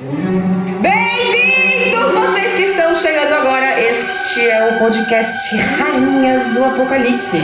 Bem-vindos 0.00 2.14
vocês 2.14 2.54
que 2.54 2.62
estão 2.62 2.94
chegando 2.94 3.34
agora. 3.34 3.80
Este 3.80 4.48
é 4.48 4.70
o 4.70 4.78
podcast 4.78 5.56
Rainhas 5.56 6.54
do 6.54 6.64
Apocalipse. 6.66 7.42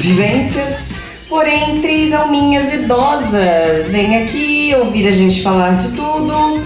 Vivências, 0.00 0.92
porém 1.28 1.80
três 1.80 2.12
alminhas 2.12 2.72
idosas. 2.72 3.90
Vem 3.90 4.22
aqui 4.22 4.74
ouvir 4.78 5.06
a 5.08 5.12
gente 5.12 5.42
falar 5.42 5.76
de 5.76 5.92
tudo. 5.92 6.62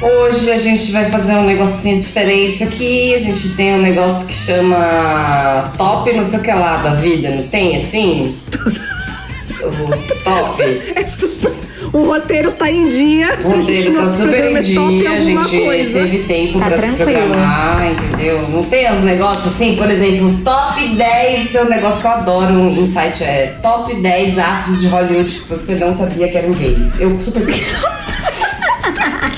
Hoje 0.00 0.52
a 0.52 0.56
gente 0.56 0.92
vai 0.92 1.06
fazer 1.06 1.34
um 1.34 1.44
negocinho 1.44 1.98
diferente 1.98 2.62
aqui. 2.62 3.14
A 3.14 3.18
gente 3.18 3.54
tem 3.56 3.74
um 3.74 3.82
negócio 3.82 4.26
que 4.26 4.32
chama 4.32 5.72
top 5.76 6.12
não 6.12 6.24
sei 6.24 6.38
o 6.38 6.42
que 6.42 6.52
lá 6.52 6.76
da 6.78 6.94
vida, 6.94 7.30
não 7.30 7.48
tem 7.48 7.76
assim? 7.76 8.36
Os 9.90 10.22
top. 10.22 10.62
É 10.94 11.04
super. 11.04 11.57
O 11.98 12.04
roteiro 12.04 12.52
tá 12.52 12.70
em 12.70 12.88
dia. 12.88 13.26
O 13.44 13.48
roteiro 13.56 13.92
tá 13.96 14.08
super 14.08 14.44
em 14.52 14.56
é 14.56 14.62
dia, 14.62 15.10
a 15.10 15.18
gente 15.20 15.60
coisa. 15.64 15.98
teve 15.98 16.18
tempo 16.24 16.58
Tá 16.60 16.66
pra 16.66 16.76
se 16.76 16.82
tranquilo. 16.94 17.20
programar, 17.22 17.90
entendeu? 17.90 18.48
Não 18.50 18.62
tem 18.64 18.92
os 18.92 19.00
negócios 19.00 19.46
assim, 19.48 19.74
por 19.74 19.90
exemplo, 19.90 20.38
top 20.44 20.86
10, 20.94 21.50
tem 21.50 21.60
um 21.60 21.68
negócio 21.68 22.00
que 22.00 22.06
eu 22.06 22.10
adoro 22.12 22.54
um 22.54 22.70
insight, 22.70 23.24
é 23.24 23.52
top 23.60 23.92
10 23.96 24.38
astros 24.38 24.80
de 24.80 24.86
Hollywood 24.86 25.28
que 25.40 25.48
você 25.48 25.74
não 25.74 25.92
sabia 25.92 26.28
que 26.28 26.38
eram 26.38 26.52
gays. 26.52 27.00
Eu 27.00 27.18
super 27.18 27.44
clico. 27.44 27.80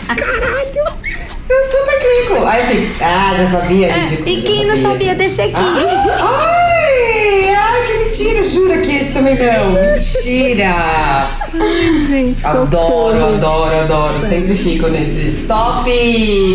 Caralho! 0.07 1.01
Eu 1.49 1.65
super 1.65 1.99
clico. 1.99 2.47
Aí 2.47 2.61
eu 2.61 2.67
fico, 2.67 3.05
ah, 3.05 3.35
já 3.39 3.47
sabia, 3.59 3.91
ridículo. 3.93 4.29
É, 4.29 4.33
E 4.33 4.37
já 4.43 4.47
quem 4.47 4.67
não 4.67 4.77
sabia 4.77 5.15
desse 5.15 5.41
aqui? 5.41 5.55
Ai, 5.55 7.55
ai, 7.55 7.87
que 7.87 7.95
mentira, 8.05 8.45
jura 8.45 8.77
que 8.79 8.97
esse 8.97 9.13
também 9.13 9.35
não. 9.37 9.73
Mentira. 9.73 10.75
Gente, 12.09 12.47
Adoro, 12.47 12.71
socorro. 13.19 13.35
adoro, 13.35 13.81
adoro. 13.81 14.21
Sempre 14.21 14.55
fico 14.55 14.89
nesses 14.89 15.47
top 15.47 15.91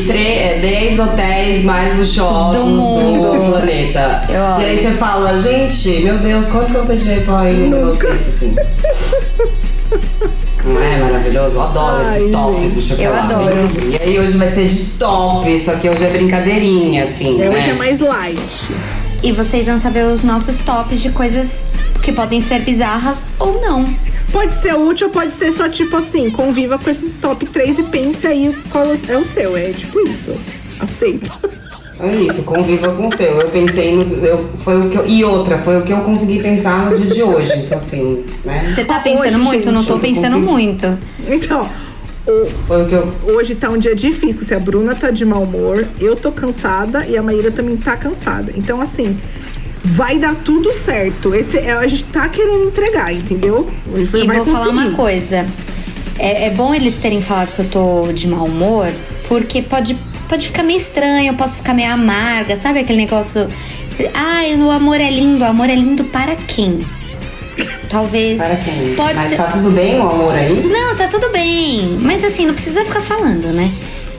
3, 0.08 0.62
10 0.62 1.00
hotéis 1.00 1.64
mais 1.64 1.98
luxuosos 1.98 2.64
Do 2.64 2.70
mundo. 2.70 3.52
planeta. 3.52 4.22
Eu 4.30 4.62
e 4.62 4.66
aí 4.66 4.82
você 4.82 4.92
fala, 4.92 5.38
gente, 5.40 5.90
meu 6.04 6.18
Deus, 6.20 6.46
quanto 6.48 6.72
que 6.72 6.76
eu 6.78 6.86
deixei 6.86 7.20
pra 7.22 7.50
ir 7.52 7.64
um 7.66 7.70
negócio 7.70 8.00
desse 8.10 8.30
assim? 8.30 8.56
Não 10.64 10.82
é 10.82 10.98
maravilhoso? 10.98 11.58
Eu 11.58 11.62
adoro 11.62 12.02
Ai, 12.04 12.18
esses 12.18 12.32
tops, 12.32 12.58
gente, 12.60 12.74
não 12.76 12.82
sei 12.82 12.96
o 12.96 12.98
que 13.00 13.04
eu 13.06 13.14
adoro. 13.16 13.56
E 13.92 14.02
aí 14.02 14.20
hoje 14.20 14.38
vai 14.38 14.48
ser 14.48 14.68
de 14.68 14.86
top, 14.98 15.60
só 15.60 15.76
que 15.76 15.90
hoje 15.90 16.04
é 16.06 16.10
brincadeirinha, 16.10 17.04
assim, 17.04 17.40
É, 17.42 17.50
né? 17.50 17.56
hoje 17.58 17.70
é 17.70 17.74
mais 17.74 18.00
light. 18.00 18.72
E 19.22 19.32
vocês 19.32 19.66
vão 19.68 19.78
saber 19.78 20.06
os 20.06 20.22
nossos 20.24 20.58
tops 20.60 21.02
de 21.02 21.10
coisas 21.12 21.66
que 22.02 22.12
podem 22.12 22.40
ser 22.40 22.62
bizarras 22.62 23.28
ou 23.40 23.62
não. 23.62 23.86
Pode 24.36 24.54
ser 24.54 24.74
útil, 24.76 25.10
pode 25.10 25.32
ser 25.32 25.50
só 25.54 25.70
tipo 25.70 25.96
assim, 25.96 26.30
conviva 26.30 26.78
com 26.78 26.90
esses 26.90 27.14
top 27.14 27.46
3 27.46 27.80
e 27.80 27.84
pense 27.84 28.28
aí 28.28 28.54
qual 28.70 28.86
é 29.08 29.18
o 29.18 29.24
seu. 29.24 29.56
É 29.56 29.72
tipo 29.72 30.06
isso. 30.06 30.36
Aceita. 30.78 31.32
É 32.02 32.14
isso, 32.18 32.44
conviva 32.44 32.92
com 32.94 33.08
o 33.08 33.16
seu. 33.16 33.40
Eu 33.40 33.48
pensei 33.48 33.96
nos. 33.96 34.12
Eu, 34.22 34.50
foi 34.58 34.78
o 34.88 34.90
que 34.90 34.98
eu, 34.98 35.08
e 35.08 35.24
outra, 35.24 35.58
foi 35.60 35.78
o 35.80 35.84
que 35.84 35.94
eu 35.94 36.02
consegui 36.02 36.42
pensar 36.44 36.92
no 36.92 36.98
dia 36.98 37.10
de 37.10 37.24
hoje. 37.24 37.54
Então, 37.60 37.78
assim, 37.78 38.26
né? 38.44 38.74
Você 38.76 38.84
tá 38.84 39.00
pensando 39.00 39.24
hoje, 39.26 39.38
muito? 39.40 39.72
não 39.72 39.82
tô 39.86 39.94
gente, 39.94 40.02
pensando 40.02 40.34
consigo. 40.34 40.52
muito. 40.52 41.00
Então, 41.30 41.70
o- 42.28 42.46
Foi 42.68 42.84
o 42.84 42.86
que 42.88 42.94
eu. 42.94 43.14
hoje 43.38 43.56
tá 43.56 43.70
um 43.70 43.78
dia 43.78 43.96
difícil. 43.96 44.42
Se 44.44 44.54
a 44.54 44.60
Bruna 44.60 44.94
tá 44.96 45.12
de 45.12 45.24
mau 45.24 45.44
humor, 45.44 45.88
eu 45.98 46.14
tô 46.18 46.30
cansada 46.34 47.06
e 47.08 47.16
a 47.18 47.24
Maíra 47.24 47.52
também 47.52 47.78
tá 47.78 47.96
cansada. 47.96 48.52
Então, 48.58 48.82
assim, 48.82 49.18
vai 49.86 50.18
dar 50.18 50.36
tudo 50.36 50.74
certo. 50.74 51.34
Esse, 51.36 51.60
é- 51.60 51.74
a 51.74 51.88
gente 51.88 52.06
tá 52.06 52.28
querendo 52.28 52.66
entregar, 52.66 53.14
entendeu? 53.14 53.70
E 53.96 54.04
vou 54.04 54.26
falar 54.26 54.44
conseguir. 54.44 54.70
uma 54.70 54.92
coisa. 54.92 55.46
É, 56.18 56.48
é 56.48 56.50
bom 56.50 56.74
eles 56.74 56.98
terem 56.98 57.22
falado 57.22 57.52
que 57.54 57.60
eu 57.60 57.70
tô 57.70 58.12
de 58.12 58.28
mau 58.28 58.46
humor, 58.46 58.92
porque 59.28 59.62
pode, 59.62 59.96
pode 60.28 60.48
ficar 60.48 60.64
meio 60.64 60.78
estranho, 60.78 61.28
eu 61.32 61.36
posso 61.36 61.58
ficar 61.58 61.74
meio 61.74 61.92
amarga, 61.92 62.56
sabe 62.56 62.80
aquele 62.80 63.00
negócio. 63.00 63.48
Ai, 64.14 64.56
o 64.56 64.72
amor 64.72 65.00
é 65.00 65.10
lindo, 65.10 65.44
o 65.44 65.48
amor 65.48 65.70
é 65.70 65.76
lindo 65.76 66.04
para 66.06 66.36
quem? 66.36 66.80
Talvez. 67.90 68.42
Para 68.42 68.56
quem? 68.58 68.96
Pode 68.96 69.16
Mas 69.16 69.30
ser. 69.30 69.38
tá 69.38 69.44
tudo 69.44 69.72
bem 69.72 70.00
o 70.00 70.10
amor 70.10 70.34
aí? 70.34 70.64
Não, 70.68 70.96
tá 70.96 71.08
tudo 71.08 71.30
bem. 71.32 71.98
Mas 72.02 72.24
assim, 72.24 72.46
não 72.46 72.54
precisa 72.54 72.84
ficar 72.84 73.02
falando, 73.02 73.54
né? 73.54 73.72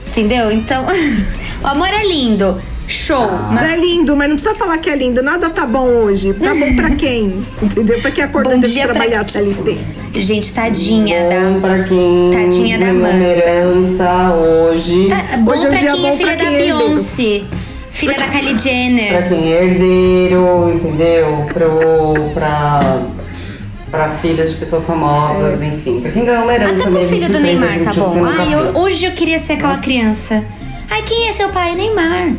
Entendeu? 0.07 0.49
Então, 0.51 0.85
o 1.61 1.67
amor 1.67 1.89
é 1.89 2.07
lindo. 2.07 2.59
Show. 2.87 3.27
Mas 3.51 3.71
É 3.73 3.75
lindo, 3.75 4.15
mas 4.15 4.29
não 4.29 4.35
precisa 4.37 4.55
falar 4.55 4.77
que 4.77 4.89
é 4.89 4.95
lindo. 4.95 5.21
Nada 5.21 5.49
tá 5.49 5.65
bom 5.65 5.85
hoje. 5.87 6.33
Tá 6.33 6.53
bom 6.55 6.75
pra 6.75 6.89
quem? 6.91 7.43
Entendeu? 7.61 7.99
Pra 8.01 8.11
quem 8.11 8.23
acordou 8.23 8.53
Bom 8.53 8.61
teve 8.61 8.67
que 8.73 8.79
dia 8.79 8.83
pra- 8.87 8.93
trabalhar 8.95 9.23
CLT. 9.25 9.77
Gente, 10.15 10.51
tadinha 10.53 11.23
Bom 11.23 11.59
da. 11.59 11.67
pra 11.67 11.83
quem 11.83 12.31
Tadinha 12.31 12.77
da 12.79 12.85
ganhou 12.85 12.99
uma 12.99 13.09
Amanda. 13.09 13.23
herança 13.25 14.33
hoje. 14.33 15.07
Tá 15.09 15.37
bom 15.37 15.51
Hoje 15.51 15.63
é 15.63 15.67
um 15.67 15.69
pra 15.69 15.79
dia 15.79 15.91
quem 15.91 16.05
é 16.07 16.09
bom 16.11 16.17
filha 16.17 16.27
pra 16.27 16.35
da 16.35 16.49
quem 16.49 16.55
é 16.55 16.59
herdeiro. 16.61 16.77
Beyoncé. 16.87 17.41
Filha 17.91 18.13
da 18.17 18.27
Kylie 18.27 18.53
Pra 18.53 18.57
Jenner. 18.57 19.27
quem 19.29 19.53
é 19.53 19.63
herdeiro, 19.65 20.71
entendeu? 20.73 21.45
Pro, 21.53 22.29
pra, 22.33 22.99
pra 23.91 24.09
filhas 24.09 24.49
de 24.51 24.55
pessoas 24.55 24.85
famosas, 24.85 25.61
enfim. 25.61 25.99
Pra 26.01 26.11
quem 26.11 26.23
ganhou 26.23 26.43
uma 26.43 26.53
herança 26.53 26.73
Até 26.73 26.83
pro 26.83 26.91
mesmo. 26.91 27.09
filho 27.09 27.29
do 27.33 27.39
Neymar, 27.39 27.71
de 27.71 27.79
tá 27.79 27.93
bom. 27.93 28.25
Ai, 28.25 28.53
eu- 28.53 28.79
hoje 28.81 29.05
eu 29.05 29.11
queria 29.11 29.39
ser 29.39 29.53
aquela 29.53 29.75
criança. 29.77 30.43
Ai, 30.89 31.01
quem 31.03 31.27
é 31.27 31.33
seu 31.33 31.49
pai? 31.49 31.75
Neymar. 31.75 32.31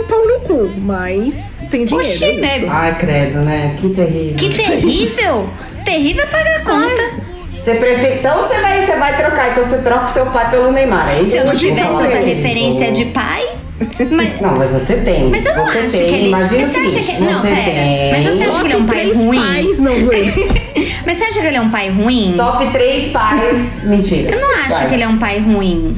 Um 0.00 0.04
pau 0.04 0.26
no 0.26 0.40
cu, 0.40 0.70
mas 0.80 1.64
tem 1.70 1.84
dinheiro. 1.84 1.96
Oxi, 2.08 2.24
é 2.24 2.30
isso. 2.32 2.40
né? 2.66 2.68
Ai, 2.70 2.94
credo, 2.98 3.38
né? 3.40 3.76
Que 3.80 3.88
terrível. 3.90 4.36
Que 4.36 4.48
terrível. 4.48 5.48
terrível 5.84 6.22
é 6.24 6.26
pagar 6.26 6.56
a 6.56 6.60
conta. 6.60 7.30
Você 7.60 7.74
prefere... 7.74 8.14
Então 8.20 8.36
você 8.40 8.58
vai, 8.60 8.86
você 8.86 8.96
vai 8.96 9.16
trocar, 9.16 9.50
então 9.50 9.62
você 9.64 9.82
troca 9.82 10.06
o 10.06 10.08
seu 10.08 10.26
pai 10.26 10.50
pelo 10.50 10.72
Neymar. 10.72 11.10
É 11.10 11.20
isso 11.20 11.32
Se 11.32 11.36
eu 11.36 11.44
não 11.44 11.54
tivesse 11.54 12.02
outra 12.02 12.20
referência 12.20 12.90
de 12.92 13.04
pai. 13.06 13.46
Mas, 14.10 14.40
Não, 14.42 14.56
mas 14.58 14.70
você 14.72 14.96
tem. 14.96 15.30
Mas 15.30 15.44
eu 15.46 15.56
não 15.56 15.64
você 15.64 15.78
acho 15.78 15.88
tem. 15.96 16.06
que 16.06 16.14
ele- 16.14 16.26
Imagina 16.28 16.64
o 16.64 16.68
você 16.68 16.78
acha 16.80 16.90
seguinte, 16.90 17.16
que- 17.16 17.22
não, 17.24 17.32
você 17.40 17.48
pera. 17.48 17.62
tem. 17.62 18.10
Mas 18.12 18.26
você 18.34 18.42
acha 18.44 18.58
que 18.60 18.66
ele 18.66 18.72
é 18.74 18.76
um 18.76 18.84
Top 18.86 18.94
pai 18.94 19.12
ruim? 19.12 19.40
pais, 19.40 19.78
não, 19.78 19.92
mas 21.06 21.16
você 21.16 21.24
acha 21.24 21.40
que 21.40 21.46
ele 21.46 21.56
é 21.56 21.60
um 21.62 21.70
pai 21.70 21.88
ruim? 21.90 22.34
Top 22.36 22.66
3 22.70 23.10
pais. 23.12 23.84
Mentira. 23.84 24.30
Eu 24.32 24.40
não 24.40 24.50
acho 24.56 24.68
Vai. 24.70 24.88
que 24.88 24.94
ele 24.94 25.02
é 25.02 25.08
um 25.08 25.18
pai 25.18 25.38
ruim. 25.38 25.96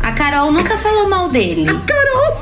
A 0.00 0.12
Carol 0.12 0.50
nunca 0.50 0.76
falou 0.78 1.08
mal 1.10 1.28
dele. 1.28 1.66
Carol, 1.66 2.40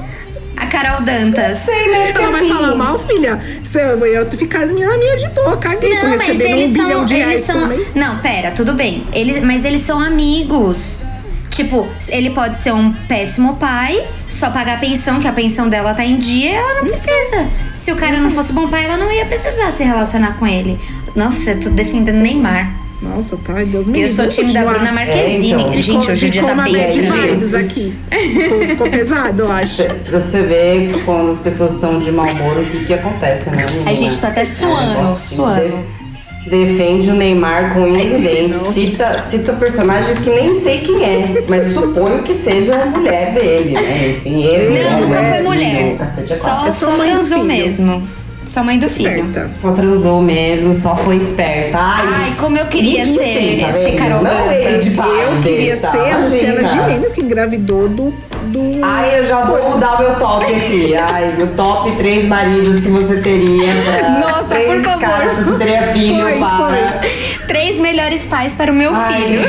A 0.56 0.66
Carol 0.66 1.02
Dantas. 1.02 1.58
Sei, 1.58 1.88
né? 1.90 2.12
Porque 2.12 2.22
ela 2.22 2.32
vai 2.32 2.40
assim, 2.40 2.48
falar 2.48 2.74
mal, 2.74 2.98
filha? 2.98 3.40
Você 3.62 3.96
vai 3.96 4.16
eu 4.16 4.30
ficar 4.30 4.66
na 4.66 4.72
minha, 4.72 5.16
de 5.16 5.28
boa, 5.28 5.56
caguei. 5.56 5.94
Não, 5.94 6.10
mas 6.10 6.22
recebendo 6.22 6.56
eles 6.56 6.70
um 6.70 6.72
bilhão 6.72 6.98
são. 6.98 7.06
de 7.06 7.14
Eles 7.14 7.44
são. 7.44 7.70
Não, 7.94 8.18
pera, 8.18 8.50
tudo 8.50 8.72
bem. 8.72 9.06
Eles, 9.12 9.42
mas 9.44 9.64
eles 9.64 9.82
são 9.82 10.00
amigos. 10.00 11.04
Tipo, 11.50 11.86
ele 12.08 12.30
pode 12.30 12.56
ser 12.56 12.72
um 12.72 12.92
péssimo 12.92 13.56
pai, 13.56 14.06
só 14.28 14.50
pagar 14.50 14.74
a 14.74 14.78
pensão, 14.78 15.20
que 15.20 15.28
a 15.28 15.32
pensão 15.32 15.68
dela 15.68 15.94
tá 15.94 16.04
em 16.04 16.18
dia, 16.18 16.52
ela 16.52 16.74
não 16.74 16.84
precisa. 16.84 17.48
Se 17.74 17.92
o 17.92 17.96
cara 17.96 18.18
não 18.18 18.28
fosse 18.28 18.52
bom 18.52 18.68
pai, 18.68 18.84
ela 18.84 18.96
não 18.96 19.10
ia 19.10 19.24
precisar 19.24 19.70
se 19.70 19.82
relacionar 19.84 20.36
com 20.38 20.46
ele. 20.46 20.78
Nossa, 21.14 21.52
eu 21.52 21.60
tô 21.60 21.70
defendendo 21.70 22.16
Neymar. 22.16 22.85
Nossa, 23.02 23.36
tá, 23.36 23.52
Deus 23.64 23.86
me 23.86 24.00
Eu 24.02 24.08
sou 24.08 24.26
time 24.28 24.52
da. 24.52 24.64
Bruna 24.64 24.90
Marquezine. 24.90 25.52
É, 25.52 25.56
então. 25.60 25.80
Gente, 25.80 26.10
hoje 26.10 26.24
é 26.24 26.28
o 26.28 26.30
dia 26.32 26.42
Ficou 26.42 26.56
besta, 26.64 27.02
bad 27.02 27.02
né? 27.02 27.58
aqui. 27.58 28.30
Ficou, 28.40 28.60
ficou 28.68 28.90
pesado, 28.90 29.42
eu 29.42 29.52
acho. 29.52 29.82
Pra 29.84 30.20
você 30.20 30.42
ver 30.42 31.02
quando 31.04 31.28
as 31.30 31.38
pessoas 31.40 31.74
estão 31.74 31.98
de 31.98 32.10
mau 32.10 32.26
humor, 32.26 32.56
o 32.58 32.64
que 32.64 32.86
que 32.86 32.94
acontece, 32.94 33.50
né? 33.50 33.66
menina? 33.66 33.82
Ai, 33.86 33.96
gente, 33.96 34.18
tô 34.18 34.26
até 34.26 34.40
É 34.40 34.44
suando, 34.46 34.98
assim, 35.00 35.36
suando. 35.36 35.60
de- 35.62 36.06
Defende 36.48 37.10
o 37.10 37.14
Neymar 37.14 37.74
com 37.74 37.80
unhas 37.80 38.04
e 38.04 38.18
dentes. 38.22 38.62
Cita, 38.68 39.20
cita 39.20 39.52
personagens 39.54 40.20
que 40.20 40.30
nem 40.30 40.58
sei 40.60 40.78
quem 40.78 41.04
é, 41.04 41.44
mas 41.48 41.66
suponho 41.66 42.22
que 42.22 42.32
seja 42.32 42.72
a 42.82 42.86
mulher 42.86 43.32
dele, 43.34 43.72
né? 43.74 44.10
Enfim, 44.16 44.44
ele 44.44 44.78
Não, 44.84 45.00
nunca 45.00 45.22
foi 45.24 45.42
mulher. 45.42 45.96
é 46.00 46.34
Só, 46.34 46.44
quatro. 46.50 46.68
Eu 46.68 46.72
sou 46.72 46.90
só 46.92 46.96
do 46.98 47.02
transou 47.02 47.40
filho. 47.40 47.44
mesmo. 47.52 48.08
Só 48.46 48.62
mãe 48.62 48.78
do 48.78 48.88
filho. 48.88 49.08
Esperta. 49.26 49.50
Só 49.54 49.72
transou 49.72 50.22
mesmo, 50.22 50.72
só 50.74 50.94
foi 50.96 51.16
esperta. 51.16 51.76
Ai, 51.78 52.04
Ai, 52.26 52.32
como 52.38 52.56
eu 52.56 52.64
queria 52.66 53.02
isso 53.02 53.18
ser- 53.18 53.60
tá 53.60 53.72
ser? 53.72 53.96
Carol 53.96 54.22
Não 54.22 54.30
Dantas. 54.30 54.96
Lady 54.96 54.96
Eu 55.34 55.40
queria 55.42 55.72
besta, 55.72 55.90
ser 55.90 56.10
a 56.12 56.16
Luciana. 56.18 56.64
Gimenez, 56.64 57.12
que 57.12 57.24
engravidou 57.24 57.88
do. 57.88 58.10
do... 58.44 58.80
Ai, 58.84 59.18
eu 59.18 59.24
já 59.24 59.44
vou 59.44 59.70
mudar 59.70 59.96
o 59.96 59.98
meu 59.98 60.14
top 60.16 60.44
aqui. 60.44 60.94
Ai, 60.94 61.34
o 61.42 61.46
top 61.56 61.90
três 61.96 62.24
maridos 62.26 62.80
que 62.80 62.88
você 62.88 63.20
teria. 63.20 63.72
Pra, 63.84 64.10
Nossa, 64.20 64.44
três 64.54 64.68
por 64.74 64.82
favor. 64.82 65.00
caras 65.00 65.34
que 65.34 65.42
você 65.44 65.58
teria 65.58 65.82
filho 65.88 66.22
Foi, 66.22 66.38
para. 66.38 67.00
Três 67.48 67.80
melhores 67.80 68.26
pais 68.26 68.54
para 68.54 68.70
o 68.70 68.74
meu 68.74 68.94
Ai, 68.94 69.12
filho. 69.22 69.48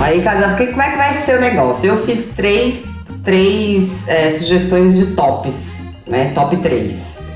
Aí 0.00 0.20
cada. 0.22 0.48
porque 0.48 0.66
Como 0.66 0.82
é 0.82 0.90
que 0.90 0.96
vai 0.96 1.14
ser 1.14 1.38
o 1.38 1.40
negócio? 1.40 1.88
Eu 1.90 2.04
fiz 2.04 2.32
três, 2.36 2.82
três 3.26 4.08
é, 4.08 4.30
sugestões 4.30 4.96
de 4.96 5.06
tops, 5.14 5.88
né? 6.06 6.32
Top 6.34 6.56
3. 6.56 7.26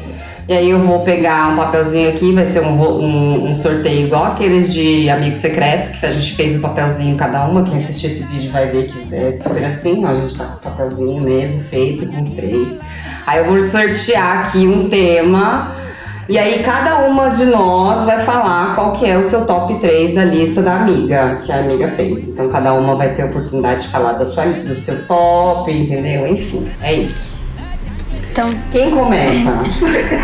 E 0.49 0.53
aí 0.53 0.71
eu 0.71 0.81
vou 0.81 1.01
pegar 1.01 1.53
um 1.53 1.57
papelzinho 1.57 2.09
aqui, 2.09 2.33
vai 2.33 2.45
ser 2.47 2.61
um, 2.63 2.73
um- 2.83 3.51
um 3.51 3.55
sorteio 3.55 4.07
igual 4.07 4.25
aqueles 4.25 4.73
de 4.73 5.09
amigo 5.09 5.37
secreto, 5.37 5.93
que 5.93 6.05
a 6.07 6.11
gente 6.11 6.35
fez 6.35 6.57
um 6.57 6.61
papelzinho 6.61 7.15
cada 7.17 7.47
uma. 7.47 7.63
Quem 7.63 7.77
assistir 7.77 8.07
esse 8.07 8.25
vídeo 8.25 8.51
vai 8.51 8.67
ver 8.67 8.87
que 8.87 9.15
é 9.15 9.33
super 9.33 9.65
assim, 9.65 10.05
ó, 10.05 10.09
a 10.09 10.15
gente 10.17 10.37
tá 10.37 10.45
com 10.47 10.53
os 10.53 10.59
papelzinhos 10.59 11.23
mesmo, 11.23 11.63
feito 11.65 12.07
com 12.09 12.21
os 12.21 12.31
três. 12.31 12.79
Aí 13.27 13.39
eu 13.41 13.45
vou 13.45 13.61
sortear 13.61 14.47
aqui 14.49 14.67
um 14.67 14.89
tema. 14.89 15.73
E 16.31 16.39
aí 16.39 16.63
cada 16.63 17.09
uma 17.09 17.29
de 17.31 17.45
nós 17.47 18.07
vai 18.07 18.21
falar 18.21 18.77
qual 18.77 18.93
que 18.93 19.05
é 19.05 19.19
o 19.19 19.25
seu 19.25 19.45
top 19.47 19.81
3 19.81 20.15
da 20.15 20.25
lista 20.25 20.63
da 20.63 20.77
amiga, 20.77 21.43
que 21.45 21.51
a 21.51 21.59
amiga 21.59 21.89
fez. 21.89 22.29
Então 22.29 22.49
cada 22.49 22.73
uma 22.75 22.95
vai 22.95 23.13
ter 23.13 23.23
a 23.23 23.27
oportunidade 23.27 23.83
de 23.83 23.89
falar 23.89 24.13
da 24.13 24.25
sua, 24.25 24.45
do 24.45 24.73
seu 24.73 25.05
top, 25.09 25.73
entendeu? 25.73 26.29
Enfim, 26.29 26.71
é 26.83 26.95
isso. 26.95 27.41
Então, 28.31 28.49
Quem 28.71 28.93
começa? 28.93 29.51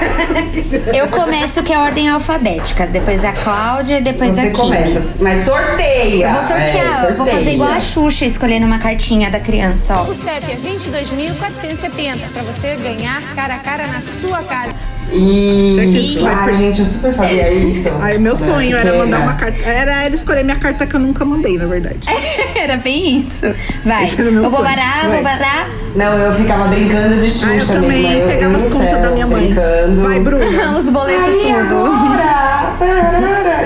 eu 0.94 1.08
começo 1.08 1.60
que 1.64 1.72
é 1.72 1.76
a 1.76 1.82
ordem 1.82 2.08
alfabética. 2.08 2.86
Depois 2.86 3.24
a 3.24 3.32
Cláudia 3.32 3.98
e 3.98 4.00
depois 4.00 4.38
a 4.38 4.42
Você 4.42 4.50
Kim. 4.50 4.56
começa, 4.56 5.24
mas 5.24 5.40
sorteia. 5.40 6.26
Eu 6.28 6.32
vou 6.34 6.42
sortear, 6.42 7.04
é, 7.04 7.10
eu 7.10 7.16
vou 7.16 7.26
fazer 7.26 7.32
sorteia. 7.32 7.54
igual 7.54 7.70
a 7.72 7.80
Xuxa, 7.80 8.24
escolhendo 8.24 8.64
uma 8.64 8.78
cartinha 8.78 9.28
da 9.28 9.40
criança, 9.40 9.96
ó. 9.96 10.04
O 10.04 10.14
CEP 10.14 10.52
é 10.52 10.54
22.470 10.54 12.30
para 12.32 12.42
você 12.42 12.76
ganhar 12.76 13.20
cara 13.34 13.56
a 13.56 13.58
cara 13.58 13.88
na 13.88 14.00
sua 14.00 14.44
casa. 14.44 14.72
Será 15.08 15.16
que 15.16 15.92
Isso. 15.92 16.00
isso 16.00 16.20
vai 16.22 16.34
Ai, 16.34 16.54
gente, 16.54 16.80
eu 16.80 16.86
super 16.86 17.14
fazia 17.14 17.50
isso. 17.52 17.88
Aí 18.00 18.18
meu 18.18 18.34
sonho 18.34 18.76
era 18.76 18.92
mandar 18.98 19.20
uma 19.20 19.34
carta. 19.34 19.56
Era, 19.64 20.02
era 20.04 20.12
escolher 20.14 20.42
minha 20.44 20.56
carta 20.58 20.84
que 20.86 20.96
eu 20.96 21.00
nunca 21.00 21.24
mandei, 21.24 21.56
na 21.56 21.66
verdade. 21.66 22.00
Era 22.56 22.76
bem 22.78 23.20
isso. 23.20 23.46
Vai. 23.84 24.04
Esse 24.04 24.20
era 24.20 24.30
meu 24.30 24.42
Eu 24.42 24.48
vou 24.50 24.58
sonho. 24.60 24.70
parar, 24.74 25.02
Vai. 25.08 25.12
vou 25.12 25.22
parar. 25.22 25.68
Não, 25.94 26.18
eu 26.18 26.34
ficava 26.34 26.66
brincando 26.68 27.20
de 27.20 27.30
Xuxa 27.30 27.46
Ah, 27.50 27.56
eu 27.56 27.66
também 27.66 28.02
mesmo. 28.02 28.20
eu- 28.22 28.28
pegava 28.28 28.52
eu 28.52 28.56
as 28.56 28.64
contas 28.72 29.00
da 29.02 29.10
minha 29.10 29.26
mãe. 29.26 29.44
Brincando. 29.46 30.02
Vai, 30.02 30.18
Bruna. 30.20 30.44
Os 30.76 30.88
boletos 30.90 31.28
Aí 31.28 31.38
tudo. 31.40 31.86
agora. 31.86 32.74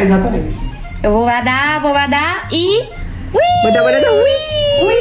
Exatamente. 0.02 0.54
Eu 1.02 1.12
vou 1.12 1.24
badar, 1.24 1.80
vou 1.80 1.94
badar 1.94 2.46
e. 2.52 2.80
Ui! 3.32 3.40
Bora, 3.62 3.82
bora. 3.82 3.98
Ui! 4.12 4.30
Ui! 4.84 5.00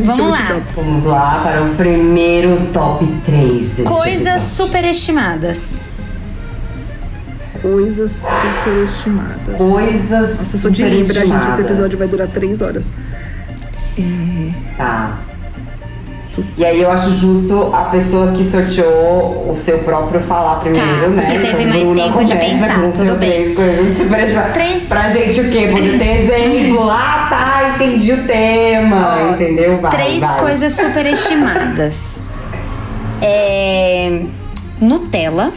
Vamos 0.00 0.28
lá. 0.28 0.60
Vamos 0.74 1.04
lá 1.04 1.40
para 1.42 1.62
o 1.62 1.74
primeiro 1.74 2.56
top 2.72 3.06
3 3.24 3.60
deste 3.60 3.82
Coisas 3.82 4.42
superestimadas. 4.42 5.82
Coisas 7.60 8.10
superestimadas. 8.10 9.56
Coisas 9.56 10.10
Nossa, 10.10 10.56
eu 10.56 10.60
sou 10.60 10.70
de 10.70 10.82
Libra, 10.84 11.26
gente. 11.26 11.48
Esse 11.48 11.60
episódio 11.60 11.98
vai 11.98 12.08
durar 12.08 12.28
três 12.28 12.60
horas. 12.62 12.86
Tá. 14.76 15.18
Su- 16.32 16.44
E 16.56 16.64
aí 16.64 16.80
eu 16.80 16.90
acho 16.90 17.10
justo 17.10 17.70
a 17.74 17.82
pessoa 17.84 18.32
que 18.32 18.42
sorteou 18.42 19.50
o 19.50 19.54
seu 19.54 19.80
próprio 19.80 20.18
falar 20.20 20.60
primeiro, 20.60 20.86
Tá, 20.88 21.08
né? 21.08 21.22
porque 21.26 21.38
teve 21.46 21.64
mais 21.66 21.82
Bruna 21.82 22.02
tempo 22.04 22.24
de 22.24 22.34
pensar, 22.36 22.74
com 22.80 22.90
tudo 22.90 23.04
seu 23.06 23.16
bem. 23.16 23.30
três 23.30 23.54
coisas 23.56 23.96
superestimadas. 23.98 24.52
Três- 24.54 24.88
Pra 24.88 25.08
gente 25.10 25.40
o 25.42 25.50
quê? 25.50 25.68
Poder 25.72 25.98
ter 25.98 26.20
exemplo. 26.22 26.88
Ah, 26.90 27.26
tá, 27.28 27.74
entendi 27.74 28.12
o 28.14 28.22
tema. 28.26 29.16
Ó, 29.30 29.34
entendeu? 29.34 29.78
Vai, 29.80 29.90
Três 29.90 30.20
vai. 30.20 30.38
coisas 30.38 30.72
superestimadas. 30.72 32.30
É. 33.24 34.22
Nutella. 34.80 35.52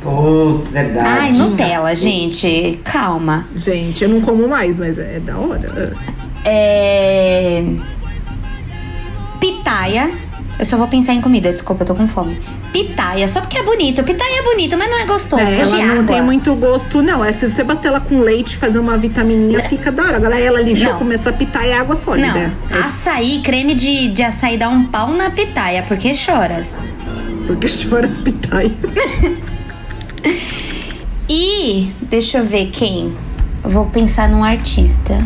Putz, 0.00 0.72
verdade. 0.72 1.06
Ai, 1.08 1.32
Nutella, 1.32 1.94
gente. 1.94 2.78
Calma. 2.84 3.46
Gente, 3.56 4.04
eu 4.04 4.10
não 4.10 4.20
como 4.20 4.46
mais, 4.48 4.78
mas 4.78 4.98
é, 4.98 5.18
da 5.20 5.36
hora. 5.36 5.92
É. 6.44 7.64
Pitaia. 9.40 10.10
Eu 10.56 10.64
só 10.64 10.76
vou 10.76 10.86
pensar 10.86 11.12
em 11.14 11.20
comida, 11.20 11.52
desculpa, 11.52 11.82
eu 11.82 11.86
tô 11.88 11.94
com 11.96 12.06
fome. 12.06 12.40
Pitaia, 12.72 13.26
só 13.26 13.40
porque 13.40 13.58
é 13.58 13.62
bonito. 13.64 14.02
Pitaia 14.04 14.38
é 14.38 14.42
bonito, 14.42 14.78
mas 14.78 14.88
não 14.88 14.98
é 15.00 15.04
gostoso. 15.04 15.42
É, 15.42 15.56
gosto 15.56 15.74
ela 15.74 15.84
não 15.86 15.92
água. 16.02 16.04
tem 16.14 16.22
muito 16.22 16.54
gosto, 16.54 17.02
não. 17.02 17.24
É 17.24 17.32
se 17.32 17.48
você 17.48 17.64
bater 17.64 17.88
ela 17.88 18.00
com 18.00 18.20
leite, 18.20 18.56
fazer 18.56 18.78
uma 18.78 18.96
vitamininha, 18.96 19.60
fica 19.64 19.90
da 19.90 20.04
hora. 20.04 20.16
Agora 20.16 20.38
ela 20.38 20.60
lixou, 20.60 20.92
Não. 20.92 20.98
começa 20.98 21.30
a 21.30 21.32
pitar 21.32 21.66
e 21.66 21.70
é 21.70 21.76
água 21.78 21.96
sólida. 21.96 22.28
Não, 22.28 22.78
É 22.78 22.82
açaí, 22.84 23.40
creme 23.42 23.74
de, 23.74 24.08
de 24.08 24.22
açaí 24.22 24.56
dá 24.56 24.68
um 24.68 24.84
pau 24.84 25.08
na 25.12 25.28
pitaia, 25.30 25.82
porque 25.82 26.14
choras. 26.14 26.86
porque 27.46 27.66
chora 27.68 28.06
as 28.06 28.18
pitaias. 28.18 28.72
E, 31.28 31.90
deixa 32.02 32.38
eu 32.38 32.44
ver 32.44 32.66
quem. 32.70 33.14
Eu 33.64 33.70
vou 33.70 33.86
pensar 33.86 34.28
num 34.28 34.44
artista. 34.44 35.18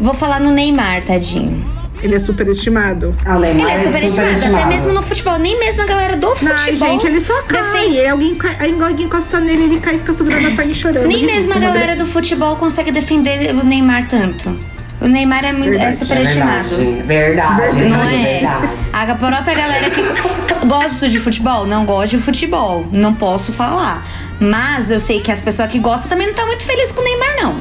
Vou 0.00 0.14
falar 0.14 0.40
no 0.40 0.50
Neymar, 0.50 1.02
tadinho. 1.04 1.62
Ele 2.02 2.16
é 2.16 2.18
superestimado. 2.18 3.14
Ah, 3.24 3.36
Ele 3.38 3.62
é 3.62 3.78
superestimado, 3.78 3.96
até 3.96 4.02
superestimado. 4.10 4.66
mesmo 4.66 4.92
no 4.92 5.02
futebol. 5.02 5.38
Nem 5.38 5.58
mesmo 5.58 5.82
a 5.82 5.86
galera 5.86 6.16
do 6.16 6.34
futebol. 6.34 6.56
Ai, 6.66 6.76
gente, 6.76 7.06
ele 7.06 7.20
só 7.20 7.40
cai. 7.42 7.62
defende- 7.62 8.06
alguém, 8.06 8.34
cai, 8.34 8.56
alguém 8.82 9.06
encosta 9.06 9.40
nele, 9.40 9.64
ele 9.64 9.80
cai 9.80 9.94
e 9.94 9.98
fica 9.98 10.12
segurando 10.12 10.48
a 10.48 10.50
perna 10.50 10.72
e 10.72 10.74
chorando. 10.74 11.06
Nem 11.08 11.24
mesmo 11.24 11.54
a 11.54 11.58
galera 11.58 11.96
do 11.96 12.04
futebol 12.04 12.56
consegue 12.56 12.90
defender 12.92 13.54
o 13.54 13.64
Neymar 13.64 14.06
tanto. 14.06 14.54
O 15.00 15.06
Neymar 15.08 15.44
é 15.46 15.52
muito 15.52 15.68
é 15.74 15.78
Verdade, 15.78 15.94
É 15.94 15.96
superestimado. 15.96 16.68
verdade, 16.68 17.04
verdade, 17.06 17.84
Não 17.88 18.02
é 18.02 18.14
é? 18.14 18.38
verdade. 18.40 18.68
A 18.92 19.14
própria 19.14 19.54
galera 19.54 19.90
que 19.90 20.02
gosta 20.66 21.08
de 21.08 21.18
futebol, 21.18 21.66
não 21.66 21.84
gosta 21.86 22.16
de 22.16 22.22
futebol. 22.22 22.86
Não 22.92 23.14
posso 23.14 23.50
falar. 23.52 24.06
Mas 24.40 24.90
eu 24.90 25.00
sei 25.00 25.20
que 25.20 25.32
as 25.32 25.40
pessoas 25.40 25.70
que 25.70 25.78
gostam 25.78 26.08
também 26.08 26.26
não 26.26 26.32
estão 26.34 26.46
muito 26.46 26.64
felizes 26.64 26.92
com 26.92 27.00
o 27.00 27.04
Neymar, 27.04 27.34
não. 27.40 27.56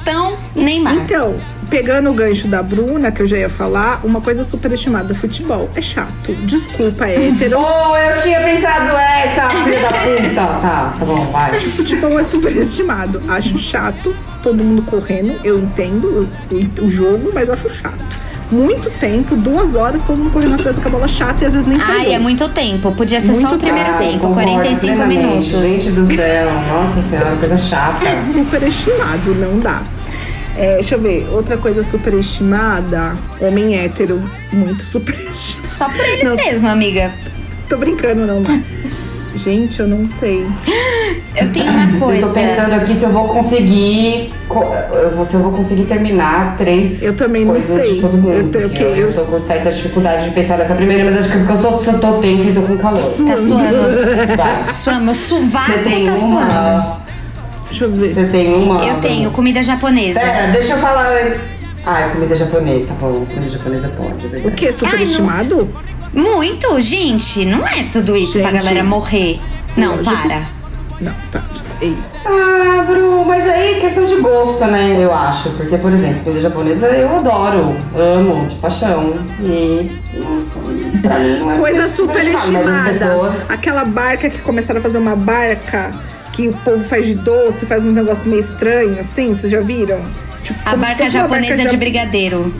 Então, 0.00 0.36
Neymar. 0.54 0.94
Então, 0.94 1.36
pegando 1.72 2.10
o 2.10 2.12
gancho 2.12 2.46
da 2.48 2.62
Bruna, 2.62 3.10
que 3.10 3.22
eu 3.22 3.26
já 3.26 3.38
ia 3.38 3.48
falar, 3.48 4.02
uma 4.04 4.20
coisa 4.20 4.44
superestimada: 4.44 5.14
futebol. 5.14 5.70
É 5.74 5.80
chato. 5.80 6.34
Desculpa, 6.44 7.06
é 7.06 7.28
hétero. 7.28 7.58
Oh, 7.60 7.96
eu 7.96 8.20
tinha 8.22 8.38
pensado 8.42 8.94
essa, 8.94 9.48
filha 9.48 9.80
da 9.80 9.88
puta. 9.88 10.34
Tá, 10.60 10.94
tá 10.98 11.04
bom, 11.06 11.24
vai. 11.32 11.58
Futebol 11.58 12.20
é 12.20 12.22
superestimado. 12.22 13.22
Acho 13.26 13.56
chato, 13.56 14.14
todo 14.42 14.62
mundo 14.62 14.82
correndo. 14.82 15.40
Eu 15.42 15.58
entendo 15.58 16.28
o, 16.50 16.84
o- 16.84 16.90
jogo, 16.90 17.30
mas 17.32 17.48
eu 17.48 17.54
acho 17.54 17.70
chato. 17.70 18.04
Muito 18.50 18.90
tempo, 19.00 19.34
duas 19.34 19.74
horas, 19.74 20.02
todo 20.02 20.18
mundo 20.18 20.30
correndo 20.30 20.56
atrás 20.56 20.76
com 20.78 20.86
a 20.86 20.90
bola 20.90 21.08
chata 21.08 21.42
e 21.42 21.46
às 21.46 21.54
vezes 21.54 21.66
nem 21.66 21.80
sai 21.80 21.96
Ai, 22.00 22.12
é 22.12 22.18
muito 22.18 22.46
tempo. 22.50 22.92
Podia 22.92 23.18
ser 23.18 23.34
só 23.34 23.48
Muito 23.48 23.54
o 23.54 23.58
primeiro 23.58 23.88
Ah, 23.92 23.94
tempo, 23.96 24.18
concordo 24.18 24.50
45 24.52 24.80
plenamente. 24.94 25.22
minutos. 25.26 25.52
Gente 25.62 25.90
do 25.92 26.04
céu, 26.04 26.50
nossa 26.68 27.00
senhora, 27.00 27.34
coisa 27.36 27.56
chata. 27.56 28.04
Superestimado, 28.30 29.34
não 29.36 29.58
dá. 29.58 29.80
É, 30.56 30.74
deixa 30.74 30.96
eu 30.96 31.00
ver, 31.00 31.26
outra 31.32 31.56
coisa 31.56 31.82
superestimada, 31.82 33.16
homem 33.40 33.74
hétero, 33.78 34.22
muito 34.52 34.84
superestimado. 34.84 35.70
Só 35.70 35.88
por 35.88 36.00
eles 36.04 36.24
Não. 36.24 36.36
mesmo, 36.36 36.68
amiga. 36.68 37.10
Tô 37.68 37.76
brincando, 37.78 38.26
não. 38.26 38.42
Gente, 39.34 39.80
eu 39.80 39.88
não 39.88 40.06
sei. 40.06 40.46
Eu 41.34 41.50
tenho 41.52 41.70
uma 41.72 41.90
Eu 41.94 41.98
coisa. 41.98 42.26
tô 42.26 42.34
pensando 42.34 42.74
aqui 42.74 42.94
se 42.94 43.02
eu 43.04 43.08
vou 43.08 43.28
conseguir. 43.28 44.30
eu 44.50 45.24
Se 45.24 45.32
eu 45.34 45.40
vou 45.40 45.52
conseguir 45.52 45.84
terminar 45.84 46.54
três 46.58 47.02
Eu 47.02 47.16
também 47.16 47.42
não 47.42 47.58
sei. 47.58 47.94
de 47.94 48.00
todo 48.02 48.12
mundo. 48.18 48.30
Eu 48.30 48.48
tenho 48.50 48.66
eu, 48.94 49.06
eu- 49.08 49.10
tô 49.14 49.24
com 49.24 49.40
certa 49.40 49.72
dificuldade 49.72 50.24
de 50.28 50.34
pensar 50.34 50.58
nessa 50.58 50.74
primeira, 50.74 51.04
mas 51.04 51.16
acho 51.16 51.30
que 51.30 51.36
é 51.36 51.40
porque 51.46 51.52
eu 51.54 51.62
tô, 51.62 51.82
eu 51.90 51.98
tô 51.98 52.12
tensa 52.20 52.50
e 52.50 52.52
tô 52.52 52.60
com 52.60 52.76
calor. 52.76 52.98
Tá 52.98 53.36
suando. 53.38 54.36
Vai. 54.36 54.66
Sua, 54.66 55.00
meu 55.00 55.14
sovaco 55.14 55.72
Você 55.72 55.78
tem 55.78 56.04
tá 56.04 56.14
suando. 56.14 57.01
Deixa 57.72 57.84
eu 57.84 57.90
ver. 57.92 58.12
Você 58.12 58.24
tem 58.26 58.54
uma. 58.54 58.84
Eu 58.84 59.00
tenho 59.00 59.30
comida 59.30 59.62
japonesa. 59.62 60.20
Pera, 60.20 60.48
deixa 60.52 60.74
eu 60.74 60.78
falar. 60.78 61.10
Ai, 61.86 62.10
comida 62.12 62.36
japonesa, 62.36 62.86
tá 62.86 62.94
bom. 63.00 63.24
Comida 63.26 63.48
japonesa 63.48 63.88
pode, 63.96 64.26
é 64.36 64.46
O 64.46 64.50
que? 64.52 64.72
Superestimado? 64.72 65.68
Muito, 66.12 66.78
gente. 66.80 67.44
Não 67.46 67.66
é 67.66 67.84
tudo 67.90 68.14
isso 68.16 68.38
pra 68.40 68.50
Gente. 68.50 68.62
galera 68.62 68.84
morrer. 68.84 69.40
Não, 69.76 69.96
Lógico. 69.96 70.16
para. 70.28 70.42
Não, 71.00 71.12
tá. 71.32 71.42
Ei. 71.80 71.96
Ah, 72.26 72.84
Bru, 72.86 73.24
mas 73.24 73.48
aí 73.48 73.78
é 73.78 73.80
questão 73.80 74.04
de 74.04 74.16
gosto, 74.16 74.64
né? 74.66 74.96
Eu 75.02 75.12
acho. 75.12 75.48
Porque, 75.50 75.76
por 75.78 75.90
exemplo, 75.92 76.20
comida 76.22 76.42
japonesa 76.42 76.86
eu 76.88 77.16
adoro, 77.16 77.74
amo, 77.96 78.46
de 78.46 78.56
paixão. 78.56 79.14
E. 79.40 79.90
Pra 81.00 81.18
mim 81.18 81.38
não 81.40 81.50
é 81.50 81.56
Coisas 81.56 81.90
super 81.90 82.22
superestimado, 82.22 82.66
mas 82.66 82.86
as 82.86 82.98
superestimadas. 82.98 82.98
pessoas- 83.38 83.50
Aquela 83.50 83.84
barca 83.84 84.28
que 84.30 84.38
começaram 84.42 84.78
a 84.78 84.82
fazer 84.82 84.98
uma 84.98 85.16
barca 85.16 85.90
que 86.32 86.48
o 86.48 86.52
povo 86.64 86.82
faz 86.84 87.06
de 87.06 87.14
doce, 87.14 87.66
faz 87.66 87.84
uns 87.84 87.92
negócios 87.92 88.26
meio 88.26 88.40
estranhos, 88.40 88.98
assim, 88.98 89.28
vocês 89.34 89.50
já 89.52 89.60
viram? 89.60 90.00
Tipo, 90.42 90.58
A 90.64 90.74
barca 90.76 91.04
uma 91.04 91.10
japonesa 91.10 91.48
barca 91.48 91.62
de 91.64 91.72
ja- 91.72 91.76
brigadeiro. 91.78 92.52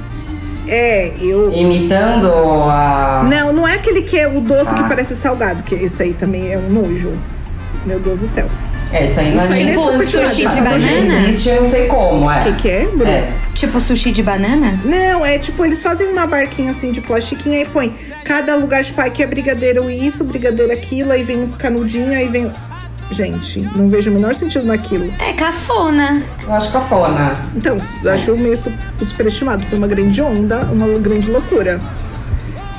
É, 0.69 1.13
eu. 1.21 1.53
Imitando 1.53 2.31
a. 2.71 3.27
Não, 3.29 3.53
não 3.53 3.67
é 3.69 3.75
aquele 3.75 4.03
que 4.03 4.19
é 4.19 4.29
o 4.29 4.41
doce 4.41 4.73
que 4.73 4.81
Ah. 4.81 4.87
parece 4.89 5.17
salgado, 5.17 5.63
que 5.65 5.75
esse 5.75 6.03
aí 6.03 6.13
também 6.15 6.53
é 6.53 6.57
um 6.59 6.71
nojo. 6.71 7.11
Meu 7.85 7.99
Deus 7.99 8.21
do 8.21 8.27
céu. 8.29 8.47
É, 8.93 9.07
isso 9.07 9.19
aí 9.21 9.35
não 9.35 9.43
Isso 9.43 9.53
aí 9.55 9.61
é 9.61 9.65
é 9.65 9.69
Tipo, 9.71 9.81
superestimado, 9.83 10.29
sushi 10.29 10.41
de 10.43 10.47
essa 10.47 10.61
banana? 10.63 11.21
Existe, 11.29 11.49
eu 11.49 11.63
não 11.63 11.67
sei 11.67 11.87
como, 11.87 12.31
é. 12.31 12.41
O 12.41 12.45
que, 12.45 12.53
que 12.63 12.69
é, 12.69 12.85
Bruno? 12.87 13.07
É. 13.11 13.33
Tipo 13.55 13.81
sushi 13.81 14.13
de 14.13 14.23
banana? 14.23 14.79
Não, 14.85 15.25
é 15.27 15.39
tipo, 15.39 15.65
eles 15.65 15.83
fazem 15.83 16.09
uma 16.09 16.27
barquinha 16.27 16.71
assim 16.71 16.93
de 16.93 17.01
plastiquinho 17.01 17.61
e 17.61 17.65
põe 17.65 17.93
cada 18.25 18.55
lugar, 18.55 18.85
tipo, 18.85 19.01
aqui 19.01 19.23
é 19.23 19.27
brigadeiro 19.27 19.91
isso, 19.91 20.23
brigadeiro 20.25 20.71
aquilo, 20.73 21.11
aí 21.11 21.23
vem 21.25 21.39
uns 21.41 21.55
canudinhos, 21.55 22.15
aí 22.15 22.29
vem. 22.29 22.53
Gente. 23.13 23.61
Não 23.77 23.89
vejo 23.89 24.11
o 24.11 24.15
menor 24.15 24.35
sentido 24.35 24.67
naquilo. 24.67 25.13
É 25.19 25.33
cafona. 25.33 26.23
Eu 26.43 26.53
acho 26.53 26.73
cafona. 26.73 27.35
Então, 27.55 27.77
eu 28.03 28.13
acho 28.13 28.37
meio 28.37 28.57
su- 28.57 28.73
superestimado. 29.03 29.65
Foi 29.67 29.79
uma 29.79 29.87
grande 29.87 30.21
onda, 30.23 30.61
uma 30.73 30.87
grande 30.99 31.31
loucura. 31.31 31.81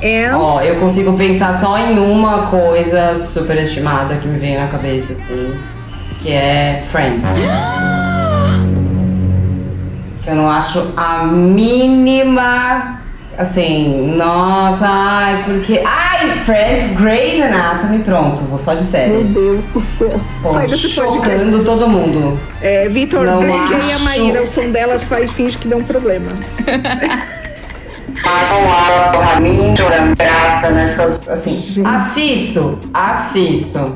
And 0.02 0.36
Ó, 0.36 0.60
eu 0.60 0.74
consigo 0.80 1.16
pensar 1.16 1.54
só 1.54 1.78
em 1.78 1.98
uma 1.98 2.48
coisa 2.48 3.16
superestimada 3.16 4.16
que 4.16 4.28
me 4.28 4.38
veio 4.38 4.60
na 4.60 4.66
cabeça, 4.66 5.12
assim. 5.14 5.54
Que 6.20 6.32
é 6.32 6.84
Friends. 6.90 7.28
Que 10.22 10.30
eu 10.30 10.36
não 10.36 10.48
acho 10.48 10.92
a 10.96 11.24
mínima. 11.24 12.93
Assim, 13.38 14.14
nossa, 14.16 14.86
ai, 14.86 15.42
porque. 15.44 15.82
Ai, 15.84 16.30
Friends, 16.44 16.96
Grey's 17.00 17.42
Anatomy, 17.42 17.98
pronto, 18.00 18.42
vou 18.44 18.58
só 18.58 18.74
de 18.74 18.82
meu 18.82 18.90
série. 18.90 19.24
Deus 19.24 19.64
do 19.66 19.80
céu. 19.80 20.20
Pô, 20.42 20.52
Sai 20.52 20.66
desse 20.66 20.88
podcast. 20.94 21.30
chocando 21.30 21.64
todo 21.64 21.88
mundo. 21.88 22.38
É, 22.60 22.88
Vitor, 22.88 23.24
Não 23.26 23.40
bloqueia 23.40 23.96
a. 23.96 23.98
Maíra. 24.00 24.42
O 24.42 24.46
som 24.46 24.70
dela 24.70 24.98
faz 24.98 25.30
finge 25.32 25.58
que 25.58 25.68
deu 25.68 25.78
um 25.78 25.84
problema. 25.84 26.26
Um 29.46 29.74
né? 30.70 30.96
Assim, 31.28 31.50
Gente. 31.50 31.86
assisto, 31.86 32.78
assisto. 32.92 33.94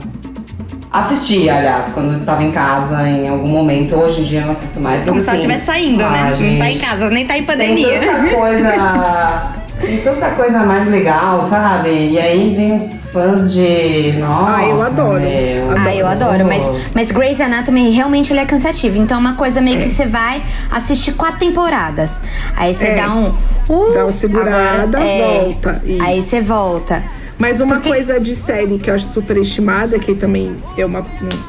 Assisti, 0.90 1.50
aliás, 1.50 1.90
quando 1.92 2.14
eu 2.14 2.24
tava 2.24 2.42
em 2.42 2.50
casa 2.50 3.06
em 3.06 3.28
algum 3.28 3.48
momento. 3.48 3.94
Hoje 3.94 4.22
em 4.22 4.24
dia 4.24 4.40
eu 4.40 4.46
não 4.46 4.52
assisto 4.52 4.80
mais. 4.80 5.04
Como 5.04 5.20
se 5.20 5.28
ela 5.28 5.36
assim, 5.36 5.46
estivesse 5.46 5.66
saindo, 5.66 6.02
ah, 6.02 6.10
né? 6.10 6.22
Não 6.30 6.58
tá 6.58 6.66
em 6.66 6.70
gente, 6.72 6.84
casa, 6.86 7.10
nem 7.10 7.26
tá 7.26 7.34
em 7.34 7.44
Tem 7.44 7.46
pandemia. 7.46 8.00
tanta 8.00 8.34
coisa. 8.34 9.58
Tem 9.80 9.98
tanta 9.98 10.30
coisa 10.30 10.58
mais 10.64 10.88
legal, 10.88 11.44
sabe? 11.44 11.90
E 11.90 12.18
aí 12.18 12.52
vem 12.56 12.74
os 12.74 13.10
fãs 13.12 13.52
de. 13.52 14.12
Nossa. 14.18 14.56
Ah, 14.56 14.66
eu 14.66 14.82
adoro. 14.82 15.20
meu. 15.20 15.68
Ah, 15.78 15.94
eu 15.94 16.06
adoro, 16.06 16.44
mas, 16.46 16.68
mas 16.94 17.12
Grey's 17.12 17.40
Anatomy 17.40 17.90
realmente 17.90 18.32
ele 18.32 18.40
é 18.40 18.44
cansativo. 18.46 18.96
Então 18.98 19.18
é 19.18 19.20
uma 19.20 19.34
coisa 19.34 19.60
meio 19.60 19.78
que 19.78 19.84
você 19.88 20.06
vai 20.06 20.42
assistir 20.72 21.12
quatro 21.12 21.38
temporadas. 21.38 22.22
Aí 22.56 22.74
você 22.74 22.86
É. 22.88 22.94
dá 22.96 23.12
um. 23.14 23.28
uh, 23.68 23.92
Dá 23.94 24.02
uma 24.04 24.12
segurada, 24.12 24.82
agora, 24.98 25.04
é. 25.06 25.38
volta. 25.44 25.82
Isso. 25.84 26.02
Aí 26.02 26.22
você 26.22 26.40
volta. 26.40 27.02
Mas 27.38 27.60
uma 27.60 27.76
Porque- 27.76 27.88
coisa 27.90 28.18
de 28.18 28.34
série 28.34 28.78
que 28.78 28.90
eu 28.90 28.94
acho 28.94 29.06
superestimada, 29.06 29.98
que 29.98 30.14
também 30.14 30.56
é 30.76 30.84
uma, 30.84 31.04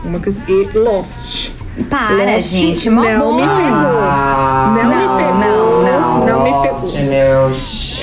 uma 0.05 0.19
coisa. 0.19 0.39
E 0.47 0.69
Lost. 0.77 1.49
Para, 1.89 2.13
Lost 2.35 2.53
gente. 2.53 2.89
Mó 2.89 3.01
não 3.03 3.35
me 3.35 3.41
pegou. 3.41 3.69
Não, 3.71 4.73
Não, 4.75 4.85
me 4.85 5.23
pegou. 5.23 5.39
não, 5.39 5.83
não. 5.83 6.25
Não 6.27 6.43
me 6.43 6.49
Lost, 6.51 6.93
pegou. 6.95 7.09
meu. 7.09 7.51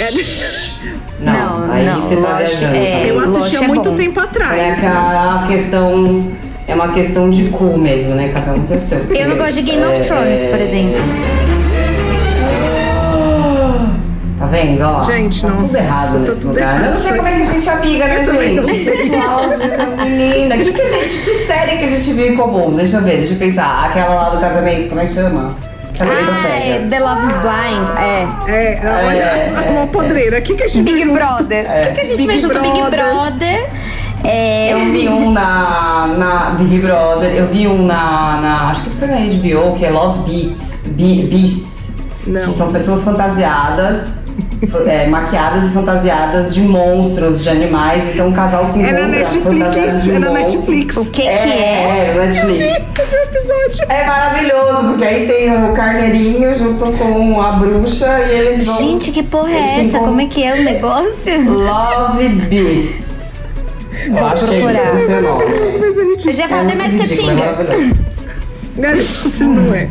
É, 0.00 0.10
Não, 1.20 1.72
aí 1.72 1.84
não, 1.86 2.00
você 2.02 2.16
tá 2.16 2.20
Lost 2.40 2.58
viajando. 2.58 2.76
é- 2.76 3.10
eu 3.10 3.20
Lost 3.20 3.36
assisti 3.36 3.56
há 3.56 3.64
é 3.64 3.68
muito 3.68 3.90
bom. 3.90 3.96
tempo 3.96 4.20
É 4.20 4.22
atrás. 4.24 4.78
aquela 4.78 5.46
questão. 5.46 6.32
É 6.68 6.74
uma 6.74 6.88
questão 6.88 7.30
de 7.30 7.44
cu 7.50 7.78
mesmo, 7.78 8.16
né? 8.16 8.28
Cada 8.34 8.52
um 8.52 8.62
tem 8.66 8.76
o 8.76 8.82
seu. 8.82 8.98
Eu 9.14 9.28
não 9.28 9.36
gosto 9.36 9.52
de 9.54 9.62
Game 9.62 9.84
of 9.84 9.94
É, 9.94 10.00
Thrones, 10.00 10.42
por 10.44 10.60
exemplo. 10.60 10.96
Vendo? 14.56 14.82
Ó, 14.82 15.04
Gente, 15.04 15.42
tá 15.42 15.48
nossa, 15.48 15.66
tudo 15.66 15.76
errado 15.78 16.12
tá 16.12 16.18
nesse 16.18 16.40
tudo 16.40 16.48
lugar. 16.50 16.62
errado. 16.68 16.82
Eu 16.84 16.88
não 16.88 16.94
sei 16.96 17.16
como 17.16 17.28
é 17.28 17.32
que 17.32 17.40
a 17.40 17.44
gente 17.44 17.68
é 17.68 17.72
amiga, 17.72 18.06
né, 18.06 18.24
gente? 18.26 18.84
Pessoal, 18.84 19.40
menina. 20.04 20.56
Que, 20.58 20.72
que, 20.72 20.80
a 20.82 20.86
gente, 20.86 21.18
que 21.18 21.46
série 21.46 21.78
que 21.78 21.84
a 21.84 21.88
gente 21.88 22.12
viu 22.12 22.32
em 22.32 22.36
comum? 22.36 22.70
Deixa 22.74 22.96
eu 22.96 23.02
ver, 23.02 23.18
deixa 23.18 23.34
eu 23.34 23.38
pensar. 23.38 23.86
Aquela 23.86 24.14
lá 24.14 24.28
do 24.30 24.40
casamento, 24.40 24.88
como 24.88 25.00
é 25.00 25.04
que 25.06 25.12
chama? 25.12 25.56
Ah, 25.98 26.48
é. 26.48 26.86
The 26.90 27.00
Love 27.00 27.22
is 27.22 27.38
Blind. 27.38 27.88
É. 27.98 28.50
É, 28.52 28.80
olha 29.06 29.16
É, 29.18 29.52
a- 29.66 29.70
uma 29.72 29.86
podreira. 29.86 30.38
O 30.38 30.42
que, 30.42 30.54
que 30.54 30.64
a 30.64 30.68
gente 30.68 30.82
Big 30.92 31.04
viu? 31.04 31.14
Brother. 31.14 31.64
O 31.64 31.86
que, 31.88 31.94
que 31.94 32.00
a 32.00 32.04
gente 32.04 32.16
Big 32.18 32.26
vê 32.26 32.38
junto? 32.38 32.60
Big 32.60 32.72
Brother. 32.74 33.00
Brother. 33.00 33.66
É. 34.24 34.72
Eu 34.72 34.78
vi 34.92 35.08
um 35.08 35.30
na, 35.30 36.06
na 36.18 36.50
Big 36.58 36.78
Brother, 36.80 37.30
eu 37.30 37.46
vi 37.46 37.66
um 37.68 37.86
na, 37.86 38.38
na. 38.42 38.70
Acho 38.70 38.82
que 38.82 38.90
foi 38.90 39.08
na 39.08 39.16
HBO, 39.16 39.76
que 39.78 39.86
é 39.86 39.90
Love 39.90 40.30
Beats, 40.30 40.82
Be- 40.88 41.28
Beasts. 41.30 41.96
Não. 42.26 42.40
Que 42.44 42.52
são 42.52 42.72
pessoas 42.72 43.04
fantasiadas, 43.04 44.18
é, 44.86 45.06
maquiadas 45.08 45.68
e 45.68 45.72
fantasiadas 45.72 46.54
de 46.54 46.60
monstros, 46.62 47.42
de 47.42 47.48
animais. 47.50 48.14
Então 48.14 48.28
o 48.30 48.32
casal 48.32 48.64
se 48.66 48.80
É 48.82 48.90
encontra 48.90 49.06
na 49.08 49.14
fantasiado 49.14 49.76
Netflix. 49.76 50.02
de 50.02 50.10
É 50.10 50.18
na 50.18 50.30
monstro. 50.30 50.42
Netflix. 50.58 50.96
O 50.96 51.04
que 51.06 51.22
É, 51.22 51.36
que 51.36 51.48
é? 51.52 52.08
é, 52.10 52.14
na 52.14 52.24
Netflix. 52.24 52.60
Eu 52.98 53.06
vi 53.06 53.14
o 53.16 53.22
episódio. 53.22 53.86
É 53.88 54.06
maravilhoso, 54.06 54.88
porque 54.88 55.04
aí 55.04 55.26
tem 55.26 55.64
o 55.64 55.72
carneirinho 55.74 56.56
junto 56.56 56.92
com 56.92 57.40
a 57.40 57.52
bruxa 57.52 58.06
e 58.28 58.32
eles 58.32 58.66
vão. 58.66 58.78
Gente, 58.78 59.10
que 59.12 59.22
porra 59.22 59.50
é 59.52 59.80
essa? 59.86 59.98
Como 59.98 60.20
é 60.20 60.26
que 60.26 60.42
é 60.42 60.54
o 60.54 60.62
negócio? 60.62 61.50
Love 61.52 62.28
Beasts. 62.28 63.26
Eu 64.06 64.26
acho 64.26 64.46
que 64.46 64.54
é 64.56 64.60
procurar. 64.60 66.26
Eu 66.26 66.32
já 66.32 66.44
É 66.44 66.48
falei 66.48 66.76
mais 66.76 66.92
que 66.94 67.02
é 67.02 67.16
Tinder. 67.16 67.34
maravilhoso. 67.34 67.94
Não, 68.76 69.46
não 69.48 69.74
é. 69.74 69.88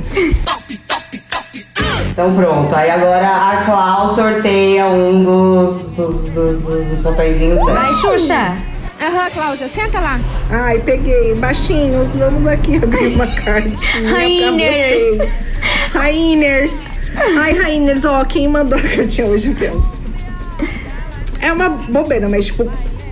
Então 2.15 2.33
pronto, 2.33 2.73
aí 2.73 2.89
agora 2.89 3.27
a 3.27 3.57
Clau 3.65 4.07
sorteia 4.07 4.85
um 4.85 5.21
dos, 5.21 5.95
dos, 5.95 6.33
dos, 6.33 6.65
dos, 6.65 6.85
dos 6.85 6.99
papeizinhos 7.01 7.57
dela. 7.65 7.73
Vai, 7.73 7.93
Xuxa. 7.93 8.55
Aham, 9.01 9.29
Cláudia, 9.31 9.67
senta 9.67 9.99
lá. 9.99 10.17
Ai, 10.49 10.79
peguei. 10.79 11.35
Baixinhos, 11.35 12.15
vamos 12.15 12.47
aqui 12.47 12.77
abrir 12.81 13.07
uma 13.15 13.27
cartinha. 13.27 13.77
pra 14.01 14.11
Rainers. 14.11 15.01
vocês. 15.01 15.33
Rainers. 15.93 16.73
Ai, 17.37 17.53
Rainers, 17.53 18.05
ó, 18.05 18.23
quem 18.23 18.47
mandou 18.47 18.79
a 18.79 18.81
cartinha 18.81 19.27
hoje, 19.27 19.49
Deus. 19.49 19.83
É 21.41 21.51
uma 21.51 21.67
bobeira, 21.67 22.29
mas 22.29 22.45
tipo, 22.45 22.63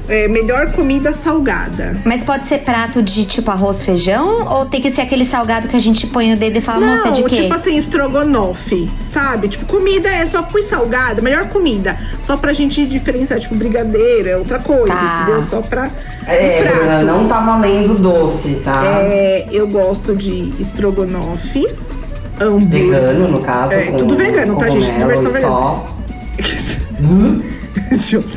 é, 0.07 0.27
melhor 0.27 0.71
comida 0.71 1.13
salgada. 1.13 1.95
Mas 2.03 2.23
pode 2.23 2.45
ser 2.45 2.59
prato 2.59 3.01
de 3.01 3.25
tipo 3.25 3.49
arroz, 3.51 3.83
feijão? 3.83 4.45
Ou 4.47 4.65
tem 4.65 4.81
que 4.81 4.89
ser 4.89 5.01
aquele 5.01 5.25
salgado 5.25 5.67
que 5.67 5.75
a 5.75 5.79
gente 5.79 6.05
põe 6.07 6.33
o 6.33 6.37
dedo 6.37 6.57
e 6.57 6.61
fala, 6.61 6.79
Não, 6.81 6.87
moça, 6.89 7.07
é 7.07 7.11
de 7.11 7.23
quê? 7.23 7.43
tipo 7.43 7.53
assim, 7.53 7.75
estrogonofe, 7.77 8.89
sabe? 9.03 9.47
Tipo, 9.47 9.65
comida 9.65 10.09
é 10.09 10.25
só 10.25 10.43
pus 10.43 10.65
salgada, 10.65 11.21
melhor 11.21 11.47
comida. 11.47 11.97
Só 12.19 12.35
pra 12.37 12.51
gente 12.53 12.85
diferenciar, 12.85 13.39
tipo, 13.39 13.55
brigadeiro 13.55 14.27
é 14.29 14.37
outra 14.37 14.59
coisa, 14.59 14.87
Tá. 14.93 15.21
entendeu? 15.23 15.41
Só 15.41 15.61
pra 15.61 15.89
É, 16.27 16.59
um 16.59 16.63
prato. 16.63 16.77
Bruna, 16.77 17.01
não 17.03 17.27
tá 17.27 17.39
valendo 17.39 18.01
doce, 18.01 18.61
tá? 18.63 18.81
É, 18.85 19.47
eu 19.51 19.67
gosto 19.67 20.15
de 20.15 20.53
estrogonofe, 20.59 21.65
hambúrguer. 22.39 22.89
Vegano, 23.01 23.27
no 23.29 23.39
caso. 23.39 23.73
É, 23.73 23.83
com 23.85 23.97
tudo 23.97 24.15
vegano, 24.15 24.55
tá, 24.57 24.69
gente? 24.69 24.91
Versão 24.91 25.31
vegana. 25.31 25.47
só. 25.47 25.95
Junto. 27.99 28.32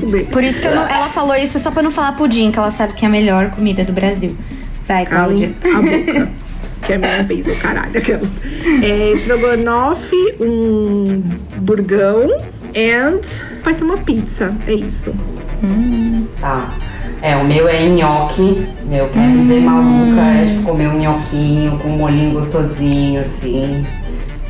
Fuder. 0.00 0.26
Por 0.26 0.42
isso 0.44 0.60
que 0.60 0.66
eu 0.68 0.74
não- 0.74 0.88
ela 0.88 1.08
falou 1.08 1.34
isso 1.36 1.58
só 1.58 1.70
pra 1.70 1.82
não 1.82 1.90
falar 1.90 2.12
pudim, 2.12 2.50
que 2.50 2.58
ela 2.58 2.70
sabe 2.70 2.92
que 2.94 3.04
é 3.04 3.08
a 3.08 3.10
melhor 3.10 3.50
comida 3.50 3.84
do 3.84 3.92
Brasil. 3.92 4.36
Vai, 4.86 5.06
Cláudia. 5.06 5.52
A 5.64 5.80
boca. 5.80 6.28
Que 6.82 6.92
é 6.92 6.96
a 6.96 6.98
minha 6.98 7.22
vez, 7.24 7.46
o 7.46 7.54
caralho, 7.56 7.96
aquelas. 7.96 8.32
É, 8.82 9.12
estrogonofe, 9.12 10.16
um 10.38 11.22
burgão 11.56 12.26
and 12.76 13.20
pode 13.62 13.78
ser 13.78 13.84
uma 13.86 13.96
pizza. 13.98 14.54
É 14.66 14.74
isso. 14.74 15.14
Tá. 16.40 16.74
É, 17.22 17.34
o 17.36 17.44
meu 17.44 17.66
é 17.66 17.88
nhoque. 17.88 18.66
Meu, 18.84 19.08
quer 19.08 19.26
me 19.26 19.46
ver 19.46 19.60
maluca, 19.62 20.20
é 20.20 20.44
tipo 20.46 20.62
comer 20.64 20.88
um 20.88 20.98
nhoquinho 21.00 21.78
com 21.78 21.88
um 21.88 21.96
molhinho 21.96 22.32
gostosinho, 22.32 23.18
assim. 23.22 23.82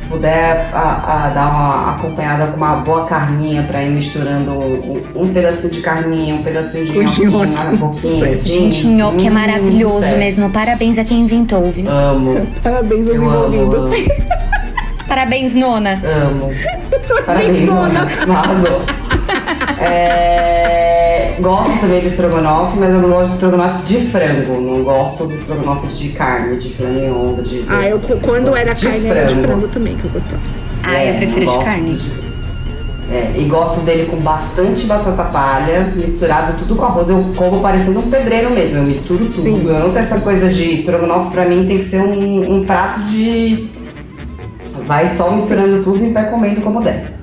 Se 0.05 0.11
puder 0.11 0.69
a, 0.71 1.25
a 1.25 1.29
dar 1.29 1.49
uma 1.49 1.95
acompanhada 1.95 2.47
com 2.47 2.57
uma 2.57 2.75
boa 2.75 3.05
carninha 3.05 3.63
pra 3.63 3.81
ir 3.83 3.89
misturando 3.89 4.51
um, 4.51 5.01
um 5.15 5.33
pedacinho 5.33 5.73
de 5.73 5.81
carninha, 5.81 6.35
um 6.35 6.43
pedacinho 6.43 6.85
de 6.85 6.91
nhoquinho 6.99 7.31
boquinha, 7.31 7.93
Sucesso. 7.93 8.33
assim. 8.33 8.71
Gente, 8.71 8.87
nhoque 8.87 9.25
é 9.25 9.29
Hum, 9.31 9.33
maravilhoso 9.33 9.95
sucesso. 9.95 10.17
mesmo. 10.17 10.49
Parabéns 10.51 10.99
a 10.99 11.03
quem 11.03 11.21
inventou, 11.21 11.71
viu? 11.71 11.89
Amo. 11.89 12.45
Parabéns 12.61 13.07
aos 13.09 13.17
Eu 13.17 13.29
amo, 13.29 13.55
envolvidos. 13.55 13.91
amo. 13.93 14.35
Parabéns, 15.07 15.55
nona. 15.55 15.93
Amo. 16.03 16.51
Parabéns, 17.25 17.65
dona. 17.67 18.07
Mona. 18.27 18.39
Arrasou. 18.39 18.81
É, 19.79 20.84
gosto 21.45 21.79
também 21.79 22.01
do 22.01 22.07
estrogonofe, 22.07 22.77
mas 22.79 22.89
eu 22.93 23.01
não 23.01 23.09
gosto 23.09 23.27
do 23.29 23.33
estrogonofe 23.35 23.83
de 23.85 23.97
frango. 24.07 24.61
Não 24.61 24.83
gosto 24.83 25.25
do 25.27 25.33
estrogonofe 25.33 25.87
de 25.87 26.09
carne, 26.09 26.57
de 26.57 26.69
filé 26.69 26.89
mignon, 26.89 27.35
de... 27.41 27.63
Ah, 27.69 27.87
eu 27.87 27.99
quando 28.21 28.55
era 28.55 28.73
de 28.73 28.87
carne, 28.87 29.07
era 29.07 29.25
de 29.25 29.35
frango 29.35 29.67
também 29.67 29.95
que 29.95 30.05
eu 30.05 30.11
gostava. 30.11 30.41
Ah, 30.83 30.95
É, 30.95 31.11
eu 31.11 31.15
prefiro 31.15 31.45
de 31.45 31.57
carne. 31.63 31.93
de- 31.95 32.25
É, 33.11 33.33
e 33.37 33.45
gosto 33.45 33.81
dele 33.81 34.07
com 34.07 34.17
bastante 34.17 34.87
batata 34.87 35.25
palha, 35.25 35.91
misturado 35.95 36.53
tudo 36.57 36.75
com 36.75 36.85
arroz. 36.85 37.07
Eu 37.09 37.23
como 37.35 37.61
parecendo 37.61 37.99
um 37.99 38.09
pedreiro 38.09 38.49
mesmo, 38.49 38.79
eu 38.79 38.83
misturo 38.83 39.19
tudo. 39.19 39.27
Sim. 39.29 39.63
Eu 39.67 39.73
não 39.79 39.89
tenho 39.91 39.99
essa 39.99 40.19
coisa 40.21 40.49
de 40.49 40.73
estrogonofe, 40.73 41.29
pra 41.31 41.45
mim 41.45 41.67
tem 41.67 41.77
que 41.77 41.83
ser 41.83 41.99
um, 42.01 42.55
um 42.55 42.65
prato 42.65 43.01
de. 43.01 43.69
Vai 44.87 45.07
só 45.07 45.29
misturando 45.31 45.83
tudo 45.83 46.03
e 46.03 46.11
vai 46.11 46.29
comendo 46.31 46.61
como 46.61 46.81
der. 46.81 47.14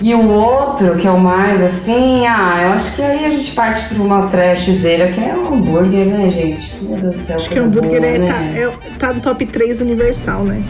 E 0.00 0.14
o 0.14 0.28
outro, 0.28 0.96
que 0.96 1.06
é 1.06 1.10
o 1.10 1.18
mais 1.18 1.62
assim, 1.62 2.26
ah, 2.26 2.60
eu 2.62 2.68
acho 2.72 2.94
que 2.96 3.02
aí 3.02 3.24
a 3.24 3.30
gente 3.30 3.52
parte 3.52 3.82
pra 3.94 4.02
uma 4.02 4.26
trashzeira, 4.26 5.08
que 5.10 5.20
é 5.20 5.34
o 5.34 5.54
hambúrguer, 5.54 6.06
né, 6.06 6.30
gente? 6.30 6.74
Meu 6.82 6.98
Deus 6.98 7.16
do 7.16 7.18
céu. 7.22 7.36
Acho 7.38 7.48
que 7.48 7.58
hambúrguer 7.58 8.00
boa, 8.00 8.12
é, 8.12 8.18
né? 8.18 8.26
tá, 8.26 8.42
é- 8.42 8.98
tá 8.98 9.12
no 9.14 9.20
top 9.20 9.46
3 9.46 9.80
universal, 9.80 10.44
né? 10.44 10.62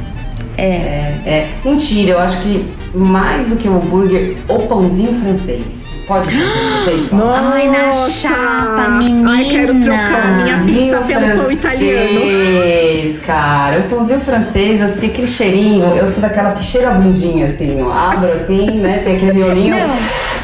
É. 0.56 0.64
É, 0.64 1.20
é. 1.26 1.48
Mentira, 1.64 2.12
eu 2.12 2.18
acho 2.20 2.40
que 2.42 2.70
mais 2.94 3.48
do 3.48 3.56
que 3.56 3.68
o 3.68 3.76
hambúrguer, 3.76 4.36
o 4.48 4.60
pãozinho 4.60 5.20
francês. 5.20 5.85
Pode 6.06 6.28
francês? 6.30 7.10
Nossa! 7.10 7.40
Ai, 7.52 7.68
na 7.68 7.92
chapa, 7.92 9.00
Ai, 9.28 9.44
quero 9.50 9.74
menina. 9.74 9.96
trocar. 10.08 10.60
começar 10.60 11.00
pelo 11.00 11.42
pão 11.42 11.50
italiano. 11.50 12.20
francês, 12.20 13.18
cara. 13.26 13.80
O 13.80 13.82
pãozinho 13.90 14.20
francês, 14.20 14.82
assim, 14.82 15.06
aquele 15.08 15.26
cheirinho. 15.26 15.84
Eu 15.96 16.08
sou 16.08 16.20
daquela 16.22 16.52
que 16.52 16.64
cheira 16.64 16.90
a 16.90 16.94
bundinha, 16.94 17.46
assim, 17.46 17.82
ó. 17.82 17.90
Abro 17.92 18.32
assim, 18.32 18.70
né? 18.78 19.00
Tem 19.04 19.16
aquele 19.16 19.32
miolinho. 19.32 19.74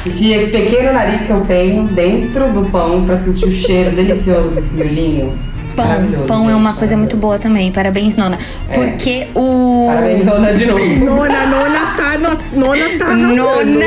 Enfia 0.05 0.37
esse 0.39 0.51
pequeno 0.51 0.93
nariz 0.95 1.23
que 1.23 1.31
eu 1.31 1.43
tenho 1.43 1.85
dentro 1.85 2.53
do 2.53 2.69
pão 2.71 3.05
pra 3.05 3.17
sentir 3.17 3.47
o 3.47 3.53
cheiro 3.53 3.95
delicioso 3.95 4.49
desse 4.49 4.75
miolinho. 4.75 5.33
Pão, 5.77 6.27
pão 6.27 6.51
é 6.51 6.55
uma 6.55 6.75
coisa 6.75 6.97
muito 6.97 7.17
boa 7.17 7.39
também. 7.39 7.73
Parabéns, 7.73 8.17
Nona. 8.17 8.39
É. 8.69 8.75
Porque 8.75 9.27
o. 9.35 9.87
Parabéns, 9.89 10.25
dona, 10.27 10.53
de 10.53 10.67
novo. 10.67 10.85
Nona, 11.05 11.47
nona 11.47 11.81
tá, 11.97 12.19
no, 12.19 12.61
nona 12.61 12.85
tá. 12.99 13.15
Nona. 13.15 13.87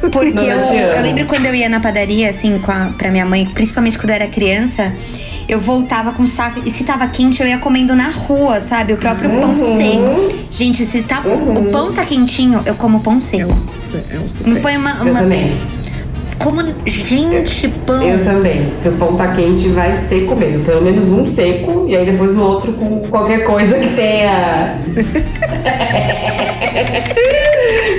Porque 0.12 0.30
Nona, 0.46 0.74
eu, 0.74 0.96
eu 0.96 1.02
lembro 1.02 1.24
quando 1.26 1.46
eu 1.46 1.54
ia 1.54 1.68
na 1.68 1.80
padaria, 1.80 2.30
assim, 2.30 2.58
com 2.58 2.70
a, 2.72 2.90
pra 2.96 3.10
minha 3.10 3.24
mãe, 3.26 3.44
principalmente 3.46 3.98
quando 3.98 4.10
eu 4.10 4.16
era 4.16 4.26
criança, 4.26 4.92
eu 5.48 5.58
voltava 5.60 6.12
com 6.12 6.26
saco. 6.26 6.60
E 6.64 6.70
se 6.70 6.84
tava 6.84 7.06
quente, 7.08 7.42
eu 7.42 7.48
ia 7.48 7.58
comendo 7.58 7.94
na 7.96 8.08
rua, 8.08 8.60
sabe? 8.60 8.92
O 8.92 8.96
próprio 8.96 9.30
pão 9.30 9.50
Uhum. 9.50 9.76
seco. 9.76 10.46
Gente, 10.50 10.84
se 10.84 11.02
tá, 11.02 11.20
o 11.24 11.70
pão 11.70 11.92
tá 11.92 12.04
quentinho, 12.04 12.60
eu 12.64 12.74
como 12.74 13.00
pão 13.00 13.14
É 13.14 13.16
um, 13.16 13.22
seco. 13.22 13.56
é 14.10 14.18
um 14.18 14.28
sucesso. 14.28 14.50
Me 14.50 14.60
põe 14.60 14.76
uma. 14.76 14.90
Eu 15.00 15.10
uma 15.10 15.20
também. 15.20 15.58
Como. 16.40 16.62
Gente, 16.86 17.68
pão. 17.86 18.02
Eu 18.02 18.22
também. 18.24 18.74
Se 18.74 18.88
o 18.88 18.92
pão 18.92 19.14
tá 19.14 19.32
quente, 19.34 19.68
vai 19.68 19.94
seco 19.94 20.34
mesmo. 20.34 20.64
Pelo 20.64 20.82
menos 20.82 21.06
um 21.08 21.26
seco 21.26 21.84
e 21.86 21.96
aí 21.96 22.04
depois 22.04 22.36
o 22.36 22.42
outro 22.42 22.72
com 22.72 23.00
qualquer 23.08 23.44
coisa 23.44 23.78
que 23.78 23.94
tenha. 23.94 24.80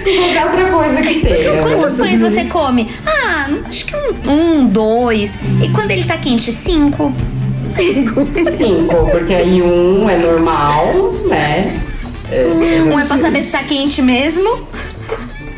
qualquer 0.03 0.45
outra 0.45 0.65
coisa 0.71 1.01
que 1.01 1.19
tenha. 1.21 1.61
Quantos 1.61 1.95
pães 1.95 2.21
você 2.21 2.45
come? 2.45 2.89
Ah, 3.05 3.49
acho 3.69 3.85
que 3.85 3.95
um, 3.95 4.31
um, 4.31 4.67
dois. 4.67 5.39
E 5.63 5.69
quando 5.69 5.91
ele 5.91 6.03
tá 6.03 6.17
quente? 6.17 6.51
Cinco. 6.51 7.13
Cinco. 7.75 8.27
Cinco, 8.51 9.09
porque 9.11 9.33
aí 9.33 9.61
um 9.61 10.09
é 10.09 10.17
normal, 10.17 11.13
né? 11.29 11.79
Um 12.91 12.99
é 12.99 13.05
pra 13.05 13.17
saber 13.17 13.43
se 13.43 13.51
tá 13.51 13.59
quente 13.63 14.01
mesmo. 14.01 14.67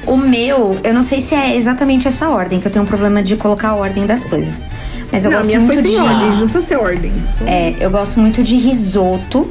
O 0.06 0.18
meu, 0.18 0.78
eu 0.84 0.94
não 0.94 1.02
sei 1.04 1.22
se 1.22 1.34
é 1.34 1.56
exatamente 1.56 2.08
essa 2.08 2.30
ordem, 2.30 2.60
que 2.60 2.68
eu 2.68 2.72
tenho 2.72 2.84
um 2.84 2.88
problema 2.88 3.24
de 3.24 3.36
colocar 3.38 3.70
a 3.70 3.76
ordem 3.76 4.06
das 4.06 4.26
coisas. 4.26 4.66
Mas 5.12 5.24
eu 5.26 5.32
Não, 5.32 5.38
gosto 5.38 5.48
minha 5.48 5.60
muito 5.62 5.74
foi 5.82 5.84
sem 5.84 5.92
de. 5.94 5.98
ordem, 6.02 6.30
não 6.32 6.48
precisa 6.48 6.66
ser 6.66 6.76
ordem. 6.78 7.12
Só- 7.28 7.46
É, 7.46 7.76
eu 7.80 7.90
gosto 7.90 8.20
muito 8.20 8.44
de 8.44 8.58
risoto. 8.58 9.50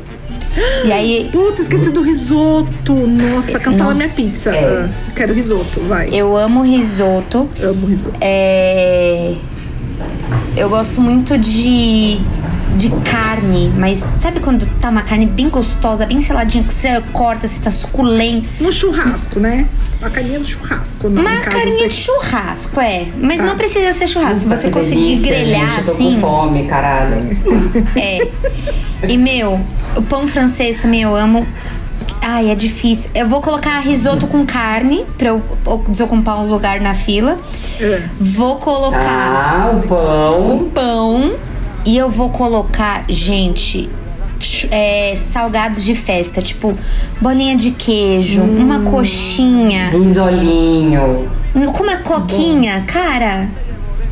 E 0.84 0.92
aí, 0.92 1.30
Puta, 1.32 1.62
esqueci 1.62 1.88
do 1.90 2.02
risoto. 2.02 2.92
Nossa, 2.92 3.58
cancela 3.58 3.92
Nossa, 3.94 4.04
minha 4.04 4.08
pizza. 4.14 4.50
é. 4.50 4.86
Quero 5.16 5.32
risoto, 5.32 5.80
vai. 5.88 6.10
eu 6.12 6.36
amo 6.36 6.62
risoto. 6.62 7.48
amo 7.62 7.86
risoto. 7.86 8.14
É. 8.20 9.34
Eu 10.56 10.68
gosto 10.68 11.00
muito 11.00 11.38
de. 11.38 12.20
De 12.76 12.88
carne, 13.10 13.72
mas 13.76 13.98
sabe 13.98 14.40
quando 14.40 14.66
tá 14.80 14.88
uma 14.88 15.02
carne 15.02 15.26
bem 15.26 15.48
gostosa, 15.48 16.06
bem 16.06 16.20
seladinha, 16.20 16.64
que 16.64 16.72
você 16.72 17.02
corta, 17.12 17.46
você 17.46 17.60
tá 17.60 17.70
suculento? 17.70 18.46
No 18.60 18.72
churrasco, 18.72 19.38
né? 19.38 19.66
A 20.00 20.10
carninha 20.10 20.40
do 20.40 20.46
churrasco. 20.46 21.08
Não, 21.08 21.22
Uma 21.22 21.32
em 21.32 21.38
casa, 21.40 21.50
carninha 21.50 21.78
você- 21.78 21.88
de 21.88 21.94
churrasco, 21.94 22.80
é. 22.80 23.06
Mas 23.18 23.38
Tá. 23.38 23.46
não 23.46 23.56
precisa 23.56 23.92
ser 23.92 24.06
churrasco. 24.08 24.40
Se 24.40 24.46
você 24.48 24.70
conseguir 24.70 25.16
delícia, 25.20 25.30
grelhar 25.32 25.66
gente, 25.66 25.78
eu 25.78 25.84
tô 25.84 25.90
assim. 25.92 26.14
com 26.14 26.20
fome, 26.20 26.64
caralho. 26.66 27.36
É. 27.96 28.28
E, 29.08 29.16
meu, 29.18 29.60
o 29.96 30.02
pão 30.02 30.26
francês 30.26 30.78
também 30.78 31.02
eu 31.02 31.14
amo. 31.14 31.46
Ai, 32.20 32.50
é 32.50 32.54
difícil. 32.54 33.10
Eu 33.14 33.28
vou 33.28 33.40
colocar 33.40 33.80
risoto 33.80 34.26
com 34.28 34.46
carne 34.46 35.04
pra 35.18 35.28
eu 35.30 35.42
desocupar 35.88 36.40
um 36.40 36.46
lugar 36.48 36.80
na 36.80 36.94
fila. 36.94 37.36
É. 37.80 38.02
Vou 38.18 38.56
colocar 38.56 39.00
Ah, 39.02 39.70
o 39.76 39.82
pão. 39.88 40.70
pão. 40.72 41.32
E 41.84 41.96
eu 41.96 42.08
vou 42.08 42.30
colocar, 42.30 43.04
gente, 43.08 43.88
é, 44.70 45.14
salgados 45.16 45.84
de 45.84 45.94
festa. 45.94 46.40
Tipo, 46.40 46.72
bolinha 47.20 47.56
de 47.56 47.70
queijo, 47.72 48.42
uma 48.42 48.80
coxinha, 48.90 49.90
Risolinho. 49.90 51.28
com 51.74 51.82
uma 51.82 51.96
coquinha. 51.96 52.84
Cara, 52.86 53.48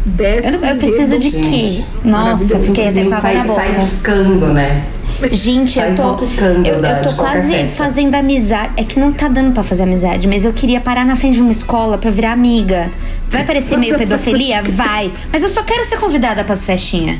Desce 0.04 0.54
eu, 0.54 0.64
eu 0.64 0.76
preciso 0.76 1.18
de 1.18 1.30
quê? 1.30 1.42
Gente, 1.42 1.84
Nossa, 2.04 2.58
fiquei 2.58 2.88
até 2.88 3.04
com 3.04 3.14
água 3.14 3.14
na 3.14 3.20
sai, 3.20 3.42
boca. 3.46 3.54
sai 3.54 3.86
quicando, 3.90 4.46
né? 4.52 4.84
Gente, 5.30 5.78
eu 5.78 5.94
tô. 5.94 6.24
Eu, 6.64 6.80
da- 6.80 6.90
eu 6.98 7.02
tô 7.02 7.12
quase 7.12 7.52
festa. 7.52 7.76
fazendo 7.76 8.14
amizade. 8.14 8.72
É 8.78 8.84
que 8.84 8.98
não 8.98 9.12
tá 9.12 9.28
dando 9.28 9.52
pra 9.52 9.62
fazer 9.62 9.82
amizade, 9.82 10.26
mas 10.26 10.46
eu 10.46 10.52
queria 10.54 10.80
parar 10.80 11.04
na 11.04 11.14
frente 11.14 11.34
de 11.34 11.42
uma 11.42 11.50
escola 11.52 11.98
pra 11.98 12.10
virar 12.10 12.32
amiga. 12.32 12.90
Vai 13.28 13.44
parecer 13.44 13.76
meio 13.76 13.96
pedofilia? 13.98 14.62
Vai. 14.62 15.10
Mas 15.30 15.42
eu 15.42 15.50
só 15.50 15.62
quero 15.62 15.84
ser 15.84 15.98
convidada 15.98 16.42
pras 16.42 16.64
festinhas. 16.64 17.18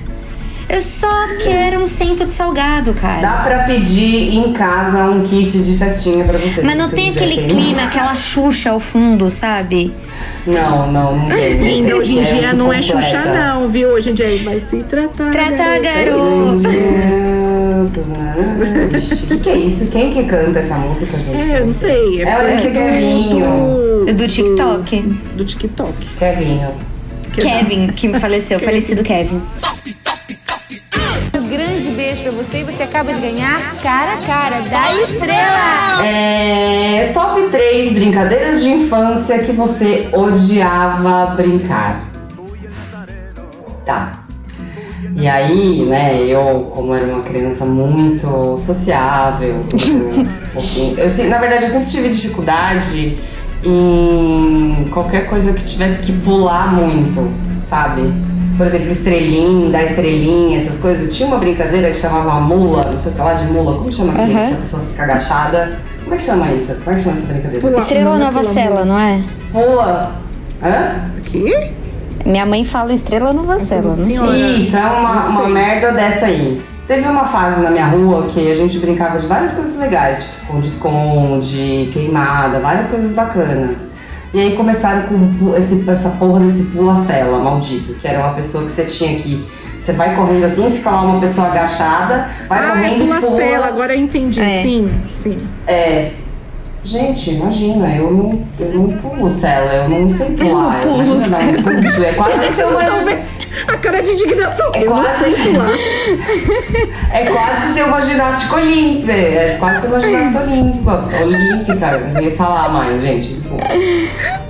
Eu 0.73 0.81
só 0.81 1.09
quero 1.43 1.81
um 1.83 1.87
cento 1.87 2.25
de 2.25 2.33
salgado, 2.33 2.95
cara. 2.95 3.21
Dá 3.21 3.33
pra 3.43 3.59
pedir 3.65 4.35
em 4.37 4.53
casa 4.53 5.05
um 5.07 5.23
kit 5.25 5.51
de 5.59 5.77
festinha 5.77 6.25
pra 6.25 6.39
você. 6.39 6.63
Mas 6.63 6.77
não 6.77 6.89
você 6.89 6.95
tem 6.95 7.11
aquele 7.11 7.49
clima, 7.49 7.83
aquela 7.83 8.15
xuxa 8.15 8.71
ao 8.71 8.79
fundo, 8.79 9.29
sabe? 9.31 9.93
Não, 10.47 10.91
não, 10.93 11.17
não 11.17 11.29
tem. 11.29 11.91
Hoje 11.93 12.19
em 12.19 12.23
dia 12.23 12.53
não 12.53 12.73
é 12.73 12.81
completa. 12.81 13.03
Xuxa, 13.03 13.25
não, 13.25 13.69
viu? 13.69 13.89
Hoje 13.89 14.11
em 14.11 14.15
dia 14.15 14.43
vai 14.45 14.61
se 14.61 14.77
tratar. 14.85 15.31
Trata 15.33 15.57
garoto. 15.81 16.61
garoto. 16.63 17.41
O 18.01 19.29
que, 19.29 19.39
que 19.39 19.51
é 19.51 19.57
isso? 19.57 19.87
Quem 19.89 20.13
que 20.13 20.23
canta 20.25 20.61
essa 20.61 20.77
música, 20.77 21.19
gente? 21.19 21.37
É, 21.37 21.61
eu 21.61 21.67
não 21.67 21.73
sei. 21.73 22.23
É 22.23 22.37
o 22.37 22.39
foi 22.41 22.51
MC 22.53 22.71
Kevinho. 22.71 23.47
do, 24.07 24.15
Do 24.15 24.29
TikTok. 24.29 25.01
do 25.35 25.45
TikTok. 25.45 25.93
Kevinho. 26.19 26.71
Kevin, 27.33 27.87
que 27.89 28.09
me 28.09 28.19
faleceu, 28.19 28.59
falecido 28.61 29.03
Kevin. 29.03 29.41
Beijo 32.11 32.23
pra 32.25 32.33
você 32.33 32.59
e 32.59 32.65
você 32.65 32.83
acaba 32.83 33.13
de 33.13 33.21
ganhar 33.21 33.77
cara 33.77 34.15
a 34.15 34.17
cara 34.17 34.63
da 34.63 35.01
estrela. 35.01 36.05
É, 36.05 37.13
top 37.15 37.41
3 37.53 37.93
brincadeiras 37.93 38.65
de 38.65 38.69
infância 38.69 39.39
que 39.39 39.53
você 39.53 40.09
odiava 40.13 41.37
brincar. 41.37 42.01
Tá. 43.87 44.25
E 45.15 45.29
aí, 45.29 45.85
né, 45.85 46.21
eu, 46.25 46.73
como 46.75 46.97
era 46.97 47.07
uma 47.07 47.23
criança 47.23 47.65
muito 47.65 48.59
sociável, 48.59 49.65
um 50.57 50.95
eu, 50.99 51.29
na 51.29 51.39
verdade, 51.39 51.63
eu 51.63 51.69
sempre 51.69 51.91
tive 51.91 52.09
dificuldade 52.09 53.21
em 53.63 54.89
qualquer 54.93 55.29
coisa 55.29 55.53
que 55.53 55.63
tivesse 55.63 56.03
que 56.03 56.13
pular 56.13 56.75
muito, 56.75 57.33
sabe? 57.63 58.30
Por 58.61 58.67
exemplo, 58.67 58.91
estrelinha, 58.93 59.71
dar 59.71 59.85
estrelinha, 59.85 60.59
essas 60.59 60.77
coisas. 60.77 61.17
Tinha 61.17 61.29
uma 61.29 61.39
brincadeira 61.39 61.89
que 61.91 61.97
chamava 61.97 62.39
mula, 62.41 62.83
não 62.93 62.99
sei 63.01 63.11
o 63.11 63.15
que 63.15 63.21
lá 63.23 63.33
de 63.33 63.45
mula, 63.47 63.79
como 63.79 63.91
chama 63.91 64.13
aquilo? 64.13 64.39
Aham. 64.39 64.49
Que 64.49 64.53
a 64.53 64.57
pessoa 64.59 64.83
fica 64.83 65.03
agachada. 65.05 65.79
Como 66.03 66.15
é 66.15 66.19
que 66.19 66.23
chama 66.23 66.53
isso? 66.53 66.75
Como 66.85 66.91
é 66.91 66.95
que 66.99 67.03
chama 67.05 67.17
essa 67.17 67.27
brincadeira? 67.33 67.61
Pula- 67.67 67.79
Estrela 67.79 68.19
Não, 68.19 68.19
Nova 68.27 68.43
Cela, 68.43 68.85
não 68.85 68.99
é? 68.99 69.23
Pula. 69.51 70.13
Hã? 70.63 71.11
Aqui? 71.17 71.71
Minha 72.27 72.45
mãe 72.45 72.63
fala 72.63 72.93
Estrela 72.93 73.33
Nova 73.33 73.59
Cela, 73.59 73.83
não 73.85 73.91
sei. 73.91 74.13
Senhora, 74.13 74.37
Isso, 74.37 74.77
é 74.77 74.81
uma, 74.85 75.13
uma 75.19 75.49
merda 75.49 75.93
dessa 75.93 76.27
aí. 76.27 76.63
Teve 76.87 77.09
uma 77.09 77.25
fase 77.25 77.63
na 77.63 77.71
minha 77.71 77.87
rua 77.87 78.27
que 78.27 78.51
a 78.53 78.55
gente 78.55 78.79
brincava 78.79 79.19
de 79.19 79.27
várias 79.27 79.53
coisas 79.53 79.79
legais, 79.79 80.23
tipo 80.23 80.35
esconde-esconde, 80.61 81.91
queimada, 81.95 82.59
várias 82.61 82.89
coisas 82.89 83.13
bacanas. 83.15 83.79
E 84.33 84.39
aí 84.41 84.57
começaram 84.57 85.03
com 85.09 85.57
esse, 85.57 85.89
essa 85.91 86.11
porra 86.11 86.41
desse 86.41 86.65
pula-cela 86.65 87.43
maldito, 87.43 87.95
que 87.95 88.07
era 88.07 88.21
uma 88.21 88.33
pessoa 88.35 88.65
que 88.65 88.71
você 88.71 88.85
tinha 88.85 89.19
que. 89.19 89.45
Você 89.81 89.93
vai 89.93 90.15
correndo 90.15 90.45
assim, 90.45 90.71
fica 90.71 90.91
lá 90.91 91.03
uma 91.03 91.21
pessoa 91.21 91.49
agachada, 91.49 92.29
vai 92.49 92.59
Ah, 92.59 92.65
é 92.65 92.69
correndo 92.71 93.03
e 93.03 93.07
pula-cela, 93.07 93.57
pula. 93.57 93.67
agora 93.67 93.95
eu 93.95 94.01
entendi. 94.01 94.41
É. 94.41 94.63
Sim, 94.63 94.93
sim. 95.11 95.39
É. 95.67 96.11
Gente, 96.83 97.33
imagina, 97.33 97.95
eu 97.95 98.11
não, 98.11 98.47
eu 98.59 98.73
não 98.75 98.89
pulo 98.99 99.29
cela, 99.29 99.73
eu 99.75 99.89
não 99.89 100.09
sei 100.09 100.35
pular. 100.35 100.81
pulo 100.81 101.03
imagina, 101.03 101.29
dar 101.29 101.39
um 101.39 101.63
pulo, 101.63 102.05
é 102.05 102.13
quase 102.13 102.39
Vocês 102.39 102.55
ser 102.55 102.63
não 102.65 102.81
estão 102.81 103.05
vendo 103.05 103.21
a 103.69 103.77
cara 103.77 104.03
de 104.03 104.11
indignação. 104.13 104.71
É 104.75 104.83
eu 104.85 104.91
não 104.95 105.03
quase- 105.03 105.25
sei 105.35 105.53
pular. 105.53 105.69
É 107.13 107.25
quase 107.27 107.75
ser 107.75 107.83
uma 107.85 108.01
ginástica 108.01 108.55
olímpica. 108.57 109.13
É 109.13 109.57
quase 109.59 109.81
ser 109.83 109.87
uma 109.89 110.01
ginástica 110.01 110.41
olímpica. 110.43 110.93
Olímpica, 111.23 111.87
eu 111.87 112.15
não 112.15 112.21
ia 112.21 112.31
falar 112.37 112.69
mais, 112.69 113.01
gente, 113.03 113.29
desculpa. 113.35 113.65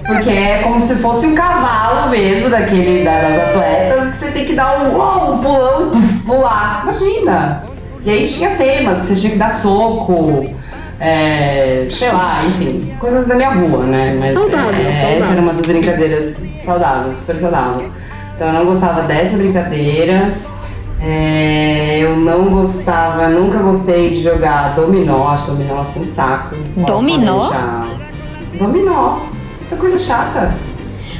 Porque 0.06 0.30
é 0.30 0.58
como 0.62 0.80
se 0.80 0.96
fosse 0.96 1.26
um 1.26 1.34
cavalo 1.34 2.10
mesmo 2.10 2.50
daquele 2.50 3.04
da- 3.04 3.20
das 3.20 3.48
atletas 3.56 4.10
que 4.10 4.16
você 4.16 4.30
tem 4.32 4.44
que 4.44 4.54
dar 4.54 4.80
um, 4.82 4.96
uau, 4.96 5.34
um 5.34 5.38
pulão, 5.38 5.90
pular. 6.26 6.80
Imagina! 6.82 7.64
E 8.04 8.10
aí 8.10 8.26
tinha 8.26 8.50
temas 8.56 8.98
você 8.98 9.16
tinha 9.16 9.32
que 9.32 9.38
dar 9.38 9.50
soco. 9.50 10.46
é, 11.02 11.86
sei 11.90 12.12
lá, 12.12 12.38
enfim, 12.44 12.94
coisas 12.98 13.26
da 13.26 13.34
minha 13.34 13.50
rua, 13.50 13.84
né? 13.86 14.16
Mas 14.20 14.34
Saudável, 14.34 14.68
é, 14.68 14.92
saudável. 14.92 15.16
essa 15.18 15.32
era 15.32 15.40
uma 15.40 15.54
das 15.54 15.64
brincadeiras 15.66 16.42
saudáveis, 16.62 17.16
super 17.16 17.38
saudável. 17.38 17.90
Então 18.40 18.48
eu 18.54 18.54
não 18.54 18.64
gostava 18.64 19.02
dessa 19.02 19.36
brincadeira. 19.36 20.32
É, 20.98 21.98
eu 22.00 22.16
não 22.16 22.48
gostava, 22.48 23.28
nunca 23.28 23.58
gostei 23.58 24.14
de 24.14 24.22
jogar 24.22 24.74
dominó, 24.74 25.28
acho 25.28 25.48
dominó 25.48 25.82
assim 25.82 26.00
um 26.00 26.06
saco. 26.06 26.56
Dominó? 26.74 27.50
Dominó. 28.58 29.18
Muita 29.60 29.76
coisa 29.76 29.98
chata. 29.98 30.54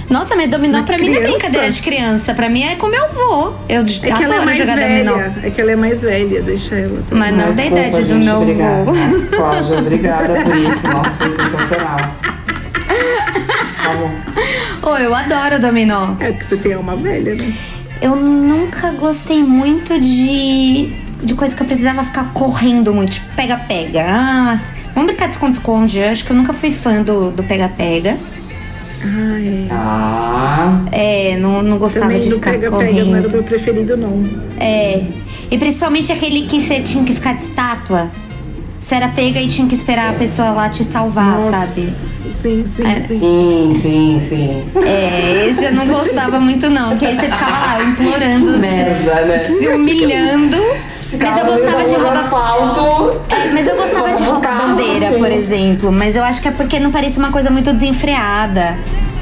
Nossa, 0.09 0.35
mas 0.35 0.49
dominó 0.51 0.79
Na 0.79 0.85
pra 0.85 0.97
mim 0.97 1.09
não 1.11 1.13
é 1.13 1.17
criança? 1.19 1.33
brincadeira 1.37 1.71
de 1.71 1.83
criança. 1.83 2.33
Pra 2.33 2.49
mim 2.49 2.63
é 2.63 2.77
com 2.77 2.87
meu 2.87 3.05
avô. 3.05 3.53
Eu 3.69 3.83
É 3.83 3.85
que 3.85 4.25
ela 4.25 4.37
é 4.37 4.45
mais 4.47 4.57
jogar 4.57 4.77
velha. 4.79 5.05
dominó. 5.13 5.31
É 5.43 5.51
que 5.51 5.61
ela 5.61 5.73
é 5.73 5.77
mais 5.77 6.01
velha, 6.01 6.41
deixa 6.41 6.75
ela. 6.75 7.03
também. 7.07 7.19
Mas 7.19 7.31
não 7.33 7.39
da 7.39 7.51
Desculpa, 7.53 7.79
idade 7.87 8.05
do 8.05 8.15
gente, 8.15 8.25
meu 8.25 8.37
obrigada. 8.41 8.81
avô. 8.81 8.93
Cláudia, 9.37 9.79
obrigada 9.79 10.41
por 10.43 10.57
isso. 10.57 10.87
Nossa, 10.89 11.11
foi 11.11 11.31
sensacional. 11.33 11.99
Ô, 14.83 14.97
eu 14.97 15.15
adoro 15.15 15.61
dominó. 15.61 16.15
É 16.21 16.33
que 16.33 16.45
você 16.45 16.57
tem 16.57 16.75
alma 16.75 16.97
velha, 16.97 17.35
né? 17.35 17.53
Eu 18.01 18.17
nunca 18.17 18.91
gostei 18.93 19.43
muito 19.43 19.99
de, 20.01 20.93
de 21.23 21.35
coisa 21.35 21.55
que 21.55 21.63
eu 21.63 21.67
precisava 21.67 22.03
ficar 22.03 22.33
correndo 22.33 22.95
muito. 22.95 23.13
Tipo, 23.13 23.35
pega-pega. 23.37 24.05
Ah, 24.09 24.61
vamos 24.95 25.09
brincar 25.09 25.27
de 25.27 25.35
esconde-esconde. 25.35 26.03
Acho 26.03 26.25
que 26.25 26.31
eu 26.33 26.37
nunca 26.37 26.53
fui 26.53 26.71
fã 26.71 27.03
do 27.03 27.31
do 27.31 27.43
pega-pega. 27.45 28.17
Ai. 29.03 29.67
Tá. 29.69 30.83
É, 30.93 31.37
não, 31.39 31.63
não 31.63 31.79
gostava 31.79 32.07
Também 32.07 32.21
de 32.21 32.29
no 32.29 32.37
ficar 32.37 32.53
pega-pega 32.53 32.91
correndo. 32.91 33.07
não 33.07 33.17
era 33.17 33.29
o 33.29 33.33
meu 33.33 33.43
preferido, 33.43 33.97
não. 33.97 34.29
É. 34.59 35.03
E 35.51 35.59
principalmente 35.59 36.13
aquele 36.13 36.43
que 36.43 36.61
você 36.61 36.81
tinha 36.81 37.05
que 37.05 37.15
ficar 37.15 37.35
de 37.35 37.41
estátua. 37.43 38.11
Você 38.81 38.95
era 38.95 39.09
pega 39.09 39.39
e 39.39 39.47
tinha 39.47 39.69
que 39.69 39.75
esperar 39.75 40.09
a 40.09 40.13
pessoa 40.15 40.51
lá 40.53 40.69
te 40.71 40.83
salvar, 40.83 41.35
Nossa, 41.35 41.53
sabe? 41.53 41.81
Sim, 42.33 42.65
sim, 42.67 42.83
É. 42.83 43.01
sim. 43.01 43.19
Sim, 43.19 43.79
sim, 43.79 44.23
sim. 44.27 44.65
É, 44.87 45.47
esse 45.49 45.65
eu 45.67 45.75
não 45.75 45.87
gostava 45.87 46.41
muito, 46.41 46.71
não. 46.71 46.97
Que 46.97 47.05
aí 47.05 47.15
você 47.15 47.27
ficava 47.29 47.51
lá 47.51 47.83
implorando, 47.85 48.55
se, 48.55 48.59
Merda, 48.61 49.15
né? 49.27 49.37
se 49.37 49.69
humilhando. 49.69 50.57
Mas 51.21 51.37
eu 51.39 51.45
gostava 51.45 51.85
de 51.85 51.95
roubar. 51.95 52.17
asfalto. 52.21 53.21
É, 53.29 53.51
mas 53.53 53.67
eu 53.67 53.77
gostava 53.77 54.13
de 54.15 54.23
roubar 54.23 54.57
bandeira, 54.69 55.13
por 55.19 55.31
exemplo. 55.31 55.93
Mas 55.93 56.17
eu 56.17 56.25
acho 56.25 56.41
que 56.41 56.49
é 56.49 56.53
porque 56.53 56.79
não 56.81 56.91
parecia 56.91 57.19
uma 57.23 57.33
coisa 57.33 57.51
muito 57.51 57.71
desenfreada. 57.75 58.79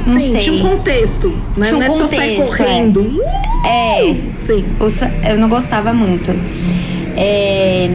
Não 0.07 0.21
sim, 0.21 0.31
sei. 0.33 0.40
tinha 0.40 0.55
um 0.64 0.68
contexto. 0.68 1.35
Né? 1.57 1.66
Tinha 1.66 1.79
um 1.79 1.81
não 1.81 1.87
é 1.87 1.90
só 1.90 2.07
sair 2.07 2.37
contexto, 2.37 2.57
correndo. 2.59 3.21
É. 3.66 4.14
Sim. 4.37 4.64
O 4.79 4.88
sa- 4.88 5.11
Eu 5.29 5.37
não 5.38 5.49
gostava 5.49 5.92
muito. 5.92 6.31
É, 7.16 7.90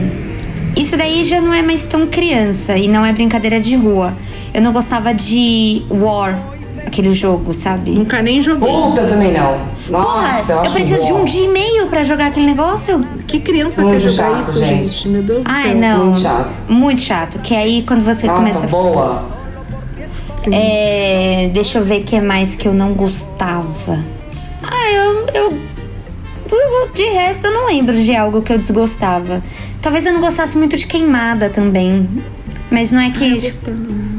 Isso 0.76 0.96
daí 0.96 1.24
já 1.24 1.40
não 1.40 1.52
é 1.54 1.62
mais 1.62 1.84
tão 1.84 2.06
criança 2.06 2.76
e 2.76 2.88
não 2.88 3.04
é 3.04 3.12
brincadeira 3.12 3.60
de 3.60 3.76
rua. 3.76 4.14
Eu 4.52 4.60
não 4.60 4.72
gostava 4.72 5.12
de 5.14 5.82
War, 5.90 6.38
aquele 6.86 7.12
jogo, 7.12 7.54
sabe? 7.54 7.92
Nunca 7.92 8.20
nem 8.22 8.40
joguei. 8.40 8.68
Puta, 8.68 9.04
também 9.06 9.32
não. 9.32 9.58
Nossa, 9.88 10.54
Porra, 10.54 10.60
eu 10.60 10.64
eu 10.64 10.70
preciso 10.72 11.04
de 11.04 11.12
bom. 11.12 11.20
um 11.20 11.24
dia 11.24 11.44
e 11.44 11.48
meio 11.48 11.86
pra 11.88 12.02
jogar 12.02 12.26
aquele 12.28 12.46
negócio? 12.46 13.04
Que 13.26 13.38
criança 13.38 13.82
Muito 13.82 14.00
quer 14.00 14.10
jogar 14.10 14.30
chato, 14.30 14.40
isso, 14.40 14.58
gente. 14.58 14.84
gente? 14.88 15.08
Meu 15.08 15.22
Deus 15.22 15.44
do 15.44 15.50
Ai, 15.50 15.62
céu. 15.64 15.76
não. 15.76 16.06
muito 16.06 16.20
chato. 16.22 16.54
Muito 16.68 17.02
chato. 17.02 17.38
Que 17.40 17.54
aí 17.54 17.82
quando 17.86 18.02
você 18.02 18.26
Nossa, 18.26 18.38
começa. 18.38 18.66
boa. 18.66 19.24
Sim. 20.38 20.50
É, 20.52 21.50
deixa 21.52 21.78
eu 21.78 21.84
ver 21.84 22.00
o 22.00 22.04
que 22.04 22.20
mais 22.20 22.56
que 22.56 22.66
eu 22.66 22.74
não 22.74 22.92
gostava. 22.94 23.98
Ah, 26.56 26.88
De 26.94 27.04
resto, 27.04 27.46
eu 27.46 27.52
não 27.52 27.66
lembro 27.66 27.94
de 27.96 28.14
algo 28.14 28.42
que 28.42 28.52
eu 28.52 28.58
desgostava. 28.58 29.42
Talvez 29.82 30.06
eu 30.06 30.12
não 30.12 30.20
gostasse 30.20 30.56
muito 30.56 30.76
de 30.76 30.86
queimada 30.86 31.50
também. 31.50 32.08
Mas 32.70 32.90
não 32.90 33.00
é 33.00 33.10
que. 33.10 33.52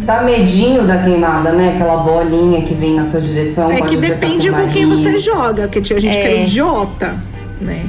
Dá 0.06 0.22
medinho 0.22 0.84
da 0.86 0.98
queimada, 0.98 1.52
né? 1.54 1.74
Aquela 1.76 1.98
bolinha 1.98 2.62
que 2.62 2.74
vem 2.76 2.96
na 2.96 3.04
sua 3.04 3.20
direção. 3.22 3.72
É 3.72 3.82
que 3.82 3.96
tá 3.96 4.02
depende 4.02 4.52
com 4.52 4.68
quem 4.70 4.86
você 4.86 5.20
joga, 5.20 5.64
porque 5.64 5.82
tinha 5.82 6.00
gente 6.00 6.12
que 6.12 6.18
era 6.18 6.34
É. 6.36 6.44
idiota, 6.44 7.16
né? 7.62 7.86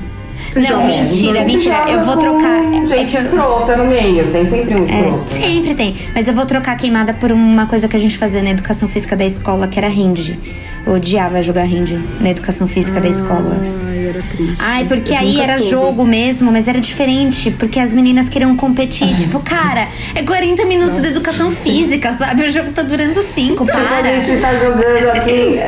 Você 0.51 0.61
Não, 0.61 0.69
joga- 0.69 0.85
mentira, 0.87 1.33
Sempre 1.33 1.45
mentira. 1.45 1.85
Eu 1.91 2.01
vou 2.05 2.17
trocar. 2.17 2.63
É 2.65 2.87
Gente 2.87 3.11
que 3.11 3.17
eu- 3.17 3.23
escrota 3.23 3.77
no 3.77 3.85
meio, 3.87 4.31
tem 4.33 4.47
sempre 4.47 4.75
um 4.75 4.79
É, 4.85 4.85
escroto. 4.85 5.19
né? 5.35 5.41
sempre 5.41 5.75
tem. 5.75 5.95
Mas 6.15 6.29
eu 6.29 6.35
vou 6.35 6.47
trocar 6.47 6.73
a 6.73 6.77
queimada 6.77 7.13
por 7.13 7.31
uma 7.33 7.67
coisa 7.67 7.87
que 7.89 7.97
a 7.97 8.01
gente 8.01 8.17
fazia 8.17 8.43
na 8.43 8.51
educação 8.51 8.89
física 8.89 9.15
da 9.15 9.25
escola, 9.25 9.69
que 9.69 9.79
era 9.79 9.89
rende. 9.89 10.39
Eu 10.87 10.95
odiava 10.95 11.43
jogar 11.43 11.65
rende 11.65 11.99
na 12.21 12.31
educação 12.31 12.67
física 12.67 12.99
da 13.01 13.09
escola. 13.09 13.61
Ai, 14.07 14.11
era 14.11 14.23
triste. 14.23 14.57
Ai, 14.59 14.85
porque 14.85 15.13
Eu 15.13 15.19
aí 15.19 15.41
era 15.41 15.55
soube. 15.59 15.71
jogo 15.71 16.05
mesmo, 16.07 16.51
mas 16.53 16.69
era 16.69 16.81
diferente, 16.81 17.51
porque 17.53 17.79
as 17.81 17.93
meninas 17.95 18.29
queriam 18.29 18.55
competir. 18.57 19.09
tipo, 19.17 19.41
cara, 19.41 19.89
é 20.15 20.23
40 20.23 20.65
minutos 20.65 21.01
de 21.01 21.09
educação 21.09 21.51
física, 21.51 22.13
sabe? 22.13 22.45
O 22.45 22.53
jogo 22.53 22.71
tá 22.73 22.83
durando 22.83 23.21
5, 23.23 23.65
Tipo, 23.65 23.77
a 23.79 23.81
para. 23.83 24.23
gente 24.23 24.41
tá 24.41 24.55
jogando 24.55 25.11
aqui, 25.17 25.59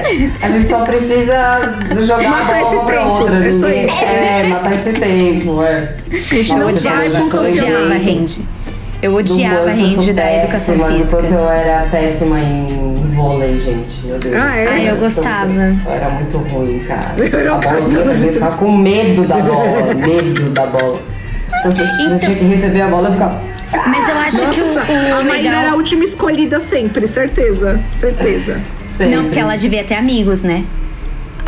a 0.42 0.50
gente 0.50 0.68
só 0.68 0.84
precisa 0.84 1.76
jogar 2.06 2.30
Matar 2.30 2.54
a 2.54 2.62
esse 2.62 2.76
tempo, 2.76 3.08
outra. 3.08 3.48
é 3.48 3.52
só 3.52 3.68
isso. 3.68 4.04
É, 4.04 4.42
matar 4.48 4.74
esse 4.74 4.92
tempo, 4.92 5.62
é. 5.62 5.94
A 6.10 6.16
gente 6.34 6.50
não 6.54 6.70
Nossa, 6.70 6.88
vai 6.90 7.10
com 7.10 7.36
odiava, 7.38 7.94
rende. 7.94 8.38
Eu 9.00 9.14
odiava 9.14 9.64
sou 9.66 9.74
rende 9.74 10.12
da 10.12 10.34
educação 10.42 10.76
péssima, 10.76 10.96
física. 10.98 11.16
quanto 11.22 11.32
eu 11.32 11.48
era 11.48 11.86
péssima 11.88 12.40
em 12.40 12.87
vôlei, 12.98 13.60
gente. 13.60 14.06
Meu 14.06 14.18
Deus. 14.18 14.36
Ah, 14.36 14.56
é? 14.56 14.68
Ah, 14.68 14.82
eu 14.84 14.96
gostava. 14.96 15.50
Eu 15.52 15.92
era 15.92 16.10
muito 16.10 16.36
ruim, 16.38 16.80
cara. 16.80 17.14
Eu 17.16 17.38
era 17.38 17.50
a 17.52 17.56
um 17.56 17.60
bola, 17.60 17.76
catador 17.76 18.12
eu 18.12 18.18
ficava 18.32 18.56
com 18.56 18.72
medo 18.76 19.26
da 19.26 19.36
bola, 19.36 19.94
medo 19.94 20.50
da 20.50 20.66
bola. 20.66 21.00
Então, 21.60 21.70
você, 21.72 21.82
você 21.86 22.02
Então- 22.02 22.18
tinha 22.20 22.36
que 22.36 22.44
receber 22.44 22.80
a 22.82 22.88
bola 22.88 23.08
e 23.08 23.12
ficava... 23.12 23.40
Mas 23.86 24.08
eu 24.08 24.18
acho 24.18 24.38
que 24.50 24.60
Nossa, 24.60 24.80
o, 24.80 24.92
o 24.94 25.14
a 25.20 25.22
Maíra 25.24 25.32
legal... 25.36 25.54
era 25.60 25.70
a 25.72 25.74
última 25.74 26.02
escolhida 26.04 26.58
sempre, 26.60 27.06
certeza. 27.06 27.78
Certeza. 27.92 28.60
Sempre. 28.96 29.14
Não, 29.14 29.24
porque 29.24 29.38
ela 29.38 29.56
devia 29.56 29.84
ter 29.84 29.94
amigos, 29.94 30.42
né? 30.42 30.64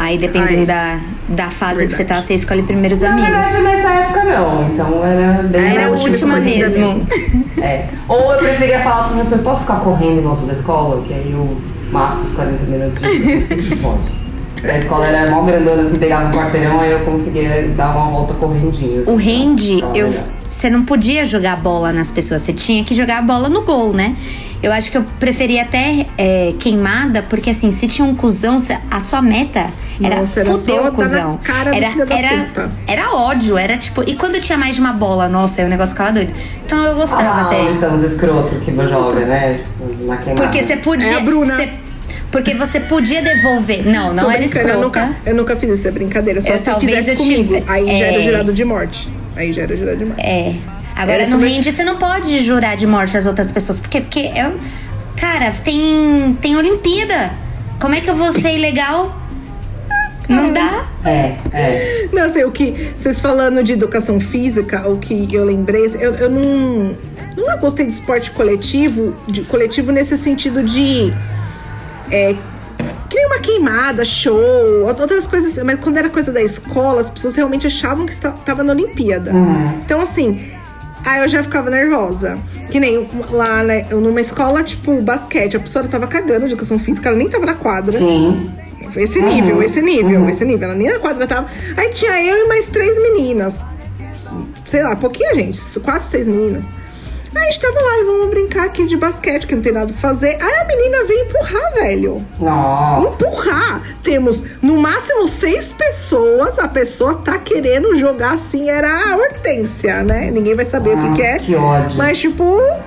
Aí 0.01 0.17
dependendo 0.17 0.61
Ai. 0.61 0.67
da, 0.67 1.01
da 1.29 1.51
fase 1.51 1.85
que 1.85 1.93
você 1.93 1.99
Verdade. 1.99 2.21
tá, 2.23 2.27
você 2.27 2.33
escolhe 2.33 2.63
primeiro 2.63 2.95
os 2.95 3.03
Na 3.03 3.11
amigos. 3.11 3.29
verdade, 3.31 3.63
nessa 3.63 3.89
época 3.91 4.25
não. 4.25 4.67
Então 4.67 5.05
era 5.05 5.43
bem... 5.43 5.61
Era 5.61 5.83
a 5.83 5.87
a 5.89 5.91
última 5.91 6.41
mesmo. 6.41 7.07
É. 7.61 7.87
Ou 8.09 8.33
eu 8.33 8.39
preferia 8.39 8.81
falar 8.81 9.09
pro 9.09 9.17
professor, 9.17 9.39
posso 9.41 9.61
ficar 9.61 9.81
correndo 9.81 10.21
em 10.21 10.23
volta 10.23 10.47
da 10.47 10.55
escola? 10.55 11.03
Que 11.03 11.13
aí 11.13 11.31
eu 11.33 11.61
mato 11.93 12.23
os 12.23 12.33
40 12.33 12.65
minutos 12.65 12.99
de 12.99 13.77
pode. 13.83 14.21
A 14.65 14.77
escola 14.77 15.07
era 15.07 15.31
mó 15.31 15.43
grandona, 15.43 15.83
assim, 15.83 15.99
pegava 15.99 16.29
um 16.29 16.33
quarteirão, 16.33 16.81
aí 16.81 16.93
eu 16.93 17.01
conseguia 17.01 17.69
dar 17.77 17.97
uma 17.97 18.11
volta 18.11 18.35
correndinha. 18.35 19.01
assim, 19.01 19.11
O 19.11 19.17
rende, 19.17 19.81
eu, 19.95 20.13
você 20.47 20.69
não 20.69 20.85
podia 20.85 21.25
jogar 21.25 21.57
bola 21.57 21.93
nas 21.93 22.11
pessoas, 22.11 22.43
você 22.43 22.53
tinha 22.53 22.85
que 22.85 22.95
jogar 22.95 23.19
a 23.19 23.23
bola 23.23 23.49
no 23.49 23.63
gol, 23.63 23.93
né? 23.95 24.15
Eu 24.63 24.71
acho 24.71 24.91
que 24.91 24.99
eu 24.99 25.05
preferia 25.19 25.63
até 25.63 26.07
é, 26.19 26.53
queimada, 26.59 27.23
porque 27.23 27.51
assim, 27.51 27.71
se 27.71 27.87
tinha 27.87 28.07
um 28.07 28.15
cuzão, 28.15 28.59
a 28.91 29.01
sua 29.01 29.23
meta 29.23 29.67
era 30.03 30.17
Nossa, 30.21 30.41
era 30.41 30.51
fuder 30.55 30.83
só 30.83 30.91
cuzão. 30.91 31.41
cara 31.43 31.71
do 31.71 31.77
era, 31.77 31.87
era, 32.15 32.45
puta. 32.45 32.71
era 32.87 33.11
ódio, 33.13 33.57
era 33.59 33.77
tipo. 33.77 34.03
E 34.09 34.15
quando 34.17 34.41
tinha 34.41 34.57
mais 34.59 34.75
de 34.75 34.81
uma 34.81 34.93
bola, 34.93 35.29
nossa, 35.29 35.61
aí 35.61 35.67
o 35.67 35.71
negócio 35.71 35.95
ficava 35.95 36.13
doido. 36.13 36.33
Então 36.65 36.83
eu 36.85 36.95
gostava 36.95 37.23
Ah, 37.23 37.43
até. 37.47 37.63
então 37.71 37.95
os 37.95 38.03
escrotos 38.03 38.59
que 38.65 38.73
joga, 38.75 39.21
né? 39.27 39.61
Na 40.07 40.17
queimada. 40.17 40.43
Porque 40.47 40.63
você 40.63 40.77
podia. 40.77 41.13
É 41.13 41.17
a 41.17 41.21
Bruna. 41.21 41.55
você- 41.57 41.69
porque 42.31 42.55
você 42.55 42.79
podia 42.81 43.21
devolver. 43.23 43.85
Não, 43.87 44.13
não 44.15 44.25
Tô 44.25 44.31
era 44.31 44.39
brincando, 44.39 44.69
eu 44.69 44.81
nunca, 44.81 45.17
eu 45.27 45.35
nunca 45.35 45.57
fiz 45.57 45.71
isso, 45.81 45.89
é 45.89 45.91
brincadeira. 45.91 46.41
Só 46.41 46.51
Eu 46.51 46.59
se 46.59 46.65
talvez 46.65 46.91
fizesse 46.99 47.11
eu 47.11 47.17
comigo. 47.17 47.55
tive- 47.55 47.65
Aí 47.71 47.87
já 47.99 48.05
era 48.07 48.17
é. 48.19 48.23
jurado 48.23 48.53
de 48.53 48.65
morte. 48.65 49.09
Aí 49.37 49.53
já 49.53 49.63
era 49.65 49.77
jurado 49.77 49.97
de 49.99 50.05
morte. 50.05 50.23
É. 50.25 50.55
Agora 50.97 51.23
Essa 51.23 51.37
no 51.37 51.43
rende 51.43 51.73
você 51.73 51.83
não 51.83 51.97
pode 51.97 52.39
jurar 52.45 52.77
de 52.77 52.87
morte 52.87 53.17
as 53.17 53.27
outras 53.27 53.51
pessoas. 53.51 53.81
Porque, 53.81 54.01
porque 54.01 54.21
é. 54.21 54.51
Cara, 55.17 55.51
tem. 55.65 56.37
tem 56.41 56.57
Olimpíada. 56.57 57.33
Como 57.81 57.95
é 57.95 58.01
que 58.01 58.09
eu 58.09 58.15
vou 58.15 58.31
ser 58.31 58.55
ilegal? 58.57 59.20
Não 60.31 60.53
dá. 60.53 60.87
É, 61.05 61.37
é. 61.53 62.09
Não, 62.13 62.25
assim, 62.25 62.45
o 62.45 62.51
que. 62.51 62.91
Vocês 62.95 63.21
falando 63.21 63.63
de 63.63 63.73
educação 63.73 64.21
física, 64.21 64.89
o 64.89 64.99
que 64.99 65.35
eu 65.35 65.45
lembrei, 65.45 65.87
eu, 65.99 66.15
eu 66.15 66.31
não. 66.31 66.97
Nunca 67.37 67.57
gostei 67.57 67.87
de 67.87 67.93
esporte 67.93 68.31
coletivo, 68.33 69.15
de 69.27 69.43
coletivo 69.43 69.93
nesse 69.93 70.17
sentido 70.17 70.63
de. 70.63 71.13
É, 72.11 72.35
nem 73.21 73.27
uma 73.27 73.39
queimada, 73.39 74.05
show, 74.05 74.87
outras 74.87 75.27
coisas 75.27 75.53
assim. 75.53 75.65
Mas 75.65 75.79
quando 75.81 75.99
era 75.99 76.09
coisa 76.09 76.33
da 76.33 76.43
escola, 76.43 77.01
as 77.01 77.11
pessoas 77.11 77.37
realmente 77.37 77.67
achavam 77.67 78.07
que 78.07 78.13
estava 78.13 78.63
na 78.65 78.73
Olimpíada. 78.73 79.33
Então, 79.85 80.01
assim, 80.01 80.51
aí 81.05 81.21
eu 81.21 81.29
já 81.29 81.43
ficava 81.43 81.71
nervosa. 81.71 82.39
Que 82.71 82.79
nem 82.79 83.07
lá, 83.31 83.63
né, 83.65 83.87
numa 83.91 84.21
escola, 84.21 84.63
tipo, 84.63 85.01
basquete, 85.03 85.57
a 85.57 85.59
professora 85.59 85.89
tava 85.89 86.07
cagando 86.07 86.47
de 86.47 86.53
educação 86.53 86.79
física, 86.79 87.09
ela 87.09 87.19
nem 87.19 87.29
tava 87.29 87.45
na 87.45 87.55
quadra. 87.55 87.99
Sim. 87.99 88.49
Esse 88.97 89.21
nível, 89.21 89.63
esse 89.63 89.81
nível, 89.81 90.29
esse 90.29 90.45
nível. 90.45 90.69
Ela 90.69 90.75
nem 90.75 90.89
na 90.89 90.99
quadra 90.99 91.27
tava. 91.27 91.49
Aí 91.77 91.91
tinha 91.91 92.23
eu 92.23 92.45
e 92.45 92.49
mais 92.49 92.69
três 92.69 93.01
meninas. 93.03 93.59
Sei 94.67 94.83
lá, 94.83 94.95
pouquinha 94.97 95.35
gente. 95.35 95.59
Quatro, 95.81 96.05
seis 96.05 96.27
meninas. 96.27 96.65
Aí 97.35 97.43
a 97.47 97.51
gente 97.51 97.61
tava 97.61 97.81
lá 97.81 97.99
e 97.99 98.05
vamos 98.05 98.31
brincar 98.31 98.65
aqui 98.65 98.85
de 98.87 98.97
basquete, 98.97 99.47
que 99.47 99.55
não 99.55 99.63
tem 99.63 99.73
nada 99.73 99.93
pra 99.93 100.01
fazer. 100.01 100.37
Aí 100.41 100.59
a 100.61 100.65
menina 100.65 101.05
veio 101.05 101.25
empurrar, 101.25 101.75
velho. 101.75 102.27
Nossa. 102.41 103.15
Empurrar! 103.15 103.83
Temos 104.03 104.45
no 104.61 104.77
máximo 104.79 105.27
seis 105.29 105.73
pessoas. 105.73 106.59
A 106.59 106.67
pessoa 106.67 107.15
tá 107.15 107.39
querendo 107.39 107.95
jogar 107.95 108.35
assim. 108.35 108.69
Era 108.69 109.13
a 109.13 109.17
Hortência, 109.17 110.03
né? 110.03 110.31
Ninguém 110.33 110.57
vai 110.57 110.65
saber 110.65 110.91
o 110.91 111.03
que, 111.03 111.15
que 111.15 111.23
é. 111.23 111.39
que 111.39 111.55
ódio. 111.55 111.97
Mas, 111.97 112.19
tipo, 112.19 112.45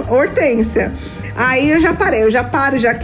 Hortência. 0.10 0.92
Aí 1.36 1.72
eu 1.72 1.80
já 1.80 1.94
parei, 1.94 2.24
eu 2.24 2.30
já 2.30 2.44
paro, 2.44 2.78
já, 2.78 3.00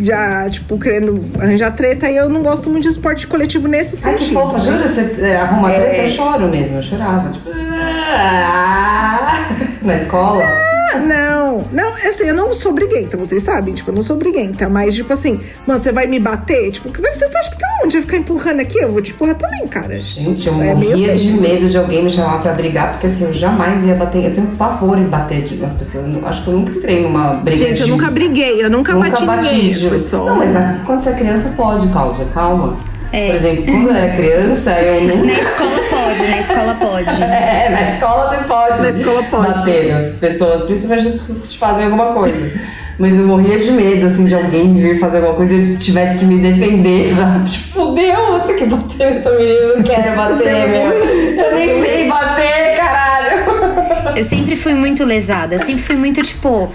já 0.00 0.48
tipo, 0.48 0.78
querendo 0.78 1.24
arranjar 1.38 1.70
treta. 1.72 2.10
E 2.10 2.16
eu 2.16 2.28
não 2.28 2.42
gosto 2.42 2.68
muito 2.70 2.84
de 2.84 2.88
esporte 2.88 3.26
coletivo 3.26 3.68
nesse 3.68 3.96
Ai, 4.06 4.14
que 4.14 4.24
sentido. 4.24 4.40
fofa, 4.40 4.58
jura? 4.58 4.88
Você 4.88 5.16
é, 5.20 5.36
arruma 5.36 5.70
treta? 5.70 5.96
Eu 5.96 6.08
choro 6.08 6.48
mesmo, 6.48 6.76
eu 6.76 6.82
chorava. 6.82 7.30
Tipo, 7.30 7.50
ah, 7.52 9.48
na 9.82 9.94
escola. 9.94 10.69
Não, 10.98 11.06
não, 11.06 11.64
não, 11.72 11.94
assim, 12.08 12.24
eu 12.24 12.34
não 12.34 12.52
sou 12.54 12.72
briguenta, 12.72 13.16
vocês 13.16 13.42
sabem, 13.42 13.74
tipo, 13.74 13.90
eu 13.90 13.94
não 13.94 14.02
sou 14.02 14.16
briguenta, 14.16 14.68
mas, 14.68 14.94
tipo 14.94 15.12
assim, 15.12 15.40
mano, 15.66 15.78
você 15.80 15.92
vai 15.92 16.06
me 16.06 16.18
bater? 16.18 16.70
Tipo, 16.72 16.88
você 16.90 17.24
acha 17.24 17.50
que 17.50 17.58
tá 17.58 17.66
onde? 17.84 17.96
Vai 17.96 18.02
ficar 18.02 18.16
empurrando 18.18 18.60
aqui? 18.60 18.78
Eu 18.78 18.92
vou 18.92 19.00
te 19.02 19.12
empurrar 19.12 19.34
também, 19.36 19.66
cara. 19.68 19.98
Gente, 20.00 20.46
eu 20.48 20.60
É 20.62 20.74
morria 20.74 21.12
assim. 21.14 21.32
de 21.34 21.40
medo 21.40 21.68
de 21.68 21.76
alguém 21.78 22.04
me 22.04 22.10
chamar 22.10 22.42
pra 22.42 22.52
brigar, 22.52 22.92
porque 22.92 23.06
assim, 23.06 23.24
eu 23.24 23.32
jamais 23.32 23.84
ia 23.84 23.94
bater. 23.94 24.24
Eu 24.24 24.34
tenho 24.34 24.46
pavor 24.48 24.98
em 24.98 25.04
bater 25.04 25.50
nas 25.58 25.74
pessoas. 25.74 26.14
Eu 26.14 26.26
acho 26.26 26.42
que 26.42 26.48
eu 26.48 26.54
nunca 26.54 26.72
entrei 26.72 27.02
numa 27.02 27.34
briga 27.34 27.66
Gente, 27.68 27.80
eu 27.80 27.86
de- 27.86 27.92
nunca 27.92 28.10
briguei, 28.10 28.62
eu 28.62 28.70
nunca, 28.70 28.92
Nunca 28.92 29.10
bati 29.10 29.24
bati 29.24 29.54
ninguém. 29.54 29.72
de- 29.72 29.88
Foi 29.88 29.98
só. 29.98 30.24
Não, 30.24 30.36
mas 30.36 30.52
na- 30.52 30.82
quando 30.86 31.00
você 31.02 31.10
é 31.10 31.14
criança, 31.14 31.52
pode, 31.56 31.86
Cláudia, 31.88 32.24
calma. 32.34 32.76
É. 33.12 33.26
Por 33.26 33.34
exemplo, 33.36 33.64
quando 33.64 33.88
eu 33.88 33.94
era 33.94 34.16
criança, 34.16 34.70
eu 34.80 35.00
Na 35.24 35.32
escola 35.32 35.82
pode, 35.90 36.28
na 36.28 36.38
escola 36.38 36.74
pode. 36.74 37.10
É, 37.22 37.68
na 37.70 37.94
escola 37.94 38.30
você 38.30 38.44
pode. 38.44 38.82
Na 38.82 38.90
escola 38.90 39.22
pode. 39.24 39.52
Bater 39.52 39.92
nas 39.92 40.14
pessoas, 40.14 40.62
principalmente 40.62 41.08
as 41.08 41.14
pessoas 41.16 41.40
que 41.40 41.48
te 41.48 41.58
fazem 41.58 41.84
alguma 41.86 42.12
coisa. 42.12 42.60
Mas 42.98 43.16
eu 43.16 43.26
morria 43.26 43.58
de 43.58 43.70
medo, 43.70 44.04
assim, 44.06 44.26
de 44.26 44.34
alguém 44.34 44.74
vir 44.74 45.00
fazer 45.00 45.18
alguma 45.18 45.34
coisa 45.34 45.54
e 45.56 45.72
eu 45.72 45.78
tivesse 45.78 46.18
que 46.18 46.24
me 46.26 46.38
defender. 46.38 47.14
pra, 47.14 47.40
Tipo, 47.48 47.86
fudeu, 47.86 48.26
vou 48.26 48.40
ter 48.40 48.54
que 48.54 48.66
bater 48.66 49.14
nessa 49.14 49.30
menina, 49.30 49.54
eu 49.54 49.76
não 49.78 49.82
quero 49.82 50.16
bater, 50.16 50.68
meu. 50.68 50.92
Eu 50.92 51.54
nem 51.54 51.82
sei 51.82 52.08
bater, 52.08 52.76
caralho. 52.76 54.16
Eu 54.16 54.22
sempre 54.22 54.54
fui 54.54 54.74
muito 54.74 55.02
lesada, 55.04 55.54
eu 55.54 55.58
sempre 55.58 55.82
fui 55.82 55.96
muito, 55.96 56.22
tipo, 56.22 56.70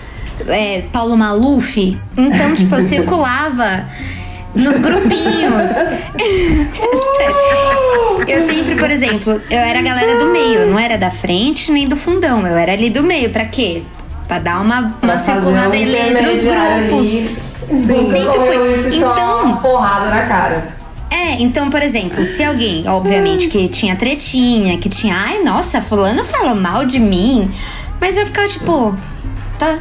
é, 0.48 0.84
Paulo 0.92 1.16
Maluf. 1.16 1.96
Então, 2.18 2.56
tipo, 2.56 2.74
eu 2.76 2.82
circulava 2.82 3.86
nos 4.56 4.80
grupinhos. 4.80 5.70
Eu 8.28 8.42
sempre, 8.42 8.76
por 8.76 8.90
exemplo, 8.90 9.34
eu 9.50 9.60
era 9.60 9.80
a 9.80 9.82
galera 9.82 10.18
do 10.18 10.26
meio, 10.32 10.62
eu 10.62 10.72
não 10.72 10.80
era 10.80 10.98
da 10.98 11.12
frente 11.12 11.72
nem 11.72 11.88
do 11.88 11.96
fundão, 11.96 12.46
eu 12.46 12.58
era 12.58 12.74
ali 12.74 12.90
do 12.90 13.04
meio. 13.04 13.30
Pra 13.30 13.46
quê? 13.46 13.84
Pra 14.28 14.40
dar 14.40 14.62
uma, 14.62 14.98
uma 15.02 15.18
circulada 15.20 15.70
um 15.70 15.74
entre 15.76 16.28
os 16.28 16.44
grupos. 16.44 17.08
ali. 17.08 17.38
Sempre 17.70 18.20
Nunca 18.20 18.40
foi. 18.40 18.98
Então- 18.98 19.44
uma 19.44 19.58
porrada 19.58 20.10
na 20.10 20.22
cara. 20.24 20.76
É, 21.12 21.42
então, 21.42 21.70
por 21.70 21.82
exemplo, 21.82 22.26
se 22.26 22.44
alguém, 22.44 22.88
obviamente, 22.88 23.48
que 23.48 23.68
tinha 23.70 23.96
tretinha, 23.96 24.78
que 24.78 24.90
tinha, 24.90 25.16
ai, 25.16 25.44
nossa, 25.44 25.82
fulano 25.82 26.24
falou 26.24 26.56
mal 26.56 26.86
de 26.86 27.00
mim. 27.00 27.50
Mas 28.02 28.18
eu 28.18 28.26
ficava 28.26 28.48
tipo, 28.48 28.96
tá. 29.60 29.78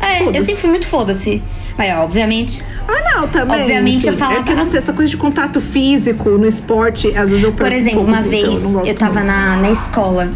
É, 0.00 0.22
eu 0.22 0.42
sempre 0.42 0.56
fui 0.60 0.70
muito 0.70 0.86
foda-se. 0.86 1.42
Mas, 1.78 1.94
obviamente, 1.98 2.62
Ah, 2.88 3.16
não, 3.16 3.28
também. 3.28 3.60
Obviamente, 3.60 4.06
eu 4.06 4.12
falava- 4.12 4.40
É 4.40 4.42
que 4.44 4.54
não 4.54 4.64
sei, 4.64 4.78
essa 4.78 4.92
coisa 4.92 5.10
de 5.10 5.16
contato 5.16 5.60
físico 5.60 6.30
no 6.30 6.46
esporte, 6.46 7.08
às 7.16 7.28
vezes 7.28 7.42
eu 7.44 7.52
perco 7.52 7.56
por 7.70 7.72
exemplo, 7.72 8.00
um 8.00 8.04
pouco, 8.04 8.10
uma 8.12 8.20
assim, 8.20 8.30
vez 8.30 8.62
gosto 8.72 8.88
eu 8.88 8.94
tava 8.94 9.14
muito. 9.14 9.26
na, 9.26 9.56
na 9.56 9.70
escola. 9.70 10.30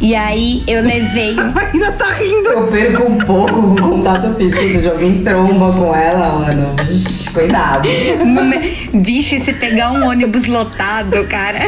E 0.00 0.14
aí 0.14 0.62
eu 0.66 0.82
levei. 0.82 1.34
Ainda 1.72 1.92
tá 1.92 2.14
rindo. 2.14 2.48
Eu 2.50 2.66
perco 2.68 3.02
um 3.02 3.18
pouco 3.18 3.52
com 3.52 3.72
o 3.72 3.76
contato 3.76 4.34
físico 4.36 4.88
alguém 4.88 5.22
tromba 5.24 5.72
com 5.72 5.94
ela, 5.94 6.38
mano. 6.38 6.74
Cuidado. 7.34 7.88
no 8.24 8.44
me... 8.44 8.58
Bicho, 8.94 9.34
e 9.34 9.40
se 9.40 9.52
pegar 9.52 9.90
um 9.92 10.06
ônibus 10.06 10.46
lotado, 10.46 11.24
cara. 11.28 11.58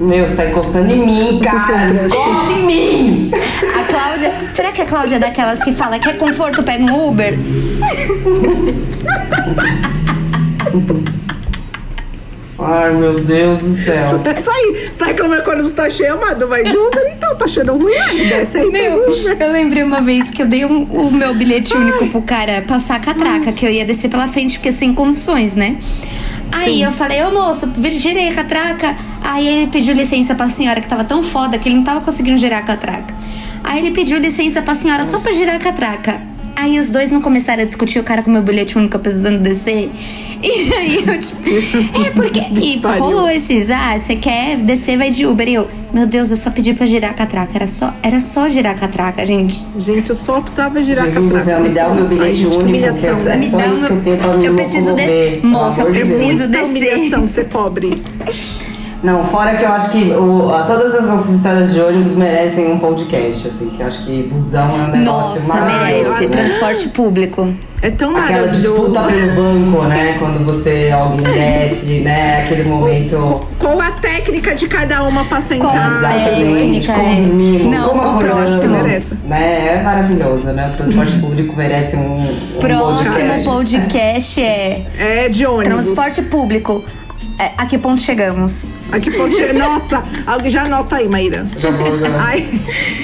Meu, 0.00 0.26
você 0.26 0.34
tá 0.36 0.46
encostando 0.46 0.90
em 0.90 1.04
mim, 1.04 1.40
cara. 1.40 1.86
Encosta 2.06 2.52
em 2.52 2.66
mim. 2.66 3.30
A 3.78 3.84
Cláudia. 3.84 4.32
Será 4.48 4.72
que 4.72 4.80
a 4.80 4.86
Cláudia 4.86 5.16
é 5.16 5.18
daquelas 5.18 5.62
que 5.62 5.72
fala 5.72 5.98
que 5.98 6.08
é 6.08 6.14
conforto, 6.14 6.62
pega 6.62 6.82
um 6.84 7.08
Uber? 7.08 7.34
Ai, 12.62 12.92
meu 12.92 13.18
Deus 13.20 13.60
do 13.60 13.72
céu. 13.74 14.18
Desce 14.18 14.48
aí. 14.50 14.88
Você 14.88 14.98
tá 14.98 15.06
reclamando 15.06 15.42
quando 15.42 15.62
você 15.62 15.74
tá 15.74 15.88
cheio, 15.88 16.12
amado? 16.12 16.46
Vai 16.46 16.62
de 16.62 16.76
Uber, 16.76 17.02
então. 17.16 17.34
Tá 17.36 17.46
achando 17.46 17.72
ruim 17.76 17.94
aí. 17.94 18.26
Desce 18.26 18.58
aí, 18.58 18.70
Meu, 18.70 19.06
eu 19.40 19.52
lembrei 19.52 19.82
uma 19.82 20.02
vez 20.02 20.30
que 20.30 20.42
eu 20.42 20.46
dei 20.46 20.66
um- 20.66 20.82
o 20.84 21.10
meu 21.10 21.34
bilhete 21.34 21.74
único 21.74 22.06
pro 22.08 22.20
cara 22.20 22.62
passar 22.68 22.96
a 22.96 23.00
catraca, 23.00 23.50
que 23.52 23.64
eu 23.64 23.70
ia 23.70 23.84
descer 23.84 24.10
pela 24.10 24.28
frente 24.28 24.58
porque 24.58 24.72
sem 24.72 24.92
condições, 24.92 25.56
né? 25.56 25.76
Aí 26.52 26.82
eu 26.82 26.92
falei, 26.92 27.22
ô 27.22 27.30
moço, 27.30 27.72
girei 27.92 28.28
a 28.28 28.34
catraca. 28.34 28.94
Aí 29.32 29.46
ele 29.46 29.66
pediu 29.68 29.94
licença 29.94 30.34
pra 30.34 30.48
senhora, 30.48 30.80
que 30.80 30.88
tava 30.88 31.04
tão 31.04 31.22
foda 31.22 31.56
que 31.56 31.68
ele 31.68 31.76
não 31.76 31.84
tava 31.84 32.00
conseguindo 32.00 32.36
girar 32.36 32.58
a 32.58 32.62
catraca. 32.62 33.14
Aí 33.62 33.78
ele 33.78 33.92
pediu 33.92 34.18
licença 34.18 34.60
pra 34.60 34.74
senhora 34.74 35.04
só 35.04 35.20
pra 35.20 35.30
girar 35.32 35.54
a 35.54 35.58
catraca. 35.60 36.20
Aí 36.56 36.76
os 36.80 36.88
dois 36.88 37.12
não 37.12 37.20
começaram 37.22 37.62
a 37.62 37.64
discutir, 37.64 38.00
o 38.00 38.02
cara 38.02 38.22
com 38.24 38.28
o 38.28 38.32
meu 38.32 38.42
bilhete 38.42 38.76
único 38.76 38.98
precisando 38.98 39.38
descer. 39.40 39.88
E 40.42 40.72
aí 40.72 40.94
eu, 41.06 41.20
tipo, 41.20 42.02
é 42.06 42.10
porque. 42.12 42.40
E 42.58 42.78
rolou 42.98 43.28
esses, 43.28 43.70
ah, 43.70 43.94
você 43.98 44.16
quer 44.16 44.56
descer, 44.56 44.96
vai 44.96 45.10
de 45.10 45.26
Uber. 45.26 45.46
E 45.46 45.52
eu, 45.52 45.68
meu 45.92 46.06
Deus, 46.06 46.30
eu 46.30 46.36
só 46.38 46.50
pedi 46.50 46.72
pra 46.72 46.86
girar 46.86 47.10
a 47.10 47.14
catraca. 47.14 47.52
Era 47.54 47.66
só, 47.66 47.92
era 48.02 48.18
só 48.18 48.48
girar 48.48 48.72
a 48.74 48.74
catraca, 48.74 49.26
gente. 49.26 49.66
Gente, 49.76 50.08
eu 50.08 50.16
só 50.16 50.40
precisava 50.40 50.82
girar 50.82 51.04
Jesus 51.10 51.34
a 51.34 51.40
céu, 51.42 51.60
me 51.60 51.68
dá 51.68 51.88
o 51.88 51.94
meu 51.94 52.04
Nossa, 52.04 52.14
bilhete 52.14 52.46
único, 52.46 52.62
humilhação, 52.62 53.10
é-? 53.10 53.36
Me 53.36 53.48
dá 54.16 54.28
uma- 54.30 54.38
que 54.40 54.46
eu 54.46 54.54
preciso 54.54 54.94
descer. 54.94 55.44
Moça, 55.44 55.82
eu 55.82 55.90
preciso 55.90 56.48
descer. 56.48 56.64
humilhação 56.64 57.26
ser 57.26 57.44
pobre. 57.44 58.02
Não, 59.02 59.24
fora 59.24 59.56
que 59.56 59.64
eu 59.64 59.72
acho 59.72 59.90
que 59.92 60.10
o- 60.12 60.50
todas 60.66 60.94
as 60.94 61.06
nossas 61.08 61.34
histórias 61.36 61.72
de 61.72 61.80
ônibus 61.80 62.12
merecem 62.12 62.70
um 62.70 62.78
podcast, 62.78 63.48
assim, 63.48 63.70
que 63.70 63.80
eu 63.82 63.86
acho 63.86 64.04
que 64.04 64.24
busão 64.24 64.68
é 64.70 64.74
um 64.84 64.86
negócio 64.88 65.40
Nossa, 65.40 65.54
maravilhoso, 65.54 66.10
merece. 66.10 66.20
né? 66.26 66.28
Transporte 66.28 66.88
público. 66.90 67.54
É 67.82 67.90
tão 67.90 68.14
Aquela 68.14 68.42
maravilhoso. 68.42 68.90
disputa 68.90 69.02
pelo 69.04 69.26
banco, 69.32 69.84
né? 69.84 70.16
Quando 70.18 70.44
você, 70.44 70.90
alguém 70.92 71.22
desce, 71.22 72.00
né? 72.00 72.42
Aquele 72.42 72.64
momento... 72.68 73.40
Qual 73.58 73.80
a 73.80 73.90
técnica 73.92 74.54
de 74.54 74.68
cada 74.68 75.02
uma 75.04 75.24
pra 75.24 75.38
Qual 75.38 75.42
sentar? 75.42 76.04
a 76.04 76.18
Exatamente, 76.18 76.86
técnica, 76.86 76.92
como 76.92 77.08
é. 77.08 77.14
dormimos, 77.22 77.74
Não, 77.74 77.88
como 77.88 78.16
o 78.16 78.18
próximo. 78.18 78.82
Merece. 78.82 79.26
né? 79.28 79.76
É 79.76 79.82
maravilhoso, 79.82 80.48
né? 80.48 80.70
O 80.70 80.76
transporte 80.76 81.18
público 81.20 81.56
merece 81.56 81.96
um, 81.96 82.16
um 82.20 82.58
Próximo 82.60 83.44
podcast. 83.44 83.44
podcast 83.46 84.42
é 84.42 84.82
É 84.98 85.28
de 85.30 85.46
ônibus. 85.46 85.84
transporte 85.84 86.20
público. 86.22 86.84
É, 87.40 87.52
a 87.56 87.64
que 87.64 87.78
ponto 87.78 87.98
chegamos? 88.02 88.68
Aqui 88.92 89.10
pode 89.10 89.34
ser. 89.34 89.54
Nossa, 89.54 90.04
alguém 90.26 90.50
já 90.50 90.64
anota 90.64 90.96
aí, 90.96 91.08
Maíra. 91.08 91.46
Já 91.56 91.70
vou, 91.70 91.96
já. 91.96 92.22
Ai, 92.22 92.46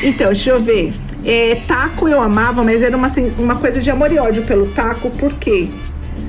então, 0.03 0.27
deixa 0.27 0.51
eu 0.51 0.61
ver. 0.61 0.93
É, 1.25 1.55
taco 1.67 2.07
eu 2.07 2.21
amava, 2.21 2.63
mas 2.63 2.83
era 2.83 2.95
uma, 2.95 3.07
assim, 3.07 3.33
uma 3.39 3.57
coisa 3.57 3.81
de 3.81 3.91
amor 3.91 4.13
e 4.13 4.19
ódio 4.19 4.43
pelo 4.43 4.67
taco, 4.67 5.09
porque 5.13 5.71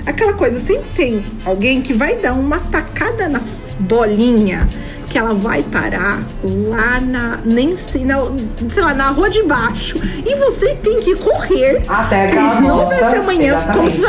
aquela 0.06 0.32
coisa, 0.34 0.58
sempre 0.58 0.88
tem 0.96 1.26
alguém 1.44 1.82
que 1.82 1.92
vai 1.94 2.16
dar 2.16 2.32
uma 2.32 2.60
tacada 2.60 3.28
na 3.28 3.42
bolinha 3.78 4.66
que 5.10 5.18
ela 5.18 5.34
vai 5.34 5.64
parar 5.64 6.22
lá 6.44 7.00
na. 7.00 7.40
Nem 7.46 7.78
sei, 7.78 8.04
na, 8.06 8.18
sei 8.70 8.84
lá, 8.84 8.94
na 8.94 9.10
rua 9.10 9.30
de 9.30 9.44
baixo. 9.44 9.98
E 10.26 10.36
você 10.36 10.76
tem 10.76 11.00
que 11.00 11.16
correr. 11.16 11.82
Até 11.88 12.32
não 12.34 12.42
bosta, 12.50 12.74
houvesse 12.74 13.16
amanhã, 13.16 13.58
como, 13.74 13.90
se, 13.90 14.06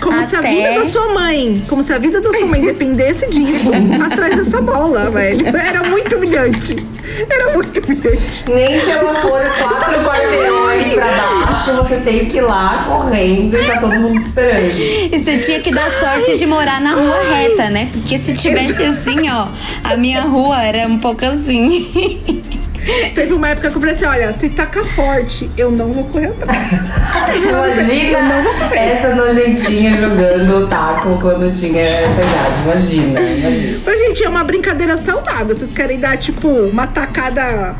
como 0.00 0.22
se 0.22 0.36
a 0.36 0.38
Até- 0.40 0.50
vida 0.50 0.78
da 0.80 0.84
sua 0.84 1.14
mãe, 1.14 1.64
como 1.68 1.82
se 1.82 1.92
a 1.92 1.98
vida 1.98 2.20
da 2.20 2.32
sua 2.32 2.46
mãe 2.46 2.60
dependesse 2.60 3.28
disso, 3.30 3.70
atrás 4.04 4.36
dessa 4.36 4.60
bola, 4.60 5.10
velho. 5.10 5.46
Era 5.56 5.82
muito 5.84 6.16
humilhante. 6.16 6.86
Era 7.30 7.52
muito 7.54 7.80
humilhante. 7.80 8.44
Nem 8.48 8.78
se 8.78 8.90
ela 8.90 9.14
for 9.16 9.42
quatro 9.58 10.04
quarteirões 10.04 10.94
pra 10.94 11.06
baixo, 11.06 11.72
você 11.76 12.00
tem 12.00 12.26
que 12.26 12.38
ir 12.38 12.42
lá 12.42 12.84
correndo 12.88 13.56
e 13.56 13.64
tá 13.64 13.80
todo 13.80 13.94
mundo 14.00 14.20
te 14.20 14.26
esperando. 14.28 14.78
E 15.12 15.18
você 15.18 15.38
tinha 15.38 15.60
que 15.60 15.70
dar 15.70 15.90
sorte 15.90 16.36
de 16.36 16.46
morar 16.46 16.80
na 16.80 16.94
rua 16.94 17.22
reta, 17.34 17.70
né? 17.70 17.88
Porque 17.92 18.18
se 18.18 18.32
tivesse 18.34 18.82
assim, 18.82 19.28
ó, 19.30 19.48
a 19.84 19.96
minha 19.96 20.22
rua 20.22 20.62
era 20.62 20.86
um 20.86 20.98
pouco 20.98 21.24
assim. 21.24 22.50
Teve 23.14 23.32
uma 23.32 23.48
época 23.48 23.70
que 23.70 23.76
eu 23.76 23.80
falei 23.80 23.94
assim: 23.94 24.04
olha, 24.06 24.32
se 24.32 24.50
tacar 24.50 24.84
forte, 24.84 25.50
eu 25.56 25.70
não 25.70 25.92
vou 25.92 26.04
correr 26.04 26.28
atrás. 26.28 26.58
Que 27.32 27.38
eu 27.38 27.52
não 27.52 27.62
vou 27.62 27.72
Imagina 27.72 28.54
correr. 28.68 28.78
essa 28.78 29.14
nojentinha 29.14 29.92
jogando 29.96 30.64
o 30.64 30.66
taco 30.68 31.18
quando 31.20 31.52
tinha 31.52 31.80
essa 31.82 32.12
idade. 32.12 32.62
Imagina, 32.64 33.20
imagina. 33.20 33.80
Mas, 33.84 33.98
gente, 33.98 34.24
é 34.24 34.28
uma 34.28 34.44
brincadeira 34.44 34.96
saudável. 34.96 35.46
Vocês 35.54 35.70
querem 35.70 35.98
dar, 35.98 36.16
tipo, 36.16 36.48
uma 36.48 36.86
tacada. 36.86 37.74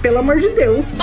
Pelo 0.00 0.18
amor 0.18 0.38
de 0.38 0.48
Deus. 0.50 0.94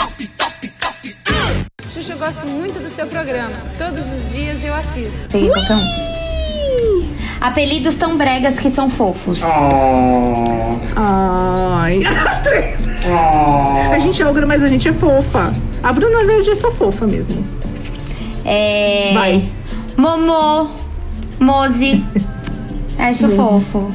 Xuxa, 1.89 2.13
eu 2.13 2.17
gosto 2.17 2.45
muito 2.47 2.79
do 2.79 2.89
seu 2.89 3.05
programa. 3.07 3.51
Todos 3.77 4.05
os 4.11 4.31
dias 4.31 4.63
eu 4.63 4.73
assisto. 4.73 5.19
Qualquer 5.29 5.73
um. 5.75 7.20
Apelidos 7.41 7.95
tão 7.95 8.17
bregas 8.17 8.59
que 8.59 8.69
são 8.69 8.87
fofos. 8.87 9.41
Oh, 9.43 10.77
Ai. 10.95 11.99
As 12.05 12.41
três. 12.43 12.77
oh. 13.07 13.91
A 13.91 13.97
gente 13.97 14.21
é 14.21 14.27
ogra, 14.27 14.45
mas 14.45 14.61
a 14.61 14.69
gente 14.69 14.87
é 14.87 14.93
fofa. 14.93 15.51
A 15.81 15.91
Bruna 15.91 16.23
Verde 16.23 16.51
é 16.51 16.55
só 16.55 16.69
fofa 16.71 17.07
mesmo. 17.07 17.43
É. 18.45 19.11
Vai. 19.15 19.43
Momô. 19.97 20.69
Mozi. 21.39 22.05
Acho 22.99 23.27
fofo. 23.29 23.91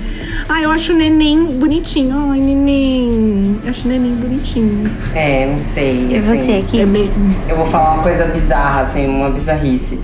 Ah, 0.48 0.60
eu 0.60 0.70
acho 0.70 0.92
o 0.92 0.96
neném 0.96 1.44
bonitinho. 1.58 2.30
Ai, 2.30 2.40
neném. 2.40 3.56
Eu 3.62 3.70
acho 3.70 3.86
o 3.86 3.90
neném 3.90 4.14
bonitinho. 4.16 4.82
É, 5.14 5.46
não 5.46 5.58
sei. 5.58 6.08
E 6.10 6.16
assim. 6.16 6.34
você 6.34 6.52
aqui? 6.54 6.80
É 6.80 6.86
meio... 6.86 7.10
Eu 7.48 7.56
vou 7.56 7.66
falar 7.66 7.94
uma 7.94 8.02
coisa 8.02 8.26
bizarra, 8.26 8.80
assim, 8.80 9.06
uma 9.06 9.30
bizarrice. 9.30 10.02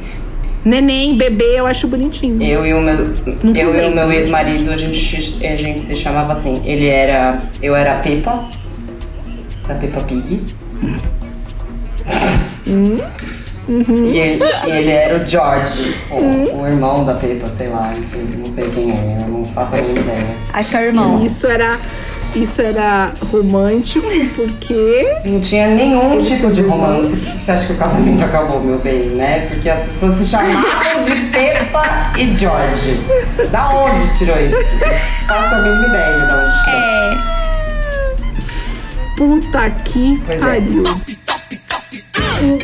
Neném, 0.64 1.16
bebê, 1.16 1.59
eu 1.59 1.66
acho 1.66 1.88
bonitinho. 1.88 2.40
Eu 2.40 2.64
e 2.64 2.72
o 2.72 2.81
meu, 2.81 2.94
eu 2.94 3.85
e 3.85 3.88
o 3.88 3.94
meu 3.94 4.12
ex-marido, 4.12 4.70
a 4.70 4.77
gente, 4.77 5.44
a 5.44 5.57
gente 5.57 5.81
se 5.81 5.96
chamava 5.96 6.33
assim. 6.33 6.62
Ele 6.64 6.87
era. 6.87 7.42
Eu 7.61 7.75
era 7.75 7.94
a 7.94 7.98
Peppa, 7.98 8.48
da 9.66 9.75
Peppa 9.75 10.01
Pig. 10.03 10.40
E 13.68 14.18
ele, 14.18 14.44
e 14.66 14.70
ele 14.70 14.90
era 14.90 15.16
o 15.18 15.29
George, 15.29 15.94
o, 16.11 16.62
o 16.62 16.66
irmão 16.66 17.05
da 17.05 17.14
Peppa, 17.14 17.48
sei 17.57 17.68
lá, 17.68 17.92
enfim, 17.96 18.38
não 18.38 18.51
sei 18.51 18.68
quem 18.70 18.90
é, 18.90 19.18
eu 19.22 19.29
não 19.29 19.44
faço 19.44 19.77
a 19.77 19.79
mínima 19.79 20.01
ideia. 20.01 20.27
Acho 20.53 20.70
que 20.70 20.77
é 20.77 20.81
o 20.81 20.85
irmão. 20.85 21.25
Isso 21.25 21.46
era, 21.46 21.79
isso 22.35 22.61
era 22.61 23.12
romântico, 23.31 24.07
porque. 24.35 25.16
Não 25.25 25.40
tinha 25.40 25.68
nenhum 25.68 26.20
tipo 26.20 26.51
de 26.51 26.62
romance. 26.62 27.38
Você 27.38 27.51
acha 27.53 27.66
que 27.66 27.72
o 27.75 27.77
casamento 27.77 28.25
acabou, 28.25 28.61
meu 28.61 28.79
bem, 28.81 29.11
né? 29.11 29.46
Porque 29.46 29.70
as 29.70 29.83
pessoas 29.87 30.14
se 30.14 30.27
chamavam 30.27 31.03
de 31.03 31.14
Peppa 31.31 32.12
e 32.18 32.37
George. 32.37 33.01
Da 33.51 33.68
onde 33.70 34.18
tirou 34.18 34.40
isso? 34.40 34.57
Faço 35.29 35.55
a 35.55 35.59
mínima 35.59 35.87
ideia 35.87 36.12
de 36.12 36.33
onde 36.33 36.64
tirou. 36.64 36.81
É. 36.81 37.33
Puta 39.16 39.70
que 39.85 40.20
Pois 40.27 40.42
é. 40.42 40.61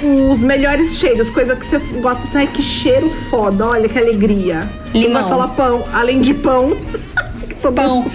O- 0.03 0.31
Os 0.31 0.43
melhores 0.43 0.97
cheiros, 0.99 1.31
coisa 1.31 1.55
que 1.57 1.65
você 1.65 1.79
gosta, 2.01 2.25
assim, 2.25 2.39
ai 2.39 2.47
que 2.47 2.63
cheiro 2.63 3.11
foda, 3.31 3.67
olha 3.67 3.89
que 3.89 3.99
alegria. 3.99 4.69
Tu 4.93 4.99
Limão. 4.99 5.21
vai 5.23 5.29
falar 5.31 5.49
pão, 5.49 5.85
além 5.93 6.19
de 6.21 6.35
pão. 6.35 6.77
Pão. 7.75 8.07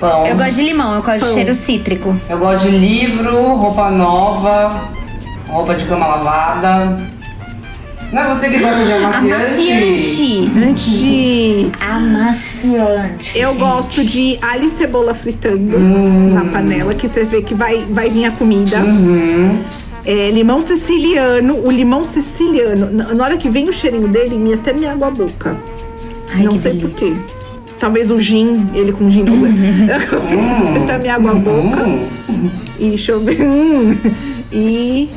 Pão. 0.00 0.26
Eu 0.26 0.36
gosto 0.36 0.54
de 0.56 0.62
limão, 0.62 0.94
eu 0.94 1.02
gosto 1.02 1.18
de 1.20 1.24
Pão. 1.24 1.32
cheiro 1.34 1.54
cítrico. 1.54 2.20
Eu 2.28 2.38
gosto 2.38 2.68
de 2.70 2.76
livro, 2.76 3.54
roupa 3.54 3.90
nova, 3.90 4.88
roupa 5.48 5.74
de 5.74 5.84
cama 5.86 6.06
lavada. 6.06 6.98
Não 8.12 8.22
é 8.22 8.28
você 8.34 8.48
que 8.50 8.58
gosta 8.58 8.84
de 8.84 8.92
amaciante? 8.92 10.50
Amaciante. 10.54 11.72
Amaciante. 11.80 13.38
eu 13.38 13.54
gosto 13.54 14.04
de 14.04 14.38
alho 14.42 14.64
e 14.64 14.70
cebola 14.70 15.14
fritando 15.14 15.78
na 15.78 16.44
panela, 16.46 16.94
que 16.94 17.08
você 17.08 17.24
vê 17.24 17.40
que 17.42 17.54
vai, 17.54 17.78
vai 17.90 18.10
vir 18.10 18.26
a 18.26 18.30
comida. 18.32 18.76
É, 20.06 20.30
limão 20.30 20.60
siciliano, 20.60 21.58
o 21.64 21.70
limão 21.70 22.04
siciliano, 22.04 22.90
na 22.90 23.14
na 23.14 23.24
hora 23.24 23.36
que 23.36 23.48
vem 23.48 23.68
o 23.68 23.72
cheirinho 23.72 24.08
dele, 24.08 24.36
me 24.36 24.52
até 24.52 24.72
me 24.72 24.86
água 24.86 25.08
a 25.08 25.10
boca. 25.10 25.56
Ai, 26.34 26.42
não 26.42 26.52
que 26.52 26.58
sei 26.58 26.72
delícia. 26.74 27.08
porquê. 27.08 27.34
Talvez 27.78 28.10
o 28.10 28.18
gin, 28.18 28.66
ele 28.74 28.92
com 28.92 29.08
gin, 29.08 29.24
não 29.24 29.38
sei. 29.38 29.50
tá 30.86 30.98
me 30.98 31.08
água 31.08 31.32
a 31.32 31.34
boca. 31.34 31.86
E 32.78 32.88
deixa 32.88 33.12
eu 33.12 33.20
ver. 33.20 33.40
Hum. 33.40 33.96
E. 34.52 35.08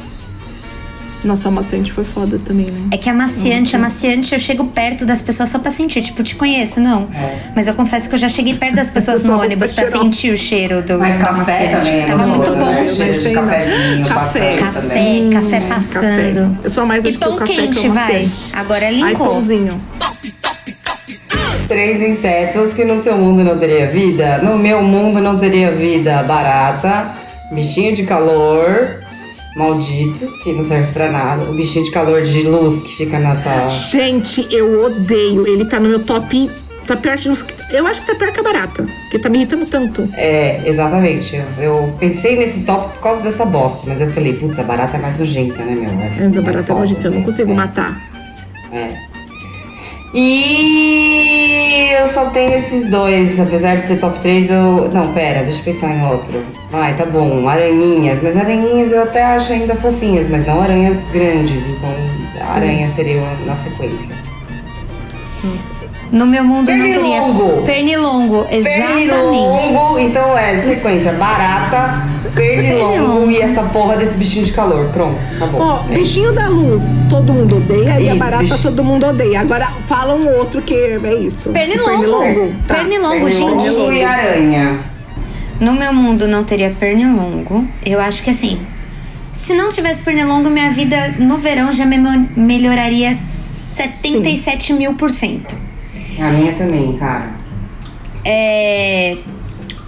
Nossa, 1.28 1.50
amaciante 1.50 1.92
foi 1.92 2.06
foda 2.06 2.40
também, 2.40 2.68
né? 2.68 2.88
É 2.92 2.98
que 2.98 3.10
amaciante, 3.10 3.76
amaciante, 3.76 4.32
eu 4.34 4.40
chego 4.40 4.66
perto 4.68 5.06
das 5.06 5.22
pessoas 5.22 5.50
só 5.50 5.60
pra 5.60 5.70
sentir. 5.72 6.02
Tipo, 6.02 6.24
te 6.24 6.36
conheço, 6.36 6.80
não. 6.80 7.06
Mas 7.54 7.68
eu 7.68 7.74
confesso 7.74 8.08
que 8.08 8.16
eu 8.16 8.20
já 8.20 8.30
cheguei 8.30 8.54
perto 8.54 8.76
das 8.76 8.90
pessoas 8.90 9.24
no 9.26 9.38
ônibus 9.42 9.74
pra 9.74 9.86
sentir 9.86 10.32
o 10.32 10.38
cheiro 10.38 10.82
do, 10.82 10.98
Mas 10.98 11.16
do 11.20 11.26
café 11.26 11.34
amaciante. 11.34 11.86
também 11.88 12.02
é 12.02 12.06
Tava 12.06 12.28
muito 12.28 12.38
gostoso, 12.50 12.58
bom. 12.60 12.66
né? 12.84 12.94
Cheiro 13.14 13.34
Café. 13.42 13.66
também. 13.66 14.04
Café, 14.04 15.30
café 15.32 15.60
passando. 15.68 16.02
Café. 16.02 16.48
Eu 16.64 16.70
sou 16.70 16.86
mais 16.86 17.04
E 17.04 17.12
que 17.12 17.18
pão 17.18 17.36
café 17.36 17.54
que 17.54 17.60
é 17.60 17.64
quente, 17.64 17.88
o 17.90 17.94
vai. 17.94 18.30
Agora 18.54 18.86
Ai, 18.86 18.94
linkou. 18.94 19.28
pãozinho. 19.28 19.82
Três 21.68 22.02
insetos 22.02 22.74
que 22.74 22.86
no 22.86 22.98
seu 22.98 23.18
mundo 23.18 23.44
não 23.44 23.58
teria 23.58 23.88
vida. 23.92 24.38
No 24.38 24.58
meu 24.58 24.82
mundo 24.82 25.20
não 25.20 25.38
teria 25.38 25.72
vida. 25.72 26.24
Barata, 26.24 27.14
bichinho 27.52 27.94
de 27.94 28.04
calor, 28.04 29.04
malditos, 29.58 30.38
que 30.44 30.54
não 30.54 30.64
serve 30.64 30.92
pra 30.94 31.12
nada. 31.12 31.50
O 31.50 31.54
bichinho 31.54 31.84
de 31.86 31.92
calor 31.92 32.22
de 32.24 32.44
luz 32.44 32.84
que 32.84 32.96
fica 32.98 33.20
nessa. 33.20 33.68
Gente, 33.68 34.48
eu 34.52 34.86
odeio. 34.86 35.48
Ele 35.48 35.66
tá 35.66 35.80
no 35.80 35.90
meu 35.90 36.00
top. 36.04 36.50
Tá 36.86 36.96
pior 36.96 37.18
de- 37.18 37.28
Eu 37.72 37.86
acho 37.86 38.00
que 38.02 38.08
tá 38.08 38.16
pior 38.16 38.32
que 38.32 38.40
a 38.40 38.44
barata. 38.44 38.84
Porque 38.84 39.20
tá 39.20 39.28
me 39.28 39.40
irritando 39.40 39.66
tanto. 39.66 40.08
É, 40.14 40.62
exatamente. 40.66 41.36
Eu, 41.36 41.64
eu 41.64 41.94
pensei 42.00 42.38
nesse 42.38 42.62
top 42.62 42.94
por 42.94 43.02
causa 43.02 43.24
dessa 43.24 43.46
bosta, 43.46 43.82
mas 43.88 44.00
eu 44.00 44.10
falei, 44.12 44.32
putz, 44.34 44.58
a 44.58 44.64
barata 44.64 44.96
é 44.96 45.00
mais 45.02 45.20
nojenta, 45.20 45.62
né, 45.66 45.76
meu? 45.76 45.90
É 45.90 46.12
Mas 46.24 46.38
a 46.38 46.42
barata 46.42 46.72
é 46.72 46.76
nojenta, 46.76 47.08
eu 47.08 47.12
não 47.12 47.18
assim, 47.18 47.26
consigo 47.26 47.52
é. 47.52 47.56
matar. 47.56 48.02
É. 48.72 49.07
E 50.20 51.92
eu 52.02 52.08
só 52.08 52.32
tenho 52.32 52.56
esses 52.56 52.90
dois, 52.90 53.40
apesar 53.40 53.78
de 53.78 53.84
ser 53.84 54.00
top 54.00 54.18
3, 54.20 54.50
eu. 54.50 54.90
Não, 54.92 55.14
pera, 55.14 55.44
deixa 55.44 55.60
eu 55.60 55.66
pensar 55.66 55.94
em 55.94 56.04
outro. 56.08 56.44
Vai, 56.72 56.98
tá 56.98 57.06
bom, 57.06 57.48
aranhinhas, 57.48 58.24
mas 58.24 58.36
aranhinhas 58.36 58.92
eu 58.92 59.04
até 59.04 59.24
acho 59.24 59.54
ainda 59.54 59.76
fofinhas, 59.76 60.28
mas 60.28 60.44
não 60.48 60.60
aranhas 60.60 61.12
grandes, 61.12 61.68
então 61.68 61.94
aranha 62.48 62.90
seria 62.90 63.22
na 63.46 63.56
sequência. 63.56 64.16
No 66.12 66.26
meu 66.26 66.44
mundo 66.44 66.72
não 66.72 66.86
Pernilongo. 66.86 67.50
teria. 67.50 67.62
Pernilongo, 67.66 68.48
exatamente. 68.50 69.10
Pernilongo, 69.10 70.00
então 70.00 70.38
é 70.38 70.58
sequência 70.60 71.12
barata, 71.14 72.06
pernilongo 72.34 72.92
Pernilongo. 72.94 73.32
e 73.32 73.42
essa 73.42 73.64
porra 73.64 73.98
desse 73.98 74.18
bichinho 74.18 74.46
de 74.46 74.54
calor. 74.54 74.86
Pronto, 74.94 75.18
acabou. 75.36 75.62
Ó, 75.62 75.76
É 75.80 75.82
isso. 75.84 75.94
bichinho 76.00 76.32
da 76.34 76.48
luz, 76.48 76.84
todo 77.10 77.34
mundo 77.34 77.58
odeia. 77.58 78.00
e 78.00 78.08
a 78.10 78.16
Isso, 78.16 78.20
barata, 78.20 78.44
bicho- 78.44 78.62
todo 78.62 78.84
mundo 78.84 79.06
odeia. 79.06 79.42
Agora, 79.42 79.68
fala 79.86 80.14
um 80.16 80.30
outro 80.38 80.62
que 80.62 80.74
é 80.74 81.14
isso. 81.20 81.50
Pernilongo. 81.50 82.54
Tá. 82.68 82.76
Pernilongo, 82.76 83.26
Pernilongo 83.26 83.60
gente. 83.60 83.96
e 83.98 84.04
aranha. 84.04 84.80
No 85.60 85.74
meu 85.74 85.92
mundo 85.94 86.28
não 86.28 86.44
teria 86.44 86.70
pernilongo. 86.70 87.68
Eu 87.86 88.00
acho 88.00 88.24
que 88.24 88.30
assim. 88.30 88.58
Se 89.34 89.54
não 89.54 89.70
tivesse 89.70 90.02
pernilongo, 90.04 90.50
minha 90.50 90.70
vida 90.72 91.16
no 91.20 91.38
verão 91.38 91.72
já 91.72 91.86
me 91.86 91.98
melhoraria 92.36 93.14
77 93.14 94.74
mil 94.74 94.94
por 94.94 95.10
cento. 95.12 95.56
A 96.20 96.30
minha 96.32 96.54
também, 96.54 96.94
cara. 96.98 97.32
É. 98.26 99.16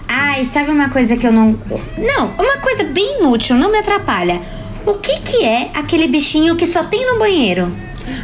Ai, 0.08 0.44
sabe 0.44 0.70
uma 0.70 0.88
coisa 0.88 1.16
que 1.16 1.26
eu 1.26 1.32
não. 1.32 1.56
Não, 1.98 2.26
uma 2.38 2.56
coisa 2.58 2.84
bem 2.84 3.18
inútil, 3.18 3.56
não 3.56 3.70
me 3.70 3.78
atrapalha. 3.78 4.40
O 4.86 4.94
que 4.94 5.18
que 5.20 5.44
é 5.44 5.70
aquele 5.74 6.06
bichinho 6.08 6.56
que 6.56 6.66
só 6.66 6.84
tem 6.84 7.06
no 7.06 7.18
banheiro? 7.18 7.70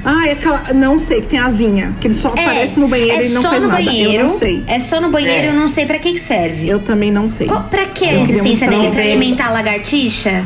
Ah, 0.04 0.26
é 0.26 0.32
aquela. 0.32 0.72
Não 0.72 0.98
sei, 0.98 1.20
que 1.20 1.26
tem 1.28 1.38
asinha. 1.38 1.92
Que 2.00 2.06
ele 2.08 2.14
só 2.14 2.28
aparece 2.28 2.78
no 2.80 2.88
banheiro 2.88 3.22
é 3.22 3.26
e 3.26 3.28
não 3.28 3.42
só 3.42 3.50
faz 3.50 3.62
no 3.62 3.68
nada. 3.68 3.82
banheiro. 3.82 4.22
Eu 4.24 4.28
não 4.28 4.38
sei. 4.38 4.64
É 4.66 4.78
só 4.78 5.00
no 5.00 5.10
banheiro, 5.10 5.46
É. 5.46 5.50
eu 5.50 5.54
não 5.54 5.68
sei 5.68 5.84
pra 5.86 5.98
que 5.98 6.12
que 6.12 6.18
serve. 6.20 6.68
Eu 6.68 6.78
também 6.80 7.12
não 7.12 7.28
sei. 7.28 7.46
Qual, 7.46 7.62
pra 7.64 7.86
que 7.86 8.04
a 8.04 8.20
existência 8.20 8.68
dele? 8.68 8.90
Pra 8.90 9.02
alimentar 9.02 9.48
a 9.48 9.50
lagartixa? 9.50 10.44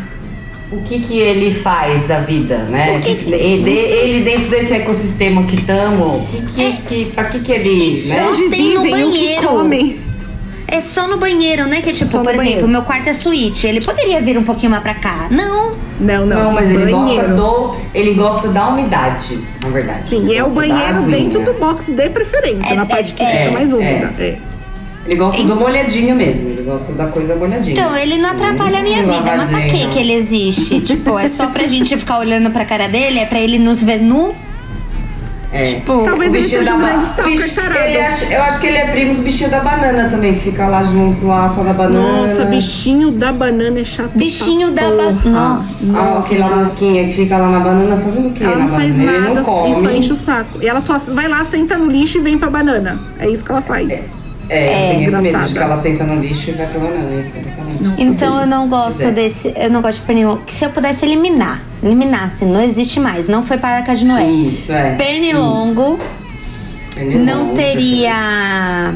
O 0.72 0.80
que 0.82 1.00
que 1.00 1.18
ele 1.18 1.52
faz 1.52 2.06
da 2.06 2.20
vida, 2.20 2.58
né? 2.58 2.96
O 2.96 3.00
que 3.00 3.14
que- 3.16 3.32
ele, 3.32 3.70
ele 3.72 4.22
dentro 4.24 4.48
desse 4.50 4.72
ecossistema 4.74 5.42
que 5.42 5.56
estamos, 5.56 6.22
que 6.30 6.40
que, 6.42 6.72
que, 6.82 7.04
pra 7.12 7.24
que 7.24 7.40
que 7.40 7.50
ele, 7.52 7.88
Isso. 7.88 8.08
né? 8.08 8.24
Onde 8.28 8.48
tem 8.48 8.74
no 8.74 8.82
vivem, 8.82 9.04
o 9.04 9.10
que 9.12 9.18
banheiro. 9.18 9.48
comem. 9.48 10.00
É 10.68 10.80
só 10.80 11.08
no 11.08 11.16
banheiro, 11.18 11.66
né? 11.66 11.80
Que 11.82 11.92
tipo, 11.92 12.08
Só 12.08 12.22
por 12.22 12.32
exemplo, 12.32 12.68
meu 12.68 12.82
quarto 12.82 13.08
é 13.08 13.12
suíte. 13.12 13.66
Ele 13.66 13.80
poderia 13.80 14.20
vir 14.20 14.38
um 14.38 14.44
pouquinho 14.44 14.70
mais 14.70 14.82
pra 14.84 14.94
cá. 14.94 15.26
Não. 15.28 15.72
Não, 15.98 16.24
não. 16.24 16.44
Não, 16.44 16.52
mas 16.52 16.70
ele 16.70 16.92
gosta 16.92 17.16
banheiro. 17.16 17.36
do, 17.36 17.74
ele 17.92 18.14
gosta 18.14 18.46
da 18.48 18.68
umidade, 18.68 19.40
na 19.60 19.68
verdade. 19.70 20.02
Sim, 20.04 20.32
é 20.32 20.44
o 20.44 20.50
gosta 20.50 20.68
banheiro 20.68 21.02
dentro 21.10 21.42
do 21.42 21.54
box 21.54 21.90
de 21.90 22.08
preferência, 22.10 22.72
É, 22.72 22.76
na 22.76 22.86
parte 22.86 23.12
que 23.12 23.22
é, 23.22 23.26
fica 23.26 23.42
é, 23.42 23.50
mais 23.50 23.72
úmida. 23.72 24.14
é. 24.20 24.38
Ele 25.10 25.18
gosta 25.18 25.42
do 25.42 25.56
molhadinho 25.56 26.14
mesmo, 26.14 26.50
ele 26.50 26.62
gosta 26.62 26.92
da 26.92 27.06
coisa 27.08 27.34
molhadinha. 27.34 27.72
Então, 27.72 27.96
ele 27.96 28.16
não 28.18 28.30
atrapalha 28.30 28.78
a 28.78 28.82
minha 28.82 29.02
vida. 29.02 29.36
Mas 29.36 29.50
pra 29.50 29.62
que 29.62 29.88
que 29.88 29.98
ele 29.98 30.12
existe? 30.12 30.78
tipo, 30.86 31.18
é 31.18 31.26
só 31.26 31.48
pra 31.48 31.66
gente 31.66 31.96
ficar 31.96 32.18
olhando 32.20 32.48
pra 32.50 32.64
cara 32.64 32.86
dele? 32.86 33.18
É 33.18 33.26
pra 33.26 33.40
ele 33.40 33.58
nos 33.58 33.82
ver 33.82 34.00
nu? 34.00 34.32
É. 35.52 35.64
Tipo, 35.64 36.04
Talvez 36.04 36.32
O 36.32 36.36
ele 36.36 36.44
bichinho 36.44 36.58
seja 36.60 36.70
da 36.70 36.76
um 36.76 36.80
ba- 36.80 36.88
grande 36.90 37.04
stalker 37.06 37.32
bicho- 37.36 37.54
tarado. 37.56 37.84
ele 37.88 37.98
acha- 38.00 38.32
Eu 38.34 38.42
acho 38.44 38.60
que 38.60 38.66
ele 38.68 38.76
é 38.76 38.86
primo 38.86 39.14
do 39.16 39.22
bichinho 39.22 39.50
da 39.50 39.58
banana 39.58 40.08
também, 40.08 40.34
que 40.34 40.40
fica 40.42 40.64
lá 40.68 40.84
junto, 40.84 41.26
lá 41.26 41.48
só 41.48 41.64
da 41.64 41.72
banana. 41.72 42.22
Nossa, 42.22 42.44
bichinho 42.44 43.10
da 43.10 43.32
banana 43.32 43.80
é 43.80 43.84
chato. 43.84 44.12
Bichinho 44.14 44.70
da 44.70 44.82
ba- 44.82 44.96
porra. 45.24 45.28
Nossa. 45.28 46.00
Ah, 46.00 46.18
aquela 46.20 46.54
mosquinha 46.54 47.04
que 47.04 47.14
fica 47.14 47.36
lá 47.36 47.48
na 47.50 47.58
banana 47.58 47.96
fazendo 47.96 48.28
o 48.28 48.30
quê? 48.30 48.44
Ela 48.44 48.54
na 48.58 48.62
não 48.66 48.68
faz 48.78 48.92
banana? 48.96 49.10
Ele 49.10 49.18
nada 49.22 49.34
não 49.34 49.42
come. 49.44 49.70
e 49.72 49.74
só 49.74 49.90
enche 49.90 50.12
o 50.12 50.16
saco. 50.16 50.58
E 50.62 50.68
ela 50.68 50.80
só 50.80 50.96
vai 51.12 51.26
lá, 51.26 51.44
senta 51.44 51.76
no 51.76 51.90
lixo 51.90 52.18
e 52.18 52.20
vem 52.20 52.38
pra 52.38 52.48
banana. 52.48 53.00
É 53.18 53.28
isso 53.28 53.44
que 53.44 53.50
ela 53.50 53.60
faz. 53.60 53.90
É, 53.90 54.04
eu 54.56 54.88
tenho 54.90 55.02
esse 55.10 55.22
medo 55.32 55.46
de 55.46 55.52
que 55.54 55.58
ela 55.58 55.76
senta 55.76 56.04
no 56.04 56.20
lixo 56.20 56.50
e 56.50 56.52
vai 56.54 56.66
pra 56.66 56.80
banana. 56.80 57.24
Exatamente. 57.36 57.82
Nossa, 57.82 58.02
Então 58.02 58.40
eu 58.40 58.46
não 58.46 58.68
gosto 58.68 59.02
é. 59.02 59.10
desse. 59.10 59.52
Eu 59.56 59.70
não 59.70 59.80
gosto 59.80 60.00
de 60.00 60.06
pernilongo. 60.06 60.42
Que 60.44 60.52
se 60.52 60.64
eu 60.64 60.70
pudesse 60.70 61.04
eliminar, 61.04 61.62
eliminasse, 61.82 62.44
não 62.44 62.60
existe 62.60 62.98
mais. 63.00 63.28
Não 63.28 63.42
foi 63.42 63.56
para 63.58 63.70
a 63.70 63.76
Arca 63.78 63.94
de 63.94 64.04
Noé. 64.04 64.24
Isso, 64.26 64.72
é. 64.72 64.94
Pernilongo 64.96 65.98
Isso. 65.98 66.08
Pernilongo, 66.94 67.24
não 67.24 67.54
teria. 67.54 68.94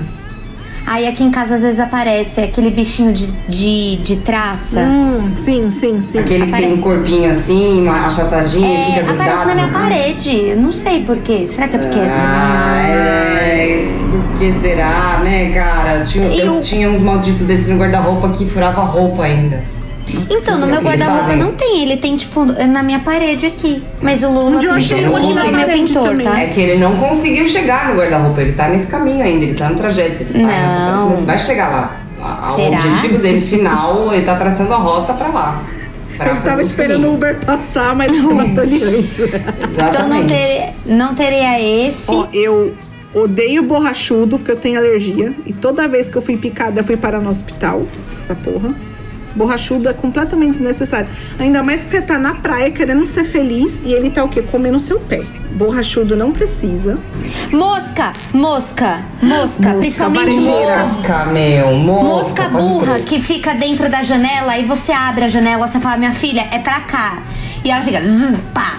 Aí 0.87 1.09
aqui 1.09 1.25
em 1.25 1.31
casa 1.31 1.55
às 1.55 1.63
vezes 1.63 1.81
aparece 1.81 2.43
aquele 2.43 2.69
bichinho 2.71 3.11
de, 3.15 3.27
de, 3.49 3.97
de 4.03 4.17
traça. 4.17 4.81
Hum, 4.81 5.33
sim, 5.35 5.71
sim, 5.71 5.99
sim. 5.99 6.19
Aquele 6.19 6.45
que 6.45 6.53
tem 6.53 6.55
Aparece- 6.55 6.75
um 6.75 6.81
corpinho 6.83 7.31
assim, 7.31 7.83
uma 7.85 8.07
achatadinho, 8.07 8.67
É, 8.67 8.85
fica 8.89 9.03
grudado. 9.03 9.23
aparece 9.31 9.47
na 9.47 9.55
minha 9.55 9.67
né? 9.69 9.73
parede. 9.73 10.37
Eu 10.51 10.57
não 10.59 10.71
sei 10.71 11.03
por 11.03 11.17
quê. 11.19 11.47
Será 11.49 11.69
que 11.69 11.77
é 11.77 11.79
porque. 11.79 11.99
Ah, 12.01 12.83
é. 12.87 13.44
Que 14.39 14.53
será, 14.53 15.20
né, 15.22 15.53
cara? 15.53 16.05
Tinha, 16.05 16.26
E 16.28 16.41
eu 16.41 16.55
o- 16.59 16.61
tinha 16.61 16.91
uns 16.91 17.01
malditos 17.01 17.47
desse 17.47 17.70
no 17.72 17.78
guarda-roupa 17.78 18.28
que 18.30 18.47
furava 18.49 18.82
roupa 18.82 19.24
ainda. 19.24 19.62
Então, 20.30 20.59
no 20.59 20.66
meu 20.66 20.80
guarda-roupa 20.82 21.35
não 21.35 21.53
tem. 21.53 21.82
Ele 21.82 21.97
tem, 21.97 22.16
tipo, 22.16 22.45
na 22.45 22.82
minha 22.82 22.99
parede 22.99 23.47
aqui. 23.47 23.82
Mas 24.03 24.22
o 24.22 24.26
eu 24.62 24.72
achei 24.72 25.03
pintou. 25.03 25.18
um 25.18 25.32
O 25.35 25.39
é 25.39 25.51
meu 25.53 25.68
pintor, 25.68 26.03
também. 26.09 26.26
tá? 26.26 26.41
É 26.41 26.47
que 26.49 26.61
ele 26.61 26.78
não 26.80 26.97
conseguiu 26.97 27.49
chegar 27.49 27.89
no 27.89 27.97
guarda-roupa, 28.01 28.41
ele 28.43 28.53
tá 28.53 28.68
nesse 28.68 28.89
caminho 28.89 29.22
ainda, 29.24 29.45
ele 29.45 29.55
tá 29.55 29.68
no 29.70 29.76
trajeto. 29.76 30.22
Ele 30.22 30.45
vai, 30.45 30.53
Não. 30.91 31.12
Ele 31.14 31.24
vai 31.24 31.39
chegar 31.39 31.68
lá. 31.70 31.97
A- 32.22 32.37
O 32.37 32.55
Será? 32.57 32.76
objetivo 32.78 33.18
dele 33.18 33.41
final, 33.41 34.12
ele 34.12 34.24
tá 34.24 34.35
traçando 34.35 34.72
a 34.74 34.76
rota 34.76 35.12
pra 35.14 35.28
lá. 35.28 35.62
pra 36.16 36.26
Ele 36.26 36.35
fazer 36.37 36.49
tava 36.49 36.62
esperando 36.62 37.09
o. 37.09 37.14
Uber 37.14 37.37
passar, 37.45 37.97
mas 37.97 38.14
ele 38.14 38.32
matou 38.35 38.62
ele 38.64 38.99
antes. 38.99 39.18
Então 39.18 40.09
não, 40.09 40.24
ter, 40.26 40.70
não 40.87 41.14
teria 41.14 41.61
esse. 41.61 42.11
Ó, 42.11 42.26
eu 42.32 42.72
odeio 43.15 43.62
borrachudo, 43.62 44.39
porque 44.39 44.51
eu 44.51 44.57
tenho 44.57 44.79
alergia. 44.79 45.35
E 45.47 45.53
toda 45.53 45.89
vez 45.89 46.09
que 46.09 46.17
eu 46.17 46.23
fui 46.23 46.37
picada, 46.37 46.81
eu 46.81 46.85
fui 46.85 46.97
parar 46.97 47.21
no 47.21 47.31
hospital. 47.31 47.87
Essa 48.17 48.35
porra. 48.35 48.75
Borrachudo 49.35 49.89
é 49.89 49.93
completamente 49.93 50.53
desnecessário. 50.53 51.09
Ainda 51.39 51.62
mais 51.62 51.83
que 51.83 51.91
você 51.91 52.01
tá 52.01 52.19
na 52.19 52.37
praia 52.37 52.71
querendo 52.71 53.05
ser 53.07 53.25
feliz 53.25 53.81
e 53.85 53.93
ele 53.93 54.11
tá 54.11 54.23
o 54.23 54.29
quê? 54.29 54.43
Comendo 54.43 54.79
seu 54.79 55.01
pé. 55.01 55.25
Borrachudo 55.53 56.17
não 56.17 56.33
precisa. 56.33 56.99
Mosca, 57.53 58.12
mosca, 58.33 59.01
mosca, 59.23 59.75
principalmente 59.75 60.39
varejeira. 60.39 60.79
mosca. 60.79 60.85
Mosca, 60.85 61.27
meu. 61.27 61.73
Mosca, 61.75 62.49
Mosca 62.49 62.49
burra 62.49 62.99
que 63.01 63.21
fica 63.21 63.55
dentro 63.55 63.89
da 63.89 64.03
janela 64.03 64.59
e 64.59 64.65
você 64.65 64.93
abre 64.93 65.25
a 65.25 65.29
janela, 65.29 65.67
você 65.67 65.81
fala, 65.81 65.97
minha 65.97 66.12
filha, 66.12 66.47
é 66.53 66.59
pra 66.59 66.81
cá. 66.81 67.23
E 67.65 67.71
ela 67.71 67.83
fica 67.83 68.01
zzz, 68.01 68.39
pá. 68.53 68.79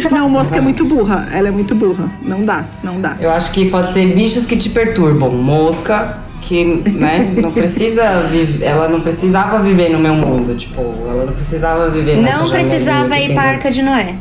Fala, 0.00 0.18
Não, 0.22 0.28
mosca 0.28 0.58
é 0.58 0.60
muito 0.60 0.84
burra. 0.84 1.28
Ela 1.32 1.48
é 1.48 1.50
muito 1.50 1.74
burra. 1.74 2.10
Não 2.22 2.44
dá, 2.44 2.64
não 2.82 3.00
dá. 3.00 3.16
Eu 3.20 3.30
acho 3.30 3.52
que 3.52 3.70
pode 3.70 3.92
ser 3.92 4.06
bichos 4.14 4.46
que 4.46 4.56
te 4.56 4.70
perturbam. 4.70 5.30
Mosca 5.30 6.18
que, 6.42 6.64
né, 6.90 7.32
não 7.40 7.50
precisa 7.52 8.22
viver, 8.30 8.64
ela 8.64 8.88
não 8.88 9.00
precisava 9.00 9.60
viver 9.62 9.90
no 9.90 9.98
meu 10.00 10.14
mundo, 10.14 10.56
tipo, 10.56 10.80
ela 11.08 11.24
não 11.26 11.32
precisava 11.32 11.88
viver 11.88 12.16
nessa 12.16 12.38
não 12.40 12.50
precisava 12.50 13.16
ir 13.18 13.32
pra 13.32 13.42
no- 13.44 13.48
Arca 13.50 13.70
de 13.70 13.80
Noé. 13.82 14.16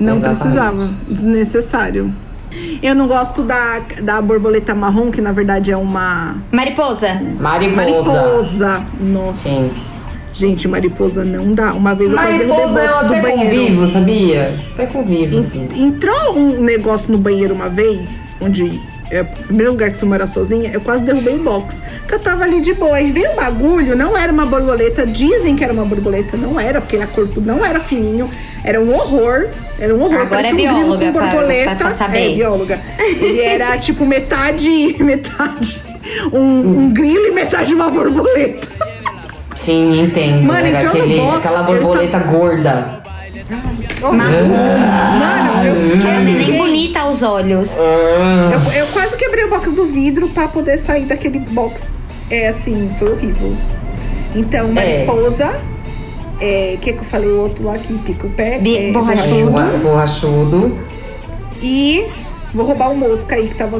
Não 0.00 0.16
Exatamente. 0.16 0.38
precisava. 0.40 0.90
Desnecessário. 1.08 2.14
Eu 2.82 2.94
não 2.94 3.06
gosto 3.06 3.42
da, 3.42 3.80
da 4.02 4.20
borboleta 4.22 4.74
marrom, 4.74 5.10
que 5.10 5.20
na 5.20 5.30
verdade 5.32 5.70
é 5.70 5.76
uma 5.76 6.36
Mariposa. 6.50 7.20
Mariposa. 7.38 7.76
mariposa. 7.76 8.84
Nossa. 9.00 9.48
Sim. 9.50 9.70
Gente, 10.40 10.66
mariposa 10.66 11.22
não 11.22 11.52
dá. 11.52 11.74
Uma 11.74 11.94
vez 11.94 12.12
eu 12.12 12.16
quase 12.16 12.38
derrubei 12.38 12.66
box 12.86 13.00
do 13.02 13.08
banheiro. 13.16 13.56
convivo, 13.60 13.86
sabia? 13.86 14.54
Até 14.72 14.86
convivo, 14.86 15.38
assim. 15.38 15.68
Entrou 15.76 16.38
um 16.38 16.62
negócio 16.62 17.12
no 17.12 17.18
banheiro 17.18 17.52
uma 17.54 17.68
vez, 17.68 18.22
onde 18.40 18.80
é 19.10 19.20
o 19.20 19.24
primeiro 19.26 19.72
lugar 19.72 19.90
que 19.90 19.98
fui 19.98 20.08
morar 20.08 20.26
sozinha, 20.26 20.70
eu 20.72 20.80
quase 20.80 21.02
derrubei 21.04 21.34
o 21.34 21.42
box. 21.42 21.82
Que 22.08 22.14
eu 22.14 22.18
tava 22.18 22.44
ali 22.44 22.62
de 22.62 22.72
boa. 22.72 22.96
Aí 22.96 23.12
veio 23.12 23.32
o 23.32 23.36
bagulho, 23.36 23.94
não 23.94 24.16
era 24.16 24.32
uma 24.32 24.46
borboleta. 24.46 25.04
Dizem 25.06 25.54
que 25.56 25.62
era 25.62 25.74
uma 25.74 25.84
borboleta, 25.84 26.38
não 26.38 26.58
era, 26.58 26.80
porque 26.80 26.96
a 26.96 27.06
corpo 27.06 27.38
não 27.38 27.62
era 27.62 27.78
fininho. 27.78 28.30
Era 28.64 28.80
um 28.80 28.94
horror. 28.94 29.46
Era 29.78 29.94
um 29.94 30.00
horror. 30.02 30.22
Agora 30.22 30.46
é 30.48 30.52
um 30.54 30.56
bióloga, 30.56 31.06
com 31.06 31.12
pra- 31.12 31.26
borboleta. 31.26 31.64
pra- 31.64 31.74
pra 31.74 31.90
saber. 31.90 32.32
É, 32.32 32.34
bióloga. 32.34 32.80
Ele 32.98 33.40
era 33.40 33.76
tipo 33.76 34.06
metade. 34.06 34.96
metade. 35.04 35.82
Um, 36.32 36.84
um 36.86 36.90
grilo 36.94 37.26
e 37.26 37.30
metade 37.30 37.74
uma 37.74 37.90
borboleta. 37.90 38.68
Sim, 39.60 40.00
entendo. 40.02 40.44
Mano, 40.44 40.66
Era 40.66 40.82
no 40.82 40.88
aquele, 40.88 41.16
box, 41.20 41.36
aquela 41.46 41.62
borboleta 41.64 42.18
gorda. 42.18 43.00
Mano, 44.00 44.22
eu 45.66 45.98
Quer 45.98 46.18
dizer, 46.18 46.24
nem 46.24 46.38
fiquei- 46.38 46.56
bonita 46.58 47.00
aos 47.00 47.22
olhos. 47.22 47.70
Eu, 47.76 48.72
eu 48.80 48.86
quase 48.88 49.16
quebrei 49.16 49.44
o 49.44 49.50
box 49.50 49.72
do 49.72 49.84
vidro 49.84 50.28
pra 50.28 50.48
poder 50.48 50.78
sair 50.78 51.04
daquele 51.04 51.38
box. 51.40 51.98
É 52.30 52.48
assim, 52.48 52.90
foi 52.98 53.12
horrível. 53.12 53.54
Então, 54.34 54.68
mariposa. 54.72 55.54
É, 56.40 56.78
que 56.80 56.94
que 56.94 56.98
eu 57.00 57.04
falei 57.04 57.28
o 57.28 57.40
outro 57.42 57.66
lá 57.66 57.76
que 57.76 57.92
pica 57.98 58.26
o 58.26 58.30
pé? 58.30 58.58
É, 58.64 58.92
borrachudo. 58.92 59.50
Borra- 59.50 59.66
Borrachudo. 59.82 60.78
E 61.62 62.06
vou 62.54 62.66
roubar 62.66 62.90
o 62.90 62.96
mosca 62.96 63.34
aí 63.36 63.48
que 63.48 63.54
tava, 63.54 63.78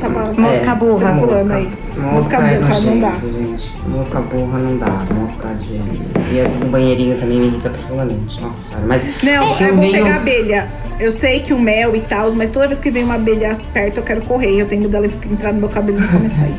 tava 0.00 0.32
Mosca 0.40 0.74
burra. 0.74 1.12
circulando 1.12 1.52
aí. 1.52 1.70
Mosca, 1.96 2.36
é 2.36 2.58
burra, 2.58 2.80
não 2.80 3.00
dá. 3.00 3.10
gente. 3.10 3.74
Mosca 3.88 4.20
burra 4.20 4.58
não 4.58 4.76
dá. 4.76 5.06
Mosca 5.14 5.48
de. 5.54 5.80
E 6.34 6.38
essa 6.38 6.58
do 6.58 6.66
banheirinho 6.66 7.18
também 7.18 7.38
me 7.40 7.46
irrita 7.48 7.70
profundamente. 7.70 8.40
Nossa 8.40 8.62
senhora. 8.62 8.86
Mas. 8.86 9.22
Não, 9.22 9.54
que 9.54 9.64
eu 9.64 9.74
vou 9.74 9.80
venho- 9.82 9.92
pegar 10.04 10.16
abelha. 10.16 10.68
Eu 11.00 11.12
sei 11.12 11.38
que 11.40 11.52
o 11.52 11.58
mel 11.58 11.94
e 11.94 12.00
tal, 12.00 12.30
mas 12.32 12.48
toda 12.50 12.66
vez 12.66 12.80
que 12.80 12.90
vem 12.90 13.04
uma 13.04 13.14
abelha 13.14 13.56
perto, 13.72 13.98
eu 13.98 14.02
quero 14.02 14.20
correr. 14.22 14.60
Eu 14.60 14.66
tenho 14.66 14.82
medo 14.82 14.90
dela 14.90 15.06
entrar 15.06 15.52
no 15.52 15.60
meu 15.60 15.68
cabelo 15.68 15.96
e 15.98 16.00
nunca 16.00 16.18
mais 16.18 16.32
sair. 16.32 16.54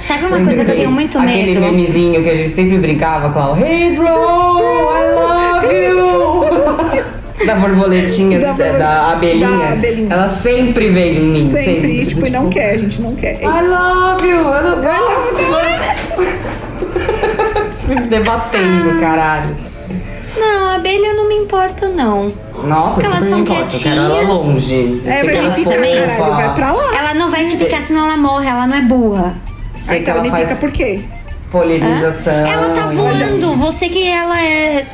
Sabe 0.00 0.24
uma 0.26 0.42
coisa 0.42 0.64
que 0.64 0.70
eu 0.70 0.76
tenho 0.76 0.90
muito 0.90 1.18
Aquele 1.18 1.46
medo? 1.54 1.60
memezinho 1.60 2.22
que 2.22 2.30
a 2.30 2.34
gente 2.36 2.54
sempre 2.54 2.78
brincava, 2.78 3.30
Clau. 3.30 3.56
Hey, 3.56 3.94
bro! 3.94 4.06
I 4.06 5.14
love 5.14 5.74
you! 5.74 7.12
da 7.46 7.54
borboletinha, 7.56 8.38
Da 8.40 8.52
da, 8.52 8.64
borbo- 8.64 8.84
abelhinha. 9.12 9.48
da 9.58 9.68
abelhinha. 9.72 10.12
Ela 10.14 10.28
sempre 10.28 10.88
veio 10.88 11.18
em 11.22 11.28
mim. 11.28 11.50
Sempre, 11.50 11.64
Sempre. 11.74 12.00
e, 12.02 12.06
tipo, 12.06 12.26
e 12.26 12.30
não 12.30 12.48
quer, 12.48 12.74
a 12.74 12.78
gente 12.78 13.00
não 13.00 13.14
quer. 13.14 13.38
É 13.40 13.44
I 13.44 13.62
love 13.68 14.26
you! 14.28 14.38
Eu 14.38 14.62
não 14.62 14.82
gosto! 14.82 16.22
Me 17.88 17.96
debatendo, 18.08 19.00
caralho. 19.00 19.56
Não, 20.38 20.70
abelha 20.70 21.08
eu 21.08 21.16
não 21.16 21.28
me 21.28 21.34
importo, 21.36 21.88
não. 21.88 22.32
Nossa, 22.64 22.94
Porque 23.00 23.06
elas 23.06 23.28
são 23.28 23.38
me 23.38 23.44
importa. 23.44 23.74
Eu 23.74 23.80
quero 23.80 23.96
ela 24.00 24.08
quietinhas. 24.14 24.36
longe. 24.46 25.02
É, 25.06 25.10
vai 25.10 25.22
me 25.22 25.38
ela 25.38 25.54
picar, 25.54 25.74
caralho. 25.74 26.34
Vai 26.36 26.54
pra 26.54 26.72
lá. 26.72 26.96
Ela 26.98 27.14
não 27.14 27.30
vai 27.30 27.44
te 27.44 27.56
picar, 27.56 27.82
senão 27.82 28.04
ela 28.06 28.16
morre, 28.16 28.48
ela 28.48 28.66
não 28.66 28.76
é 28.76 28.80
burra. 28.82 29.34
Sei 29.74 29.96
Aí 29.98 30.04
que 30.04 30.10
ela 30.10 30.20
ela 30.20 30.24
me 30.28 30.30
faz 30.30 30.48
pica 30.48 30.60
por 30.60 30.70
quê? 30.70 31.00
polinização. 31.50 32.32
Ela 32.46 32.70
tá 32.74 32.86
voando, 32.86 33.56
você 33.56 33.88
que 33.90 34.08
ela 34.08 34.40
é. 34.40 34.86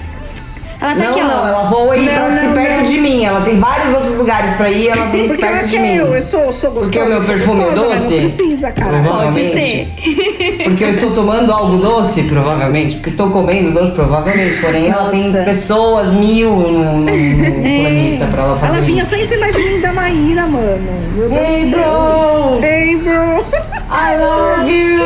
Ela 0.81 0.95
tá 0.95 1.03
Não, 1.03 1.11
aqui, 1.11 1.21
ó. 1.21 1.25
não, 1.25 1.49
ela 1.49 1.63
voa 1.71 1.95
aí 1.95 2.07
Não, 2.07 2.13
pra 2.15 2.29
não, 2.31 2.55
perto 2.55 2.79
não. 2.79 2.85
de 2.85 2.99
mim. 2.99 3.25
Ela 3.25 3.41
tem 3.41 3.59
vários 3.59 3.95
outros 3.95 4.17
lugares 4.19 4.55
pra 4.55 4.71
ir, 4.71 4.89
ela 4.89 5.07
vem 5.07 5.27
Porque 5.29 5.45
ela 5.45 5.53
perto 5.57 5.67
de 5.71 5.77
quer 5.77 5.83
mim. 5.83 5.95
eu, 5.97 6.15
eu 6.15 6.23
sou, 6.23 6.53
sou 6.53 6.71
gostosa. 6.71 6.81
Porque 6.83 6.99
o 7.01 7.07
meu 7.09 7.21
perfume 7.21 7.61
é 7.65 7.71
doce? 7.73 7.97
Não 7.99 8.07
precisa, 8.07 8.71
cara. 8.73 9.03
Pode 9.09 9.35
ser. 9.43 9.89
Porque 10.65 10.85
eu 10.85 10.89
estou 10.91 11.11
tomando 11.13 11.53
algo 11.53 11.79
doce, 11.79 12.23
provavelmente. 12.25 12.97
Porque 12.97 13.09
estou 13.11 13.29
comendo 13.31 13.73
doce, 13.73 13.91
provavelmente. 13.93 14.61
Porém, 14.61 14.87
ela 14.89 15.11
tem 15.11 15.25
Nossa. 15.25 15.43
pessoas 15.45 16.13
mil 16.13 16.51
no, 16.51 16.71
no- 16.71 17.01
no 17.01 17.05
planeta 17.05 18.27
pra 18.31 18.43
ela 18.45 18.57
fazer 18.57 18.73
Ela 18.77 18.81
vinha 18.87 19.03
isso. 19.03 19.11
só 19.11 19.21
em 19.21 19.25
cima 19.27 19.51
de 19.51 19.59
mim 19.61 19.81
da 19.81 19.93
Maíra, 19.93 20.47
mano. 20.47 20.79
Meu 21.17 21.29
Deus 21.29 21.41
Hey, 21.43 21.71
bro! 21.71 22.61
Hey, 22.63 22.97
bro! 22.97 23.45
I 23.91 24.17
love 24.19 24.71
you! 24.71 25.03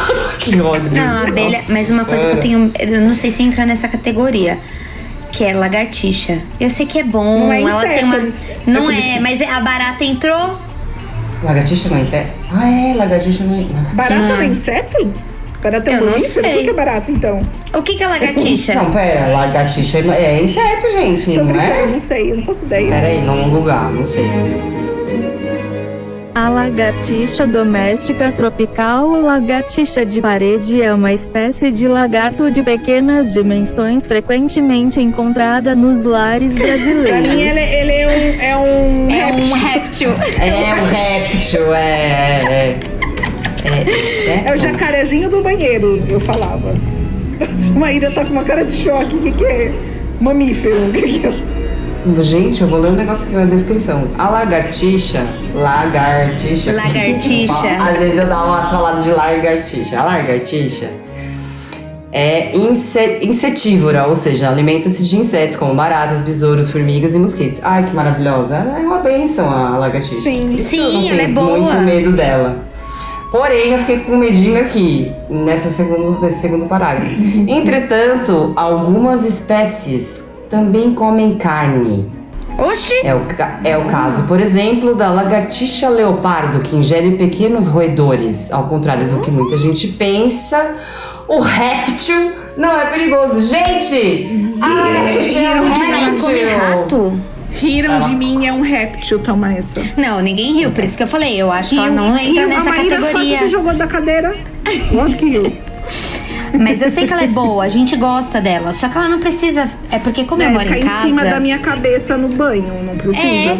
que 0.40 0.60
ódio. 0.60 0.90
Não, 0.92 1.26
abelha. 1.28 1.58
Nossa 1.58 1.72
Mas 1.72 1.90
uma 1.90 2.04
coisa 2.06 2.24
que 2.26 2.32
eu 2.32 2.40
tenho. 2.40 2.72
Eu 2.78 3.00
não 3.02 3.14
sei 3.14 3.30
se 3.30 3.42
entra 3.42 3.66
nessa 3.66 3.86
categoria. 3.88 4.58
Que 5.34 5.44
é 5.44 5.52
lagartixa. 5.52 6.38
Eu 6.60 6.70
sei 6.70 6.86
que 6.86 7.00
é 7.00 7.02
bom. 7.02 7.40
Não 7.40 7.52
é 7.52 7.60
ela 7.60 7.80
tem 7.82 8.06
inseto, 8.06 8.70
uma. 8.70 8.80
Não 8.80 8.88
é, 8.90 9.18
mas 9.18 9.42
a 9.42 9.58
barata 9.60 10.04
entrou. 10.04 10.58
Lagartixa 11.42 11.88
não 11.90 11.98
é 11.98 12.00
inseto? 12.02 12.28
Ah, 12.52 12.70
é, 12.70 12.94
lagartixa 12.94 13.42
não 13.42 13.60
é. 13.60 13.94
Barata 13.94 14.14
Ah. 14.14 14.28
não 14.28 14.40
é 14.40 14.46
inseto? 14.46 15.12
Barata 15.60 15.90
é 15.90 15.96
não 15.96 16.06
mamífero? 16.06 16.26
O 16.46 16.50
sei. 16.50 16.58
que 16.58 16.64
que 16.64 16.70
é 16.70 16.72
barata, 16.72 17.10
então? 17.10 17.42
O 17.74 17.82
que, 17.82 17.96
que 17.96 18.04
é 18.04 18.06
lagartixa? 18.06 18.74
Não, 18.74 18.92
pera, 18.92 19.26
lagartixa 19.26 19.98
é 19.98 20.02
é 20.24 20.42
inseto, 20.44 20.92
gente, 20.92 21.34
Tô 21.38 21.44
não 21.44 21.60
é? 21.60 21.86
não 21.86 21.98
sei, 21.98 22.30
eu 22.30 22.36
não 22.36 22.44
faço 22.44 22.64
ideia. 22.64 22.88
Pera 22.90 23.06
aí, 23.08 23.22
vamos 23.26 23.50
googar, 23.50 23.90
não 23.90 24.06
sei. 24.06 24.24
A 26.34 26.48
lagartixa 26.48 27.46
doméstica 27.46 28.32
tropical 28.32 29.08
ou 29.08 29.22
lagartixa 29.22 30.04
de 30.04 30.20
parede 30.20 30.82
é 30.82 30.92
uma 30.92 31.12
espécie 31.12 31.70
de 31.70 31.86
lagarto 31.86 32.50
de 32.50 32.60
pequenas 32.60 33.32
dimensões 33.32 34.04
frequentemente 34.04 35.00
encontrada 35.00 35.76
nos 35.76 36.02
lares 36.02 36.52
Pra 36.58 36.64
mim, 36.66 36.72
brasileiros. 36.72 37.56
ele, 37.56 37.60
ele 37.60 37.92
é 37.92 38.08
um, 38.08 38.40
é 38.42 38.56
um 38.56 39.10
É 39.10 39.26
um 39.26 39.52
réptil. 39.52 40.10
réptil. 40.10 40.10
É 40.40 40.54
um 40.54 40.84
réptil, 40.86 41.74
é. 41.74 42.40
é. 42.50 42.76
É, 43.66 44.50
É 44.50 44.52
o 44.54 44.56
jacarezinho 44.56 45.30
do 45.30 45.40
banheiro, 45.40 46.02
eu 46.08 46.18
falava. 46.18 46.74
A 47.74 47.78
Maíra 47.78 48.10
tá 48.10 48.24
com 48.24 48.32
uma 48.32 48.42
cara 48.42 48.64
de 48.64 48.72
choque. 48.72 49.14
O 49.14 49.18
que, 49.20 49.30
que 49.30 49.44
é? 49.44 49.72
Mamífero. 50.20 50.88
O 50.88 50.92
que, 50.92 51.02
que 51.02 51.26
é? 51.26 51.32
Gente, 52.20 52.60
eu 52.60 52.68
vou 52.68 52.80
ler 52.80 52.90
um 52.90 52.96
negócio 52.96 53.26
aqui 53.26 53.34
na 53.36 53.46
descrição. 53.46 54.06
A 54.18 54.28
lagartixa. 54.28 55.24
Lagartixa. 55.54 56.72
Lagartixa. 56.72 57.68
Às 57.80 57.98
vezes 57.98 58.18
eu 58.18 58.26
dou 58.26 58.36
umas 58.44 58.68
faladas 58.70 59.04
de 59.04 59.10
lagartixa. 59.10 59.98
A 59.98 60.04
lagartixa 60.04 60.90
é 62.12 62.54
inse- 62.56 63.20
insetívora, 63.22 64.06
ou 64.06 64.14
seja, 64.14 64.48
alimenta-se 64.50 65.02
de 65.04 65.16
insetos 65.16 65.56
como 65.56 65.74
baratas, 65.74 66.20
besouros, 66.20 66.70
formigas 66.70 67.14
e 67.14 67.18
mosquitos. 67.18 67.60
Ai, 67.62 67.84
que 67.86 67.94
maravilhosa. 67.94 68.56
Ela 68.56 68.78
é 68.80 68.82
uma 68.82 68.98
benção 68.98 69.48
a 69.50 69.78
lagartixa. 69.78 70.20
Sim. 70.20 70.54
Isso 70.56 70.68
Sim, 70.70 71.08
ela 71.10 71.22
é 71.22 71.28
boa. 71.28 71.58
muito 71.58 71.76
medo 71.78 72.12
dela. 72.12 72.56
Porém, 73.32 73.72
eu 73.72 73.78
fiquei 73.78 74.00
com 74.00 74.16
medinho 74.16 74.60
aqui, 74.60 75.10
nessa 75.30 75.68
segundo, 75.70 76.20
nesse 76.20 76.42
segundo 76.42 76.66
parágrafo. 76.66 77.10
Entretanto, 77.48 78.52
algumas 78.54 79.24
espécies 79.24 80.33
também 80.48 80.94
comem 80.94 81.36
carne. 81.36 82.06
Oxi! 82.58 82.94
É 83.02 83.14
o, 83.14 83.22
é 83.64 83.76
o 83.76 83.84
caso, 83.86 84.26
por 84.26 84.40
exemplo, 84.40 84.94
da 84.94 85.10
lagartixa 85.10 85.88
leopardo, 85.88 86.60
que 86.60 86.76
ingere 86.76 87.12
pequenos 87.12 87.66
roedores. 87.66 88.52
Ao 88.52 88.68
contrário 88.68 89.08
do 89.08 89.20
que 89.20 89.30
muita 89.30 89.58
gente 89.58 89.88
pensa, 89.88 90.74
o 91.26 91.40
réptil 91.40 92.32
não 92.56 92.80
é 92.80 92.86
perigoso. 92.86 93.40
Gente! 93.40 94.56
A 94.60 94.68
lagartixa 94.68 95.40
é 95.40 95.60
um 95.60 95.72
réptil! 95.72 97.20
Riram 97.50 98.00
de 98.00 98.14
mim, 98.16 98.46
é 98.46 98.52
um 98.52 98.62
réptil, 98.62 99.20
toma 99.20 99.52
essa. 99.52 99.80
Não, 99.96 100.20
ninguém 100.20 100.54
riu, 100.54 100.72
por 100.72 100.82
isso 100.82 100.96
que 100.96 101.04
eu 101.04 101.08
falei. 101.08 101.40
Eu 101.40 101.52
acho 101.52 101.70
que 101.70 101.76
ela 101.76 101.90
não 101.90 102.16
entra 102.16 102.42
riu, 102.42 102.48
nessa 102.48 102.62
a 102.62 102.64
Maíra 102.64 102.96
categoria. 102.96 103.12
quase 103.12 103.38
se 103.38 103.48
jogou 103.48 103.74
da 103.74 103.86
cadeira. 103.86 104.36
Lógico 104.92 105.20
que 105.20 105.30
riu. 105.30 105.52
Mas 106.58 106.80
eu 106.82 106.88
sei 106.88 107.06
que 107.06 107.12
ela 107.12 107.24
é 107.24 107.28
boa, 107.28 107.64
a 107.64 107.68
gente 107.68 107.96
gosta 107.96 108.40
dela. 108.40 108.72
Só 108.72 108.88
que 108.88 108.96
ela 108.96 109.08
não 109.08 109.18
precisa. 109.18 109.68
É 109.90 109.98
porque, 109.98 110.24
como 110.24 110.42
eu 110.42 110.48
É, 110.48 110.52
moro 110.52 110.64
ficar 110.64 110.78
em 110.78 110.82
em, 110.82 110.86
casa. 110.86 111.02
cima 111.02 111.24
da 111.24 111.40
minha 111.40 111.58
cabeça 111.58 112.16
no 112.16 112.28
banho, 112.28 112.82
não 112.84 112.96
precisa. 112.96 113.26
É. 113.26 113.58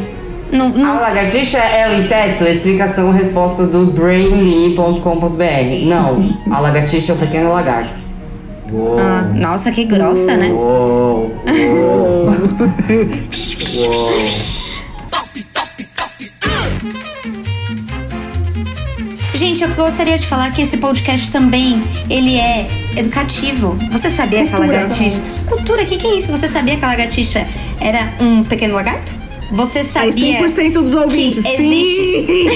Não, 0.52 0.66
A 0.66 0.70
não, 0.70 1.00
lagartixa 1.00 1.58
é 1.58 1.88
o 1.90 1.96
inseto? 1.96 2.44
Explicação 2.44 3.10
resposta 3.10 3.66
do 3.66 3.86
brainly.com.br. 3.86 5.86
Não, 5.86 6.38
a 6.54 6.60
lagartixa 6.60 7.12
é 7.12 7.14
o 7.14 7.18
pequeno 7.18 7.52
lagarto. 7.52 7.98
Uou. 8.72 8.96
Ah, 8.98 9.22
nossa, 9.34 9.70
que 9.72 9.84
grossa, 9.84 10.36
né? 10.36 10.48
Uou. 10.48 11.34
Gente, 19.54 19.70
eu 19.70 19.74
gostaria 19.76 20.18
de 20.18 20.26
falar 20.26 20.50
que 20.50 20.62
esse 20.62 20.78
podcast 20.78 21.30
também, 21.30 21.80
ele 22.10 22.36
é 22.36 22.66
educativo. 22.96 23.76
Você 23.92 24.10
sabia 24.10 24.44
que 24.44 24.52
a 24.52 24.58
lagartixa... 24.58 25.22
Cultura, 25.46 25.84
o 25.84 25.86
que, 25.86 25.96
que 25.96 26.08
é 26.08 26.18
isso? 26.18 26.32
Você 26.32 26.48
sabia 26.48 26.76
que 26.76 26.84
a 26.84 26.88
lagartixa 26.88 27.46
era 27.80 28.14
um 28.20 28.42
pequeno 28.42 28.74
lagarto? 28.74 29.12
Você 29.52 29.78
Aí 29.78 29.84
sabia... 29.84 30.40
100% 30.40 30.72
dos 30.72 30.94
ouvintes, 30.94 31.44
que 31.44 31.56
sim! 31.56 32.50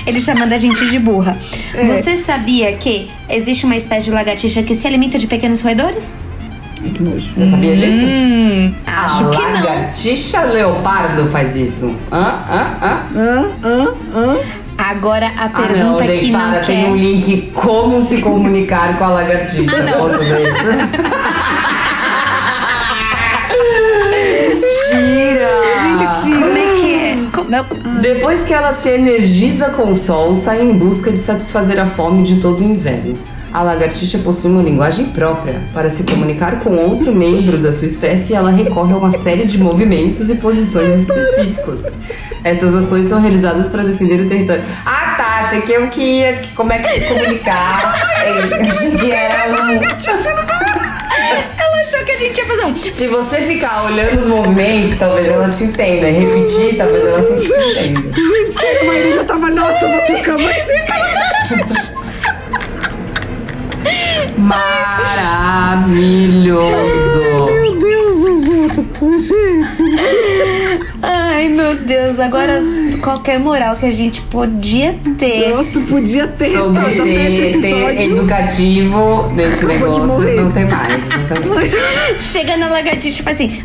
Ele 0.08 0.18
chamando 0.18 0.54
a 0.54 0.56
gente 0.56 0.88
de 0.88 0.98
burra. 0.98 1.36
É. 1.74 1.84
Você 1.88 2.16
sabia 2.16 2.72
que 2.72 3.10
existe 3.28 3.66
uma 3.66 3.76
espécie 3.76 4.06
de 4.06 4.12
lagartixa 4.12 4.62
que 4.62 4.74
se 4.74 4.86
alimenta 4.86 5.18
de 5.18 5.26
pequenos 5.26 5.60
roedores? 5.60 6.16
Ai, 6.82 6.88
que 6.88 7.02
nojo. 7.02 7.34
Você 7.34 7.46
sabia 7.48 7.76
disso? 7.76 8.06
Hum, 8.06 8.74
acho 8.86 9.26
a 9.26 9.30
que 9.30 9.42
não. 9.42 9.52
lagartixa 9.52 10.40
leopardo 10.44 11.28
faz 11.28 11.54
isso. 11.54 11.94
Hã? 12.10 12.28
Hã? 12.48 12.78
Hã? 12.80 13.06
Hã? 13.14 13.50
Hã? 13.62 13.94
Hã? 14.14 14.63
Agora 14.78 15.26
a 15.38 15.44
Ah, 15.44 15.48
pergunta 15.48 15.84
não, 15.84 16.02
gente, 16.02 16.20
que 16.24 16.30
não 16.30 16.40
para. 16.40 16.60
quer. 16.60 16.66
Tem 16.66 16.90
um 16.90 16.96
link 16.96 17.50
como 17.54 18.02
se 18.04 18.20
comunicar 18.22 18.98
com 18.98 19.04
a 19.04 19.08
lagartixa. 19.08 19.82
Não. 19.82 19.92
Posso 19.98 20.18
ver? 20.18 20.52
Tira! 24.90 25.48
Como 26.22 26.56
é 26.56 26.74
que 26.80 26.94
é? 26.94 27.18
Como 27.32 27.54
é- 27.54 27.64
Depois 28.00 28.44
que 28.44 28.52
ela 28.54 28.72
se 28.72 28.88
energiza 28.90 29.70
com 29.70 29.90
o 29.92 29.98
sol, 29.98 30.34
sai 30.36 30.62
em 30.62 30.72
busca 30.74 31.10
de 31.10 31.18
satisfazer 31.18 31.78
a 31.80 31.86
fome 31.86 32.24
de 32.24 32.36
todo 32.40 32.60
o 32.60 32.64
inverno. 32.64 33.18
A 33.52 33.62
lagartixa 33.62 34.18
possui 34.18 34.50
uma 34.50 34.62
linguagem 34.62 35.06
própria. 35.06 35.60
Para 35.72 35.88
se 35.90 36.02
comunicar 36.04 36.60
com 36.60 36.70
outro 36.76 37.12
membro 37.12 37.56
da 37.58 37.72
sua 37.72 37.86
espécie, 37.86 38.34
ela 38.34 38.50
recorre 38.50 38.92
a 38.92 38.96
uma 38.96 39.12
série 39.16 39.44
de 39.46 39.58
movimentos 39.58 40.28
e 40.28 40.34
posições 40.36 41.02
específicos. 41.08 41.80
Essas 42.44 42.74
ações 42.74 43.06
são 43.06 43.20
realizadas 43.22 43.66
para 43.68 43.82
defender 43.82 44.20
o 44.20 44.28
território. 44.28 44.62
Ah, 44.84 45.14
tá. 45.16 45.40
Achei 45.40 45.62
que 45.62 45.72
eu 45.72 45.88
que 45.88 46.00
ia. 46.02 46.34
que- 46.34 46.52
Como 46.54 46.72
é 46.72 46.78
que 46.78 46.88
se 46.88 47.00
comunicar? 47.00 47.94
Eu 48.24 48.34
Achei 48.42 48.58
que 48.98 49.10
era 49.12 49.50
um. 49.62 49.72
Ela 51.58 51.80
achou 51.82 52.04
que 52.04 52.12
a 52.12 52.18
gente 52.18 52.36
ia 52.38 52.46
fazer 52.46 52.64
um. 52.66 52.76
Se 52.76 53.06
você 53.08 53.36
ficar 53.42 53.84
olhando 53.84 54.18
os 54.20 54.26
movimentos, 54.26 54.98
talvez 54.98 55.26
ela 55.28 55.48
te 55.50 55.64
entenda. 55.64 56.06
Repetir, 56.08 56.76
talvez 56.76 57.04
ela 57.06 57.22
te 57.22 57.32
entenda. 57.46 58.12
Gente, 58.14 58.58
sério, 58.60 58.86
mas 58.86 58.96
ele 58.96 59.12
já 59.14 59.24
tava, 59.24 59.50
nossa, 59.50 59.84
eu 59.84 59.90
vou 59.92 60.00
trocar 60.06 60.38
mais 60.38 60.64
Maravilhoso! 66.14 67.46
Meu 67.46 67.78
Deus, 67.78 68.16
Zuzu. 68.98 69.34
Ai, 71.06 71.48
meu 71.48 71.74
Deus, 71.76 72.18
agora 72.18 72.62
qualquer 73.02 73.38
moral 73.38 73.76
que 73.76 73.84
a 73.84 73.90
gente 73.90 74.22
podia 74.22 74.98
ter. 75.18 75.50
Nossa, 75.50 75.68
tu 75.70 75.80
podia 75.82 76.26
ter 76.28 76.48
Sobre 76.48 76.80
restado 76.80 77.10
até 77.10 77.30
esse 77.30 77.42
episódio. 77.58 78.16
educativo 78.18 79.32
desse 79.36 79.64
Acabou 79.66 79.92
de 79.92 80.00
negócio, 80.00 80.06
morrer. 80.06 80.36
não 80.40 80.50
tem 80.50 80.64
mais. 80.64 81.74
Chega 82.32 82.56
na 82.56 82.68
lagartixa 82.68 83.20
e 83.20 83.22
faz 83.22 83.36
assim. 83.36 83.62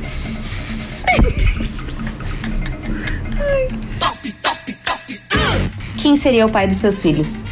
Quem 5.97 6.15
seria 6.15 6.45
o 6.45 6.49
pai 6.49 6.67
dos 6.67 6.77
seus 6.77 7.01
filhos? 7.01 7.43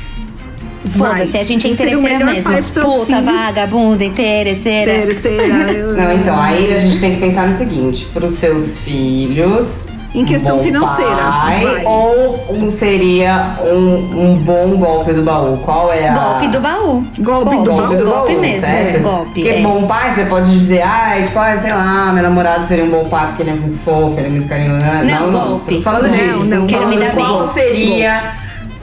Foda-se, 0.89 1.37
a 1.37 1.43
gente 1.43 1.67
é 1.67 1.71
interesseira 1.71 2.25
mesmo. 2.25 2.53
pros 2.57 2.73
Puta, 2.73 3.17
filhos? 3.17 3.25
vagabunda, 3.41 4.03
interesseira. 4.05 4.91
Eu- 5.73 5.93
Não, 5.93 6.13
então, 6.13 6.39
aí 6.39 6.73
a 6.75 6.79
gente 6.79 6.99
tem 6.99 7.15
que 7.15 7.19
pensar 7.21 7.47
no 7.47 7.53
seguinte: 7.53 8.05
para 8.13 8.25
os 8.25 8.33
seus 8.35 8.79
filhos. 8.79 9.87
Em 10.15 10.23
questão 10.25 10.55
bom 10.57 10.63
financeira, 10.63 11.15
Pai, 11.15 11.63
vai. 11.63 11.83
ou 11.85 12.45
um 12.49 12.71
seria 12.71 13.57
um, 13.61 14.31
um 14.31 14.35
bom 14.37 14.75
golpe 14.77 15.13
do 15.13 15.21
baú? 15.21 15.57
Qual 15.57 15.91
é 15.93 16.07
a. 16.07 16.13
Golpe 16.13 16.47
do 16.47 16.59
baú. 16.61 17.05
Golpe 17.19 17.55
do 17.57 17.63
Golpe 17.65 17.95
do 17.97 18.05
golpe 18.05 18.31
baú, 18.31 18.41
mesmo. 18.41 18.61
certo? 18.61 19.03
Golpe. 19.03 19.25
Porque 19.43 19.49
é. 19.49 19.61
bom 19.61 19.85
pai, 19.85 20.13
você 20.13 20.25
pode 20.25 20.51
dizer, 20.57 20.81
ai, 20.81 21.23
tipo, 21.23 21.37
ai, 21.37 21.57
sei 21.59 21.71
lá, 21.73 22.11
meu 22.13 22.23
namorado 22.23 22.65
seria 22.65 22.85
um 22.85 22.89
bom 22.89 23.03
pai 23.09 23.27
porque 23.27 23.43
ele 23.43 23.49
é 23.51 23.53
muito 23.55 23.77
fofo, 23.79 24.17
ele 24.17 24.27
é 24.27 24.29
muito 24.31 24.47
carinhoso. 24.47 24.85
Não, 24.85 25.03
Não, 25.03 25.31
não, 25.31 25.39
golpe. 25.49 25.75
Estamos 25.75 25.83
falando 25.83 26.03
Não, 26.03 26.11
disso. 26.11 26.37
não, 26.37 26.43
Estamos 26.61 26.67
quero 26.67 26.87
me 26.87 26.97
dar 26.97 27.11
qual 27.11 27.39
bem. 27.41 27.47
seria 27.49 28.33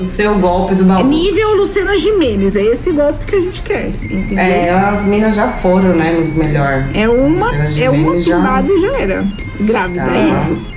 o 0.01 0.07
seu 0.07 0.35
golpe 0.39 0.75
do 0.75 0.85
baú. 0.85 1.01
É 1.01 1.03
Nível 1.05 1.57
Luciana 1.57 1.97
Gimenez, 1.97 2.57
é 2.57 2.63
esse 2.63 2.91
golpe 2.93 3.25
que 3.27 3.37
a 3.37 3.41
gente 3.41 3.63
quer, 3.63 3.89
entendeu? 3.89 4.39
É, 4.39 4.71
as 4.71 5.07
minas 5.07 5.37
já 5.37 5.49
foram, 5.49 5.95
né, 5.95 6.13
nos 6.13 6.35
melhor. 6.35 6.85
É 6.95 7.09
uma, 7.09 7.55
é 7.55 7.89
uma 7.91 8.03
Gimenez 8.03 8.25
já- 8.25 8.37
tumbada 8.37 8.73
e 8.73 8.81
já 8.81 9.01
era. 9.01 9.25
Grávida, 9.61 10.05
Tá. 10.05 10.11
é 10.17 10.29
isso. 10.31 10.75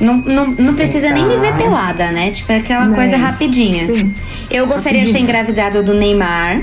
Não, 0.00 0.16
não, 0.16 0.46
não 0.48 0.74
precisa 0.74 1.10
nem 1.10 1.24
me 1.24 1.36
ver 1.36 1.54
pelada, 1.54 2.10
né? 2.10 2.30
Tipo, 2.32 2.50
é 2.52 2.56
aquela 2.56 2.86
Né. 2.86 2.96
coisa 2.96 3.16
rapidinha. 3.16 3.86
Sim. 3.86 4.12
Eu 4.50 4.66
gostaria 4.66 5.04
de 5.04 5.12
ter 5.12 5.20
engravidado 5.20 5.82
do 5.84 5.94
Neymar. 5.94 6.60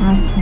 Nossa, 0.00 0.34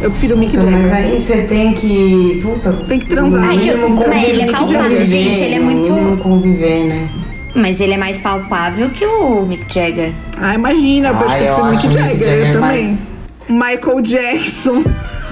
eu 0.00 0.10
prefiro 0.10 0.34
o 0.34 0.38
Mick 0.38 0.56
Então, 0.56 0.70
mas 0.70 0.90
aí 0.90 1.20
você 1.20 1.42
tem 1.42 1.74
que. 1.74 2.40
Puta, 2.42 2.72
Tem 2.88 2.98
que 2.98 3.06
transar. 3.06 3.44
Ai, 3.44 3.58
que 3.58 3.68
eu- 3.68 3.74
ele 3.76 3.82
é 3.84 3.88
conviver, 3.88 4.52
palpável, 4.52 5.04
gente, 5.04 5.40
ele 5.42 5.54
é 5.54 5.60
muito- 5.60 6.18
conviver, 6.22 6.84
né? 6.88 7.08
Mas 7.54 7.80
ele 7.80 7.92
é 7.92 7.96
mais 7.98 8.18
palpável 8.18 8.88
que 8.90 9.04
o 9.04 9.42
Mick 9.44 9.72
Jagger. 9.72 10.12
Ah, 10.40 10.54
imagina, 10.54 11.08
eu 11.08 11.16
acho 11.18 11.36
que 11.36 11.42
o 11.44 11.52
acho 11.54 11.64
Mick 11.70 11.86
Mick 11.86 11.92
Jagger, 11.98 12.28
eu 12.28 12.36
Jagger 12.38 12.52
também. 12.52 12.84
mais- 12.84 13.12
Michael 13.48 14.00
Jackson. 14.00 14.82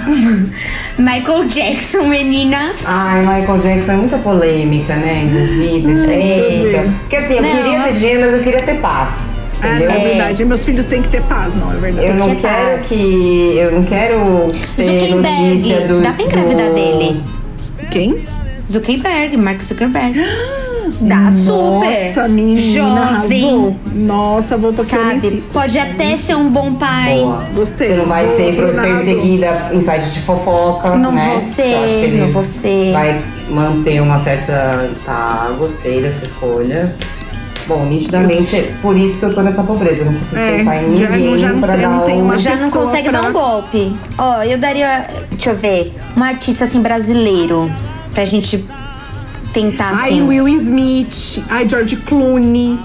Michael 0.98 1.44
Jackson, 1.48 2.02
meninas. 2.04 2.84
Ai, 2.86 3.20
Michael 3.20 3.58
Jackson 3.58 3.92
é 3.92 3.96
muita 3.96 4.18
polêmica, 4.18 4.94
né? 4.96 5.22
Envolvida, 5.24 5.94
difícil. 5.94 6.92
Porque 7.00 7.16
assim, 7.16 7.34
eu 7.36 7.42
Não. 7.42 7.50
queria 7.50 7.80
ter 7.82 7.92
dinheiro, 7.94 8.20
mas 8.22 8.32
eu 8.34 8.40
queria 8.42 8.62
ter 8.62 8.74
paz. 8.80 9.36
Ah, 9.62 9.66
não, 9.68 9.76
Entendeu? 9.76 9.90
é 9.90 9.98
verdade. 10.08 10.44
Meus 10.44 10.64
filhos 10.64 10.86
têm 10.86 11.02
que 11.02 11.08
ter 11.10 11.22
paz, 11.22 11.54
não, 11.54 11.72
é 11.72 11.76
verdade. 11.76 12.06
Eu 12.08 12.14
não 12.14 12.28
ter 12.30 12.36
quero 12.36 12.70
paz. 12.72 12.86
que. 12.88 13.56
Eu 13.58 13.72
não 13.72 13.84
quero 13.84 14.46
ser 14.64 15.14
notícia 15.14 15.86
do. 15.86 16.00
Dá 16.02 16.12
pra 16.12 16.24
engravidar 16.24 16.68
do- 16.68 16.74
dele. 16.74 17.22
Quem? 17.90 18.24
Zuckerberg, 18.70 19.36
Mark 19.36 19.62
Zuckerberg. 19.62 20.18
Dá 21.00 21.30
super. 21.32 22.06
Nossa, 22.06 22.28
menina 22.28 22.60
Jovem. 22.60 22.98
arrasou. 22.98 23.76
Nossa, 23.94 24.54
eu 24.54 24.60
nem 24.72 24.76
Sabe? 24.84 25.44
Pode 25.52 25.78
até 25.78 26.16
ser 26.16 26.34
um 26.36 26.48
bom 26.48 26.74
pai. 26.74 27.18
Boa. 27.20 27.44
Gostei. 27.54 27.88
Você 27.88 27.94
não 27.94 28.06
vai 28.06 28.24
Boa, 28.26 28.36
ser 28.36 28.72
perseguida 28.74 29.70
em 29.72 29.80
sites 29.80 30.14
de 30.14 30.20
fofoca, 30.20 30.96
Não 30.96 31.12
né? 31.12 31.28
vou 31.30 31.40
ser, 31.40 31.62
Eu 31.66 31.84
acho 31.84 31.94
que 31.94 32.00
ele 32.04 32.20
não 32.20 32.30
vou 32.30 32.42
ser. 32.42 32.92
Vai 32.92 33.22
manter 33.50 34.00
uma 34.00 34.18
certa. 34.18 34.90
Tá, 35.04 35.50
gostei 35.58 36.00
dessa 36.02 36.24
escolha. 36.24 36.94
Bom, 37.66 37.84
nitidamente, 37.86 38.56
é 38.56 38.72
por 38.82 38.96
isso 38.96 39.20
que 39.20 39.26
eu 39.26 39.34
tô 39.34 39.42
nessa 39.42 39.62
pobreza. 39.62 40.00
Eu 40.02 40.06
não 40.06 40.14
consigo 40.18 40.40
É, 40.40 40.56
pensar 40.56 40.82
em 40.82 40.96
já 40.96 41.08
não- 41.08 41.16
ninguém 41.16 41.38
já 41.38 41.52
não 41.52 41.60
pra 41.60 41.72
tem- 41.72 41.80
dar 41.82 41.88
não 41.90 42.00
tem 42.04 42.14
um... 42.20 42.24
uma 42.24 42.38
Já 42.38 42.56
não 42.56 42.70
consegue 42.70 43.08
pra- 43.10 43.20
dar 43.20 43.28
um 43.28 43.32
golpe. 43.32 43.96
Ó, 44.18 44.42
eu 44.42 44.58
daria. 44.58 45.06
Deixa 45.30 45.50
eu 45.50 45.54
ver. 45.54 45.94
Um 46.16 46.22
artista 46.24 46.64
assim 46.64 46.80
brasileiro. 46.82 47.70
Pra 48.12 48.24
gente 48.24 48.64
tentar 49.52 49.92
Ai, 49.94 50.10
assim. 50.10 50.22
Will 50.26 50.48
Smith. 50.48 51.42
Ai, 51.48 51.68
George 51.68 51.96
Clooney. 51.96 52.78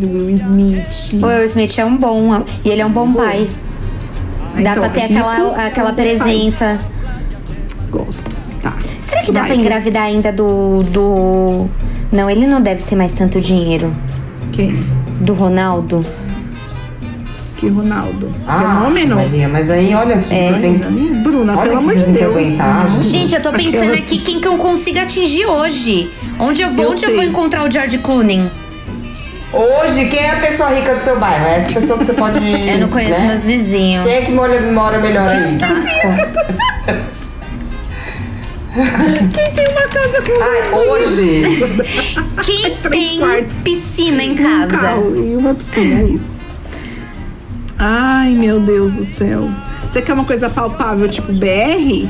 Will 0.00 0.30
Smith. 0.30 1.12
O 1.22 1.26
Will 1.26 1.44
Smith 1.44 1.78
é 1.78 1.84
um 1.84 1.96
bom. 1.96 2.44
E 2.64 2.68
ele 2.70 2.80
é 2.82 2.86
um 2.86 2.90
bom 2.90 3.12
pai. 3.12 3.48
Dá 4.54 4.60
Então, 4.60 4.74
pra 4.74 4.88
ter 4.90 5.02
aquela, 5.04 5.66
aquela 5.66 5.90
bom 5.92 5.96
pai. 5.96 6.04
presença. 6.16 6.78
Gosto. 7.90 8.36
Tá. 8.62 8.74
Será 9.00 9.22
que 9.22 9.32
dá 9.32 9.40
Vai, 9.40 9.50
pra 9.50 9.56
engravidar 9.60 10.02
ainda 10.04 10.32
do. 10.32 10.82
do. 10.84 11.68
Não, 12.10 12.28
ele 12.30 12.46
não 12.46 12.60
deve 12.60 12.82
ter 12.84 12.94
mais 12.96 13.12
tanto 13.12 13.40
dinheiro. 13.40 13.94
Quem? 14.52 14.68
Do 15.20 15.34
Ronaldo. 15.34 16.04
Que 17.62 17.68
Ronaldo. 17.68 18.28
Ah, 18.44 18.58
Fenômeno. 18.58 19.14
Maria, 19.14 19.48
mas 19.48 19.70
aí 19.70 19.94
olha 19.94 20.18
que 20.18 20.34
É. 20.34 20.52
você 20.52 20.58
tem... 20.58 20.78
Bruna, 21.22 21.52
Olha 21.56 21.62
pelo 21.62 21.78
que 21.78 21.84
amor 21.84 21.94
de 21.94 22.02
que 22.04 22.10
Deus. 22.10 22.24
aguentar, 22.36 22.88
gente. 22.90 23.04
Gente, 23.06 23.34
eu 23.36 23.40
tô 23.44 23.52
pensando 23.52 23.76
Aquela- 23.84 23.94
aqui 23.98 24.18
quem 24.18 24.40
que 24.40 24.48
eu 24.48 24.56
consigo 24.56 24.98
atingir 24.98 25.46
hoje. 25.46 26.10
Onde 26.40 26.60
eu 26.60 26.70
vou, 26.72 26.86
Eu 26.86 26.90
onde 26.90 27.04
eu 27.04 27.10
sei. 27.10 27.14
vou 27.16 27.24
encontrar 27.24 27.64
o 27.64 27.70
George 27.70 27.98
Clooney? 27.98 28.50
Hoje, 29.52 30.06
quem 30.06 30.18
é 30.18 30.30
a 30.32 30.36
pessoa 30.40 30.70
rica 30.70 30.92
do 30.94 31.00
seu 31.00 31.16
bairro? 31.20 31.46
É 31.46 31.58
essa 31.58 31.78
pessoa 31.80 31.98
que 32.00 32.04
você 32.06 32.14
pode... 32.14 32.38
Eu 32.68 32.78
não 32.78 32.88
conheço 32.88 33.20
né? 33.20 33.28
meus 33.28 33.46
vizinhos. 33.46 34.04
Quem 34.06 34.14
é 34.16 34.22
que 34.22 34.32
mora, 34.32 34.60
mora 34.72 34.98
melhor 34.98 35.28
aí? 35.30 35.58
Saco. 35.60 35.74
Quem 38.74 39.52
tem 39.52 39.68
uma 39.68 39.82
casa 39.88 40.22
com 40.22 40.42
Ai, 40.42 40.88
hoje... 40.88 41.42
Quem 42.42 42.76
tem 42.90 43.18
quartos. 43.20 43.58
piscina 43.58 44.22
em 44.24 44.32
um 44.32 44.34
casa? 44.36 44.78
carro 44.78 45.14
e 45.14 45.36
uma 45.36 45.54
piscina, 45.54 46.00
é 46.00 46.04
isso. 46.06 46.41
Ai, 47.84 48.30
meu 48.30 48.60
Deus 48.60 48.92
do 48.92 49.02
céu. 49.02 49.48
Você 49.84 50.00
quer 50.00 50.12
uma 50.12 50.24
coisa 50.24 50.48
palpável, 50.48 51.08
tipo 51.08 51.32
BR? 51.32 52.06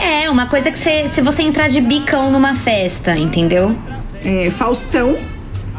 É, 0.00 0.28
uma 0.28 0.46
coisa 0.46 0.72
que 0.72 0.76
você, 0.78 1.06
se 1.08 1.20
você 1.22 1.42
entrar 1.42 1.68
de 1.68 1.80
bicão 1.80 2.32
numa 2.32 2.52
festa, 2.52 3.16
entendeu? 3.16 3.76
É, 4.24 4.50
Faustão. 4.50 5.16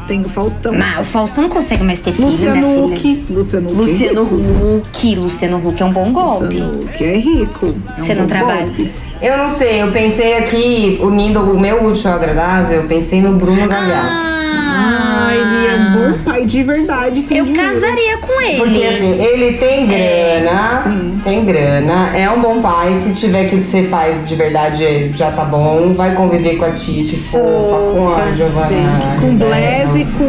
Tem 0.07 0.21
o 0.23 0.29
Faustão. 0.29 0.73
Mas 0.73 0.99
o 0.99 1.03
Faustão 1.03 1.43
não 1.43 1.49
consegue 1.49 1.83
mais 1.83 1.99
ter 1.99 2.13
filho, 2.13 2.27
Luciano 2.27 2.67
filha. 2.67 2.85
Huck. 2.85 3.25
Luciano 3.29 3.69
Huck. 3.71 3.77
é 3.77 3.81
Luciano. 3.81 4.21
Huck. 4.23 5.15
Luciano 5.15 5.67
Huck 5.67 5.81
é 5.81 5.85
um 5.85 5.91
bom 5.91 6.11
golpe. 6.13 6.43
Luciano 6.55 6.83
Huck 6.85 7.03
é 7.03 7.17
rico. 7.17 7.65
É 7.65 7.69
um 7.69 7.97
Você 8.05 8.15
não 8.15 8.21
bom 8.21 8.27
trabalha? 8.27 8.65
golpe. 8.67 8.89
Eu 9.21 9.37
não 9.37 9.49
sei, 9.49 9.83
eu 9.83 9.91
pensei 9.91 10.37
aqui, 10.37 10.97
unindo 11.01 11.41
o 11.41 11.59
meu 11.59 11.83
útil 11.85 12.09
ao 12.09 12.15
agradável, 12.15 12.83
eu 12.83 12.87
pensei 12.87 13.21
no 13.21 13.37
Bruno 13.37 13.67
Gagliasso. 13.67 14.15
Ah, 14.15 14.58
ele 15.31 15.67
é 15.67 15.75
um 15.77 15.93
bom 16.11 16.17
pai 16.23 16.45
de 16.45 16.63
verdade. 16.63 17.23
Tem 17.23 17.37
Eu 17.37 17.45
dinheiro. 17.45 17.69
casaria 17.73 18.17
com 18.17 18.41
ele. 18.41 18.57
Porque 18.57 18.83
assim, 18.85 19.21
ele 19.21 19.57
tem 19.57 19.87
grana, 19.87 20.81
sim. 20.83 21.21
tem 21.23 21.45
grana, 21.45 22.15
é 22.17 22.29
um 22.29 22.41
bom 22.41 22.61
pai. 22.61 22.93
Se 22.95 23.13
tiver 23.13 23.49
que 23.49 23.63
ser 23.63 23.89
pai 23.89 24.19
de 24.25 24.35
verdade, 24.35 25.11
já 25.15 25.31
tá 25.31 25.45
bom. 25.45 25.93
Vai 25.93 26.13
conviver 26.15 26.55
com 26.57 26.65
a 26.65 26.71
Titi, 26.71 27.15
fofa, 27.15 27.93
com 27.93 28.15
a 28.15 28.31
Giovanna. 28.31 29.17
Com 29.19 29.35
Blaze 29.35 30.01
e 30.01 30.05
com 30.05 30.23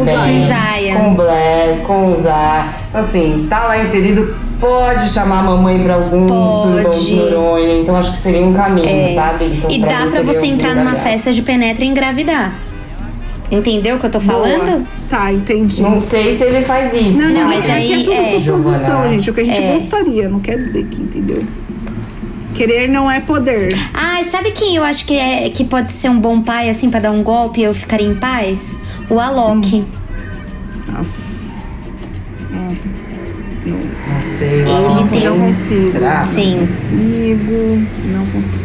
o. 0.00 0.04
Zion. 0.04 0.96
Com 0.96 1.10
o 1.12 1.14
Blaze, 1.14 1.82
com 1.86 2.12
o 2.12 2.16
Zá. 2.16 2.68
Então, 2.88 3.00
assim, 3.00 3.46
tá 3.48 3.64
lá 3.64 3.78
inserido, 3.78 4.36
pode 4.60 5.08
chamar 5.08 5.40
a 5.40 5.42
mamãe 5.42 5.78
pra 5.82 5.94
algum 5.94 6.26
surubão 6.28 6.82
Pode. 6.84 7.06
de 7.06 7.16
Noronha. 7.16 7.80
Então, 7.80 7.96
acho 7.96 8.12
que 8.12 8.18
seria 8.18 8.44
um 8.44 8.52
caminho, 8.52 9.14
sabe? 9.14 9.46
Então, 9.46 9.70
E 9.70 9.78
pra 9.80 9.88
dá 9.88 10.10
pra 10.10 10.22
você 10.22 10.40
o 10.40 10.44
entrar 10.46 10.74
numa 10.74 10.94
festa 10.96 11.32
de 11.32 11.42
penetra 11.42 11.84
e 11.84 11.88
engravidar. 11.88 12.52
Entendeu 13.50 13.96
o 13.96 13.98
que 13.98 14.06
eu 14.06 14.10
tô 14.10 14.20
falando? 14.20 14.64
Boa. 14.64 14.82
Tá, 15.08 15.32
entendi. 15.32 15.82
Não 15.82 15.98
sei 15.98 16.36
se 16.36 16.44
ele 16.44 16.62
faz 16.62 16.92
isso. 16.94 17.18
Não, 17.18 17.30
não, 17.30 17.44
mas 17.48 17.66
mas 17.66 17.70
aqui 17.70 17.92
aí, 17.94 18.00
é 18.00 18.04
tudo 18.04 18.12
é. 18.14 18.40
suposição, 18.40 19.08
gente. 19.08 19.30
O 19.30 19.34
que 19.34 19.40
a 19.40 19.44
gente 19.44 19.60
É. 19.62 19.72
gostaria, 19.72 20.28
não 20.28 20.38
quer 20.40 20.56
dizer 20.62 20.84
que, 20.86 21.02
entendeu? 21.02 21.42
Querer 22.54 22.88
não 22.88 23.10
é 23.10 23.20
poder. 23.20 23.76
Ai, 23.92 24.22
sabe 24.22 24.52
quem 24.52 24.76
eu 24.76 24.84
acho 24.84 25.04
que, 25.04 25.16
é, 25.16 25.48
que 25.50 25.64
pode 25.64 25.90
ser 25.90 26.08
um 26.10 26.20
bom 26.20 26.40
pai, 26.42 26.68
assim, 26.70 26.90
pra 26.90 27.00
dar 27.00 27.10
um 27.10 27.22
golpe 27.22 27.60
e 27.60 27.64
eu 27.64 27.74
ficaria 27.74 28.06
em 28.06 28.14
paz? 28.14 28.78
O 29.08 29.18
Alok. 29.18 29.84
Nossa, 30.92 31.30
Não 33.64 34.20
sei. 34.20 34.60
Ele 34.60 34.68
ó. 34.68 35.06
tem 35.06 35.24
não 35.24 35.36
um- 35.36 35.46
consigo. 35.46 35.90
Será? 35.90 36.24
Sim. 36.24 36.58
Consigo, 36.60 37.86
não 38.12 38.26
consigo. 38.26 38.62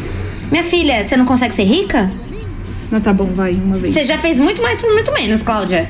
Minha 0.51 0.63
filha, 0.63 1.03
você 1.03 1.17
não 1.17 1.25
consegue 1.25 1.53
ser 1.53 1.63
rica? 1.63 2.09
Não, 2.95 3.01
tá 3.01 3.11
bom, 3.11 3.25
vai, 3.35 3.53
uma 3.53 3.75
vez. 3.77 3.93
Você 3.93 4.05
já 4.05 4.17
fez 4.17 4.39
muito 4.39 4.61
mais 4.61 4.79
por 4.81 4.89
muito 4.93 5.11
menos, 5.11 5.43
Cláudia. 5.43 5.89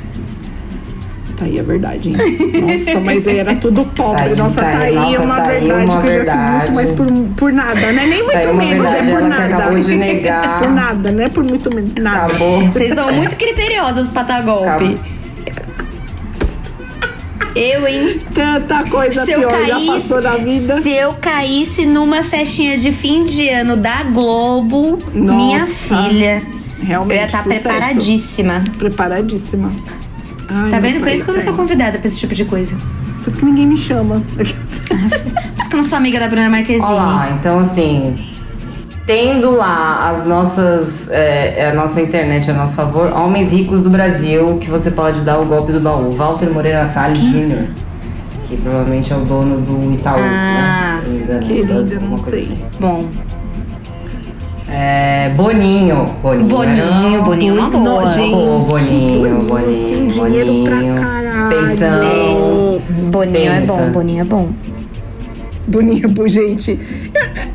Tá 1.37 1.45
aí 1.45 1.59
a 1.59 1.63
verdade, 1.63 2.09
hein? 2.09 2.15
Nossa, 2.61 2.99
mas 2.99 3.27
era 3.27 3.53
tudo 3.55 3.85
pobre. 3.95 4.17
Tá 4.17 4.23
aí, 4.23 4.35
Nossa, 4.35 4.61
tá 4.63 4.71
tá, 4.71 4.77
aí, 4.79 4.95
nossa, 4.95 5.19
uma 5.21 5.35
tá 5.35 5.47
aí 5.49 5.59
verdade 5.59 5.85
uma 5.91 6.01
que 6.01 6.07
eu 6.07 6.11
já 6.11 6.17
fiz 6.17 6.25
verdade. 6.25 6.57
muito 6.57 6.71
mais 6.73 6.91
por, 6.93 7.07
por 7.37 7.53
nada, 7.53 7.91
né? 7.91 8.05
Nem 8.07 8.19
Tá 8.19 8.25
muito 8.33 8.49
uma 8.49 8.53
menos, 8.63 8.89
verdade, 8.89 9.09
é 9.09 9.13
por 9.13 9.21
nada. 9.29 9.55
acabou 9.55 9.79
de 9.79 9.95
negar. 9.97 10.59
por 10.59 10.71
nada, 10.71 11.11
né? 11.11 11.29
Por 11.29 11.43
muito 11.43 11.75
menos. 11.75 11.91
Nada. 11.95 12.25
Acabou. 12.25 12.61
Vocês 12.71 12.93
são 12.95 13.13
muito 13.13 13.35
criteriosas 13.35 14.09
pra 14.09 14.23
dar 14.23 14.41
golpe. 14.41 14.67
Acabou. 14.67 15.15
Eu, 17.55 17.87
hein? 17.87 18.19
Tanta 18.33 18.83
coisa 18.83 19.23
Se 19.23 19.31
eu, 19.31 19.39
pior 19.39 19.51
já 19.65 19.73
caísse, 19.75 19.87
passou 19.87 20.21
na 20.21 20.35
vida. 20.37 20.81
se 20.81 20.89
eu 20.91 21.13
caísse 21.13 21.85
numa 21.85 22.21
festinha 22.21 22.77
de 22.77 22.91
fim 22.91 23.23
de 23.23 23.47
ano 23.49 23.77
da 23.77 24.03
Globo, 24.03 24.99
Nossa. 25.13 25.33
minha 25.35 25.65
filha, 25.65 26.41
eu 26.79 26.85
Realmente, 26.85 27.17
ia 27.19 27.25
estar 27.25 27.39
sucesso. 27.39 27.61
preparadíssima. 27.63 28.63
Preparadíssima. 28.77 29.71
Ai, 30.49 30.69
Tá 30.71 30.79
vendo? 30.79 30.99
Por 30.99 31.07
isso 31.09 31.23
que 31.23 31.29
eu 31.29 31.33
não 31.33 31.41
sou 31.41 31.53
céu. 31.53 31.55
convidada 31.61 31.97
pra 31.97 32.07
esse 32.07 32.17
tipo 32.19 32.33
de 32.35 32.45
coisa. 32.45 32.75
Por 33.23 33.27
isso 33.29 33.37
que 33.37 33.45
ninguém 33.45 33.65
me 33.67 33.77
chama. 33.77 34.21
Por 34.35 34.45
isso 34.45 34.81
que 35.69 35.75
eu 35.75 35.77
não 35.77 35.83
sou 35.83 35.97
amiga 35.97 36.19
da 36.19 36.27
Bruna 36.27 36.49
Marquezine. 36.49 36.83
Olha 36.85 36.95
lá, 37.01 37.29
então 37.39 37.57
assim, 37.59 38.15
tendo 39.07 39.49
lá 39.51 40.09
as 40.11 40.25
nossas, 40.27 41.09
é, 41.09 41.69
a 41.71 41.73
nossa 41.73 41.99
internet 42.01 42.51
a 42.51 42.53
nosso 42.53 42.75
favor, 42.75 43.11
homens 43.13 43.51
ricos 43.51 43.81
do 43.83 43.89
Brasil, 43.89 44.57
que 44.59 44.69
você 44.69 44.91
pode 44.91 45.21
dar 45.21 45.39
o 45.39 45.45
golpe 45.45 45.71
do 45.71 45.79
baú. 45.79 46.11
Walter 46.11 46.51
Moreira 46.51 46.85
Salles 46.85 47.19
Jr., 47.19 47.65
que 48.47 48.57
provavelmente 48.57 49.11
é 49.11 49.15
o 49.15 49.21
dono 49.21 49.59
do 49.61 49.91
Itaú, 49.93 50.19
Ah, 50.19 50.21
né? 50.21 50.99
Se 51.01 51.07
não 51.09 51.15
me 51.15 51.23
engano, 51.23 51.47
querida, 51.47 51.99
não 52.01 52.17
sei. 52.17 52.39
assim. 52.43 52.59
Bom, 52.79 53.07
É, 54.67 55.29
Boninho. 55.35 56.05
Boninho. 56.21 56.47
Boninho, 56.47 57.13
era- 57.13 57.21
Boninho 57.23 57.55
é 57.55 57.59
uma 57.59 57.69
boa. 57.69 58.01
Nojento. 58.01 58.31
Pô, 58.31 58.59
Boninho, 58.59 59.23
Tem 59.23 59.45
Boninho, 59.47 60.11
dinheiro 60.11 60.45
Boninho. 60.53 60.95
pra 60.95 61.03
caralho. 61.05 61.49
Pensão. 61.61 62.81
Boninho 63.11 63.51
é 63.51 63.59
Pensa. 63.59 63.73
bom, 63.73 63.91
Boninho 63.91 64.21
é 64.21 64.23
bom. 64.23 64.49
Boninha, 65.67 66.07
bu- 66.07 66.27
gente. 66.27 66.79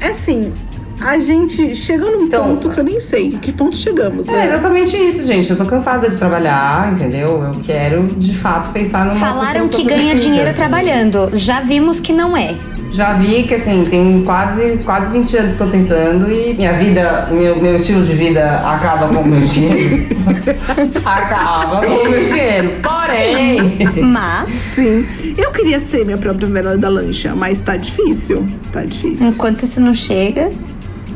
É, 0.00 0.06
é 0.06 0.10
assim, 0.10 0.52
a 1.00 1.18
gente 1.18 1.74
chega 1.76 2.04
num 2.04 2.22
Então- 2.24 2.44
ponto 2.44 2.68
que 2.70 2.78
eu 2.78 2.84
nem 2.84 3.00
sei. 3.00 3.30
Que 3.32 3.52
ponto 3.52 3.74
chegamos, 3.76 4.28
É 4.28 4.32
né? 4.32 4.46
exatamente 4.48 4.96
isso, 4.96 5.26
gente. 5.26 5.50
Eu 5.50 5.56
tô 5.56 5.64
cansada 5.64 6.08
de 6.08 6.16
trabalhar, 6.16 6.92
entendeu? 6.92 7.42
Eu 7.42 7.54
quero, 7.62 8.06
de 8.06 8.34
fato, 8.36 8.70
pensar 8.72 9.04
numa 9.06 9.16
Falaram 9.16 9.66
que 9.68 9.82
ganha 9.82 9.88
sobrevivência, 9.90 10.18
dinheiro 10.28 10.48
assim. 10.50 10.58
trabalhando. 10.60 11.30
Já 11.34 11.60
vimos 11.60 11.98
que 12.00 12.12
não 12.12 12.36
é. 12.36 12.54
Já 12.92 13.12
vi 13.14 13.44
que, 13.44 13.54
assim, 13.54 13.86
tem 13.88 14.22
quase, 14.24 14.78
quase 14.84 15.12
20 15.12 15.36
anos 15.36 15.52
que 15.52 15.58
tô 15.58 15.66
tentando 15.66 16.30
e 16.30 16.54
minha 16.54 16.72
vida, 16.72 17.28
meu, 17.30 17.60
meu 17.60 17.76
estilo 17.76 18.04
de 18.04 18.12
vida 18.14 18.56
acaba 18.64 19.08
com 19.08 19.20
o 19.20 19.26
meu 19.28 19.40
dinheiro. 19.40 20.06
acaba 21.04 21.86
com 21.86 21.92
o 21.92 22.10
meu 22.10 22.24
dinheiro. 22.24 22.72
Porém, 22.82 24.02
Mas, 24.02 24.50
Sim. 24.50 25.06
Eu 25.36 25.52
queria 25.52 25.78
ser 25.78 26.04
minha 26.04 26.18
própria 26.18 26.48
vela 26.48 26.76
da 26.76 26.88
lancha, 26.88 27.34
mas 27.34 27.60
tá 27.60 27.76
difícil. 27.76 28.46
Tá 28.72 28.84
difícil. 28.84 29.26
enquanto 29.26 29.62
isso 29.62 29.80
não 29.80 29.94
chega. 29.94 30.50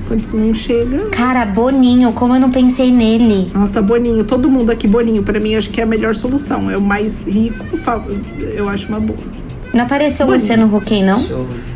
Quando 0.07 0.23
isso 0.23 0.37
não 0.37 0.53
chega. 0.53 1.07
Cara, 1.07 1.47
Boninho, 1.47 2.13
como 2.13 2.35
eu 2.35 2.41
não 2.41 2.51
pensei 2.51 2.93
nele. 2.93 3.51
Nossa, 3.55 3.81
Boninho, 3.81 4.23
todo 4.23 4.51
mundo 4.51 4.71
aqui, 4.71 4.87
Boninho, 4.87 5.23
pra 5.23 5.41
mim 5.41 5.55
acho 5.55 5.71
que 5.71 5.81
é 5.81 5.85
a 5.85 5.87
melhor 5.87 6.15
solução. 6.15 6.71
É 6.71 6.77
o 6.77 6.81
mais 6.81 7.23
rico, 7.23 7.65
eu 8.55 8.69
acho 8.69 8.89
uma 8.89 9.01
boa. 9.01 9.19
Não 9.75 9.85
apareceu 9.85 10.27
o 10.27 10.31
Boninho. 10.31 10.41
Luciano 10.43 10.77
Huck 10.77 11.03
não? 11.03 11.19
deixa 11.19 11.33
eu 11.33 11.47
ver. 11.47 11.75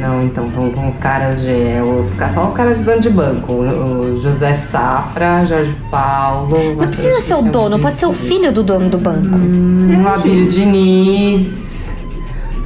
Não, 0.00 0.22
então, 0.22 0.46
estão 0.46 0.70
com 0.70 0.88
os 0.88 0.96
caras 0.98 1.42
de. 1.42 1.50
é, 1.50 1.82
Os, 1.82 2.06
só 2.32 2.46
os 2.46 2.52
caras 2.52 2.78
de 2.78 2.84
dono 2.84 3.00
de 3.00 3.10
banco. 3.10 3.52
O, 3.52 4.12
o 4.12 4.18
José 4.18 4.54
Safra, 4.54 5.44
Jorge 5.44 5.74
Paulo. 5.90 6.56
Não 6.76 6.76
precisa 6.86 7.20
ser 7.20 7.34
o 7.34 7.42
dono, 7.42 7.78
pode 7.78 7.98
ser 7.98 8.06
o 8.06 8.12
filho 8.12 8.52
do 8.52 8.62
dono 8.62 8.88
do 8.88 8.98
banco. 8.98 9.36
Hum, 9.36 10.06
Abílio 10.06 10.48
Diniz, 10.48 11.94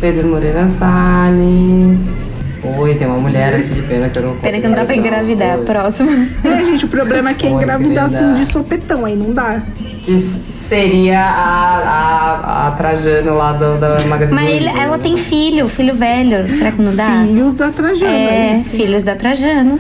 Pedro 0.00 0.28
Moreira 0.28 0.68
Salles. 0.68 2.31
Oi, 2.78 2.94
tem 2.94 3.06
uma 3.08 3.16
mulher 3.18 3.54
aqui, 3.56 3.82
pena 3.88 4.08
que 4.08 4.18
eu 4.18 4.22
não 4.22 4.36
Pena 4.36 4.60
que 4.60 4.68
não 4.68 4.76
dá 4.76 4.84
pra 4.84 4.94
engravidar. 4.94 5.58
Oi. 5.58 5.64
Próximo. 5.64 6.10
É, 6.44 6.64
gente, 6.64 6.84
o 6.84 6.88
problema 6.88 7.30
é 7.30 7.34
que 7.34 7.46
é 7.46 7.50
Oi, 7.50 7.56
engravidar 7.56 8.08
querida. 8.08 8.30
assim 8.30 8.34
de 8.34 8.46
sopetão, 8.46 9.04
aí 9.04 9.16
não 9.16 9.32
dá. 9.32 9.60
Que 10.02 10.20
seria 10.20 11.20
a, 11.20 11.78
a, 11.78 12.68
a 12.68 12.70
Trajano 12.72 13.34
lá 13.36 13.52
do, 13.52 13.78
da 13.78 13.98
Magazine 14.06 14.34
Mas 14.40 14.50
ele- 14.52 14.68
ela 14.68 14.98
tem 14.98 15.16
filho, 15.16 15.68
filho 15.68 15.94
velho. 15.94 16.46
Será 16.48 16.70
que 16.72 16.80
não 16.82 16.94
dá? 16.94 17.22
Filhos 17.24 17.54
da 17.54 17.70
Trajana. 17.70 18.10
É, 18.12 18.52
isso. 18.54 18.70
filhos 18.70 19.02
da 19.02 19.14
Trajano. 19.16 19.78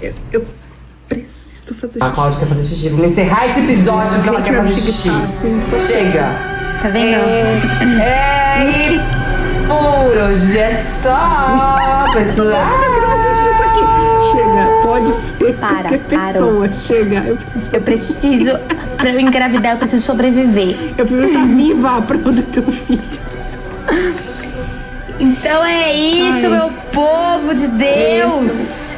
Eu, 0.00 0.12
eu 0.32 0.44
preciso 1.08 1.74
fazer 1.74 1.98
A 2.00 2.06
xixi. 2.06 2.14
Cláudia 2.14 2.38
quer 2.40 2.46
fazer 2.46 2.62
xixi. 2.64 2.88
Vamos 2.88 3.06
encerrar 3.12 3.46
esse 3.46 3.60
episódio 3.60 4.22
que 4.22 4.28
ela 4.28 4.42
quer 4.42 4.54
fazer 4.56 4.74
xixi. 4.74 5.10
Chega. 5.86 6.24
Tá 6.82 6.88
vendo? 6.88 7.16
É, 8.00 8.64
e 8.90 9.21
por 9.66 10.16
hoje 10.16 10.58
é 10.58 10.76
só, 10.76 12.06
pessoal. 12.12 12.52
Chega, 14.30 14.82
pode 14.82 15.12
ser 15.12 15.54
Para, 15.54 15.88
qualquer 15.88 15.98
parou. 16.00 16.32
pessoa. 16.32 16.72
Chega, 16.72 17.24
eu 17.26 17.36
preciso 17.36 17.64
fazer 17.64 17.76
Eu 17.76 17.82
preciso. 17.82 18.58
Pra 18.96 19.10
eu 19.10 19.18
engravidar, 19.20 19.72
eu 19.72 19.78
preciso 19.78 20.02
sobreviver. 20.04 20.76
Eu 20.96 21.04
preciso 21.04 21.22
estar 21.24 21.44
viva 21.56 22.02
pra 22.02 22.18
poder 22.18 22.42
ter 22.42 22.60
um 22.60 22.70
filho. 22.70 23.02
Então 25.18 25.64
é 25.64 25.92
isso, 25.94 26.46
Ai. 26.46 26.52
meu 26.52 26.70
povo 26.92 27.54
de 27.54 27.66
Deus. 27.68 28.96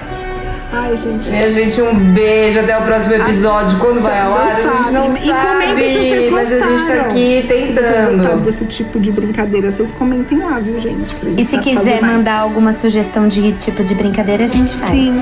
Ai, 0.77 0.97
gente. 0.97 1.29
Minha 1.31 1.51
gente, 1.51 1.81
um 1.83 1.95
beijo. 1.95 2.59
Até 2.59 2.77
o 2.77 2.83
próximo 2.83 3.15
episódio. 3.15 3.79
Quando 3.79 4.03
vai 4.03 4.21
ao 4.21 4.35
ar, 4.35 4.49
a 4.49 4.61
gente 4.61 4.91
não 4.93 5.09
e 5.17 5.21
sabe. 5.21 5.47
comentem 5.47 5.89
se 5.89 5.99
vocês 5.99 6.33
mas 6.33 6.47
a 6.49 6.51
gente 6.51 6.61
tá 6.63 6.69
gostaram. 6.71 7.01
aqui 7.11 7.43
Se 7.43 7.47
vocês 7.49 7.71
gostaram 7.71 8.11
tentando. 8.11 8.41
desse 8.43 8.65
tipo 8.65 8.99
de 8.99 9.13
brincadeira, 9.13 9.71
vocês 9.71 9.93
comentem 9.93 10.39
lá, 10.39 10.59
viu, 10.59 10.81
gente? 10.81 11.15
E 11.37 11.45
se 11.45 11.59
quiser 11.59 12.03
mandar 12.03 12.39
alguma 12.41 12.73
sugestão 12.73 13.29
de 13.29 13.53
tipo 13.53 13.85
de 13.85 13.95
brincadeira, 13.95 14.45
a 14.45 14.49
gente 14.49 14.75
faz. 14.75 14.91
Sim. 14.91 15.21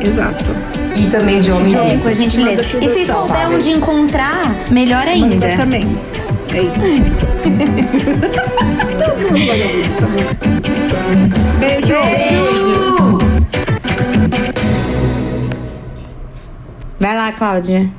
Exato. 0.00 0.50
E 0.96 1.06
também 1.06 1.40
de 1.40 1.52
homens 1.52 1.74
É, 1.74 1.96
por 1.98 2.12
gentileza. 2.12 2.62
E 2.62 2.66
se 2.66 2.88
sugestão, 2.88 3.20
souber 3.28 3.42
tá, 3.42 3.48
onde 3.48 3.70
encontrar, 3.70 4.52
melhor 4.70 5.06
ainda. 5.06 5.34
Manda 5.46 5.56
também. 5.56 5.96
É 6.52 6.60
isso. 6.62 7.02
tá 8.98 9.08
bom, 9.08 9.28
tá 9.98 10.06
bom. 10.06 10.22
Beijo. 11.60 12.91
Vai 17.00 17.16
lá, 17.16 17.32
Cláudia. 17.32 17.90